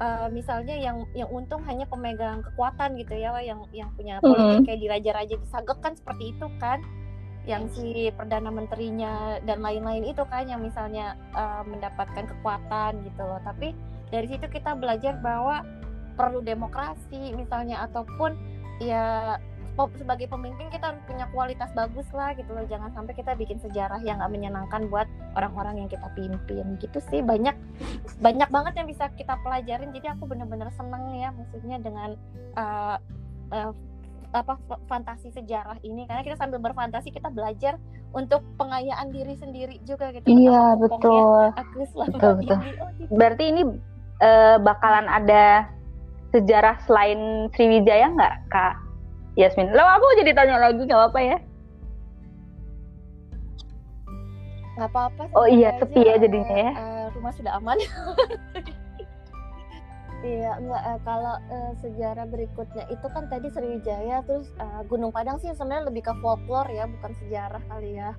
uh, 0.00 0.26
misalnya 0.32 0.74
yang 0.74 1.04
yang 1.12 1.28
untung 1.28 1.60
hanya 1.68 1.84
pemegang 1.84 2.40
kekuatan 2.42 2.96
gitu 2.96 3.14
ya 3.14 3.36
yang 3.44 3.60
yang 3.70 3.92
punya 3.94 4.18
politik 4.24 4.42
mm 4.42 4.56
-hmm. 4.56 4.66
kayak 4.66 4.80
di 4.80 4.88
raja-raja 4.88 5.34
disagek 5.36 5.78
kan 5.84 5.92
seperti 5.94 6.24
itu 6.32 6.46
kan. 6.58 6.80
Yang 7.48 7.80
si 7.80 7.86
perdana 8.12 8.52
menterinya 8.52 9.40
dan 9.44 9.64
lain-lain 9.64 10.04
itu 10.04 10.20
kan 10.28 10.44
yang 10.44 10.60
misalnya 10.60 11.16
uh, 11.32 11.64
mendapatkan 11.64 12.28
kekuatan 12.28 13.04
gitu 13.08 13.22
loh. 13.24 13.40
Tapi 13.40 13.72
dari 14.08 14.26
situ 14.28 14.48
kita 14.48 14.76
belajar 14.76 15.16
bahwa 15.20 15.64
perlu 16.18 16.42
demokrasi 16.42 17.32
misalnya 17.38 17.86
ataupun 17.86 18.34
ya 18.82 19.38
sebagai 19.94 20.26
pemimpin 20.26 20.66
kita 20.74 20.90
harus 20.90 21.02
punya 21.06 21.30
kualitas 21.30 21.70
bagus 21.70 22.08
lah 22.10 22.34
gitu 22.34 22.50
loh. 22.50 22.66
Jangan 22.66 22.90
sampai 22.90 23.14
kita 23.14 23.38
bikin 23.38 23.62
sejarah 23.62 24.02
yang 24.02 24.18
gak 24.18 24.34
menyenangkan 24.34 24.90
buat 24.90 25.06
orang-orang 25.38 25.86
yang 25.86 25.88
kita 25.92 26.10
pimpin. 26.18 26.74
Gitu 26.82 26.98
sih 27.06 27.22
banyak 27.22 27.54
banyak 28.18 28.50
banget 28.50 28.72
yang 28.82 28.90
bisa 28.90 29.06
kita 29.14 29.38
pelajarin. 29.46 29.94
Jadi 29.94 30.10
aku 30.10 30.26
bener-bener 30.26 30.66
seneng 30.74 31.14
ya 31.14 31.30
maksudnya 31.30 31.78
dengan 31.78 32.18
uh, 32.58 32.98
uh, 33.54 33.72
apa 34.34 34.58
fantasi 34.90 35.30
sejarah 35.30 35.78
ini. 35.86 36.10
Karena 36.10 36.26
kita 36.26 36.34
sambil 36.34 36.58
berfantasi 36.58 37.14
kita 37.14 37.30
belajar 37.30 37.78
untuk 38.10 38.42
pengayaan 38.58 39.14
diri 39.14 39.38
sendiri 39.38 39.78
juga 39.86 40.10
gitu. 40.10 40.26
Iya 40.26 40.74
betul. 40.74 41.54
aku 41.54 41.86
betul 41.86 42.32
betul. 42.42 42.58
ini. 42.58 42.70
Oh, 42.82 42.90
gitu. 42.98 43.12
berarti 43.14 43.44
ini 43.46 43.62
uh, 44.24 44.56
bakalan 44.58 45.06
ada 45.06 45.70
sejarah 46.34 46.76
selain 46.84 47.48
Sriwijaya 47.56 48.12
nggak 48.12 48.36
kak 48.52 48.87
Yasmin. 49.38 49.70
Lo 49.70 49.86
aku 49.86 50.06
jadi 50.18 50.34
tanya 50.34 50.58
lagi 50.58 50.82
nggak 50.82 50.98
apa-apa 50.98 51.20
ya? 51.22 51.38
Nggak 54.74 54.90
apa-apa. 54.90 55.22
Oh 55.38 55.46
iya 55.46 55.70
sepi 55.78 56.02
ya 56.02 56.18
jadinya 56.18 56.56
ya. 56.58 56.70
Uh, 56.74 57.06
rumah 57.14 57.32
sudah 57.32 57.54
aman. 57.54 57.78
Iya, 60.18 60.58
enggak 60.58 60.82
uh, 60.82 61.00
kalau 61.06 61.38
uh, 61.46 61.72
sejarah 61.78 62.26
berikutnya 62.26 62.90
itu 62.90 63.06
kan 63.06 63.30
tadi 63.30 63.54
Sriwijaya 63.54 64.26
terus 64.26 64.50
uh, 64.58 64.82
Gunung 64.90 65.14
Padang 65.14 65.38
sih 65.38 65.46
sebenarnya 65.54 65.94
lebih 65.94 66.10
ke 66.10 66.14
folklore 66.18 66.74
ya, 66.74 66.90
bukan 66.90 67.14
sejarah 67.22 67.62
kali 67.70 68.02
ya. 68.02 68.18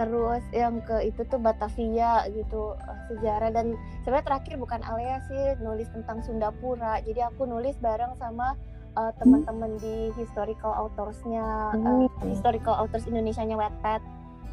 Terus 0.00 0.40
yang 0.56 0.80
ke 0.80 1.04
itu 1.04 1.28
tuh 1.28 1.36
Batavia 1.36 2.24
gitu 2.32 2.72
uh, 2.80 2.98
sejarah 3.12 3.52
dan 3.52 3.76
sebenarnya 4.00 4.24
terakhir 4.24 4.56
bukan 4.56 4.80
Alea 4.80 5.20
sih 5.28 5.60
nulis 5.60 5.92
tentang 5.92 6.24
Sundapura. 6.24 7.04
Jadi 7.04 7.20
aku 7.20 7.44
nulis 7.44 7.76
bareng 7.76 8.16
sama 8.16 8.56
uh, 8.96 9.12
teman-teman 9.20 9.76
di 9.82 10.14
historical 10.16 10.72
autorsnya 10.72 11.74
uh, 11.74 12.08
historical 12.24 12.72
authors 12.78 13.04
Indonesia-nya 13.04 13.58
Wattpad. 13.58 14.00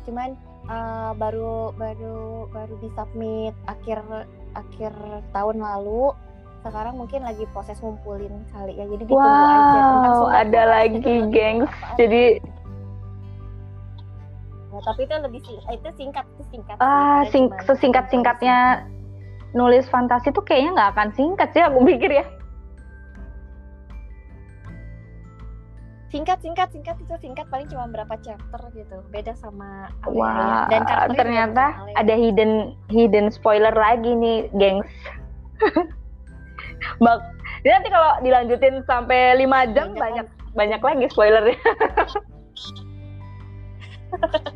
Cuman 0.10 0.36
uh, 0.68 1.12
baru 1.16 1.72
baru 1.78 2.50
baru 2.52 2.74
disubmit 2.84 3.56
akhir 3.70 4.02
akhir 4.58 4.94
tahun 5.32 5.62
lalu. 5.62 6.12
Sekarang 6.66 6.98
mungkin 6.98 7.22
lagi 7.22 7.46
proses 7.54 7.78
ngumpulin 7.78 8.34
kali 8.50 8.74
ya. 8.74 8.90
Jadi 8.90 9.06
ditunggu 9.06 9.22
wow, 9.22 9.54
aja 9.54 9.82
tentang 9.86 10.18
ada 10.34 10.62
lagi 10.66 11.16
gengs. 11.30 11.74
jadi 12.02 12.42
ya, 14.76 14.80
tapi 14.84 15.02
itu 15.08 15.16
lebih 15.16 15.42
sing 15.46 15.58
itu 15.72 15.90
singkat 15.96 16.26
itu 16.36 16.44
singkat 16.52 16.76
ah 16.84 17.24
sing 17.32 17.48
sesingkat 17.64 18.06
singkatnya 18.12 18.84
nulis 19.56 19.88
fantasi 19.88 20.36
tuh 20.36 20.44
kayaknya 20.44 20.76
nggak 20.76 20.92
akan 20.92 21.10
singkat 21.16 21.50
sih 21.56 21.64
aku 21.64 21.80
pikir 21.88 22.12
ya 22.12 22.26
singkat 26.16 26.40
singkat 26.40 26.72
singkat 26.72 26.96
itu 27.04 27.12
singkat 27.20 27.44
paling 27.52 27.68
cuma 27.68 27.92
berapa 27.92 28.16
chapter 28.24 28.62
gitu. 28.72 29.04
Beda 29.12 29.36
sama 29.36 29.92
wow, 30.08 30.64
dan 30.72 30.88
ternyata 31.12 31.76
ada 32.00 32.16
hidden 32.16 32.72
hidden 32.88 33.28
spoiler 33.28 33.76
lagi 33.76 34.16
nih 34.16 34.48
gengs. 34.56 34.88
Bak 37.04 37.20
nanti 37.68 37.92
kalau 37.92 38.24
dilanjutin 38.24 38.80
sampai 38.88 39.36
lima 39.36 39.68
jam 39.76 39.92
banyak 39.92 40.24
banyak, 40.56 40.80
banyak 40.80 40.80
lagi 40.80 41.06
spoilernya. 41.12 41.60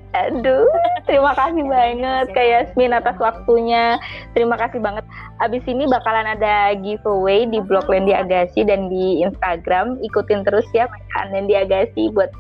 Aduh, 0.10 0.68
terima 1.06 1.32
kasih 1.38 1.64
banget 1.70 2.26
Kak 2.34 2.48
Yasmin 2.50 2.92
atas 2.92 3.16
waktunya. 3.22 4.02
Terima 4.34 4.58
kasih 4.58 4.82
banget. 4.82 5.06
Abis 5.40 5.62
ini 5.70 5.86
bakalan 5.86 6.26
ada 6.26 6.74
giveaway 6.82 7.46
di 7.46 7.62
blog 7.62 7.86
Lendi 7.88 8.12
Agasi 8.18 8.66
dan 8.66 8.90
di 8.90 9.22
Instagram. 9.22 10.02
Ikutin 10.02 10.42
terus 10.44 10.66
ya 10.74 10.90
bacaan 10.90 11.28
Lendi 11.32 11.54
Agasi 11.54 12.10
buat 12.12 12.34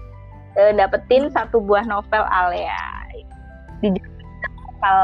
uh, 0.58 0.74
dapetin 0.74 1.30
satu 1.30 1.62
buah 1.62 1.86
novel 1.86 2.26
Alea. 2.26 2.84
Di 3.80 3.94
bakal 4.80 5.00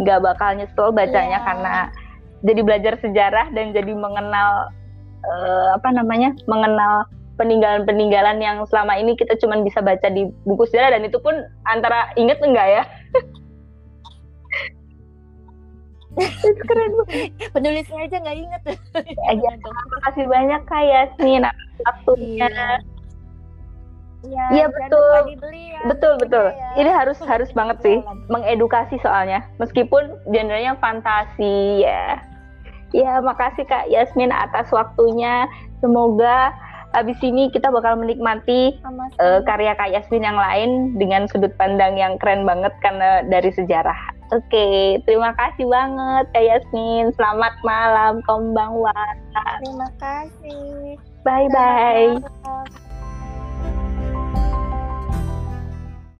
nggak 0.00 0.20
bakal 0.24 0.50
nyesel 0.56 0.88
bacanya 0.90 1.38
yeah. 1.38 1.44
karena 1.44 1.74
jadi 2.40 2.60
belajar 2.64 2.94
sejarah 3.04 3.46
dan 3.52 3.76
jadi 3.76 3.92
mengenal 3.92 4.72
uh, 5.28 5.76
apa 5.76 5.88
namanya 5.92 6.32
mengenal 6.48 7.04
peninggalan-peninggalan 7.40 8.36
yang 8.44 8.60
selama 8.68 9.00
ini 9.00 9.16
kita 9.16 9.40
cuma 9.40 9.56
bisa 9.64 9.80
baca 9.80 10.12
di 10.12 10.28
buku 10.44 10.68
sejarah 10.68 11.00
dan 11.00 11.08
itu 11.08 11.16
pun 11.16 11.32
antara 11.64 12.12
inget 12.20 12.36
enggak 12.44 12.68
ya 12.68 12.84
itu 16.20 16.62
keren 16.68 16.92
penulisnya 17.56 18.00
aja 18.04 18.16
nggak 18.20 18.36
inget 18.36 18.62
aja 19.32 19.48
terima 19.56 19.98
kasih 20.04 20.24
banyak 20.28 20.60
kak 20.68 20.84
Yasmin 20.84 21.42
waktunya 21.86 22.52
Iya, 24.20 24.46
ya, 24.52 24.66
betul. 24.68 25.32
Ya, 25.48 25.80
betul, 25.88 26.12
betul. 26.20 26.46
Ya. 26.52 26.70
Ini 26.76 26.90
harus 26.92 27.16
harus 27.24 27.48
banget 27.56 27.80
sih 27.80 28.04
mengedukasi 28.28 29.00
soalnya. 29.00 29.48
Meskipun 29.56 30.12
genrenya 30.28 30.76
fantasi 30.76 31.80
ya. 31.80 32.20
Ya, 32.92 33.24
makasih 33.24 33.64
Kak 33.64 33.88
Yasmin 33.88 34.28
atas 34.28 34.68
waktunya. 34.76 35.48
Semoga 35.80 36.52
habis 36.92 37.18
ini 37.22 37.50
kita 37.50 37.70
bakal 37.70 37.98
menikmati 37.98 38.78
uh, 39.22 39.40
karya 39.46 39.74
Kak 39.78 39.90
Yasmin 39.90 40.26
yang 40.26 40.38
lain 40.38 40.98
dengan 40.98 41.26
sudut 41.30 41.54
pandang 41.56 41.94
yang 41.96 42.18
keren 42.18 42.42
banget 42.42 42.74
karena 42.82 43.22
dari 43.26 43.50
sejarah. 43.54 43.98
Oke, 44.30 44.46
okay, 44.46 44.82
terima 45.10 45.34
kasih 45.34 45.66
banget 45.66 46.24
Kak 46.30 46.44
Yasmin. 46.46 47.10
Selamat 47.18 47.54
malam, 47.66 48.22
Kombang 48.26 48.78
Terima 49.58 49.88
kasih. 49.98 50.94
Bye 51.26 51.48
bye. 51.50 52.80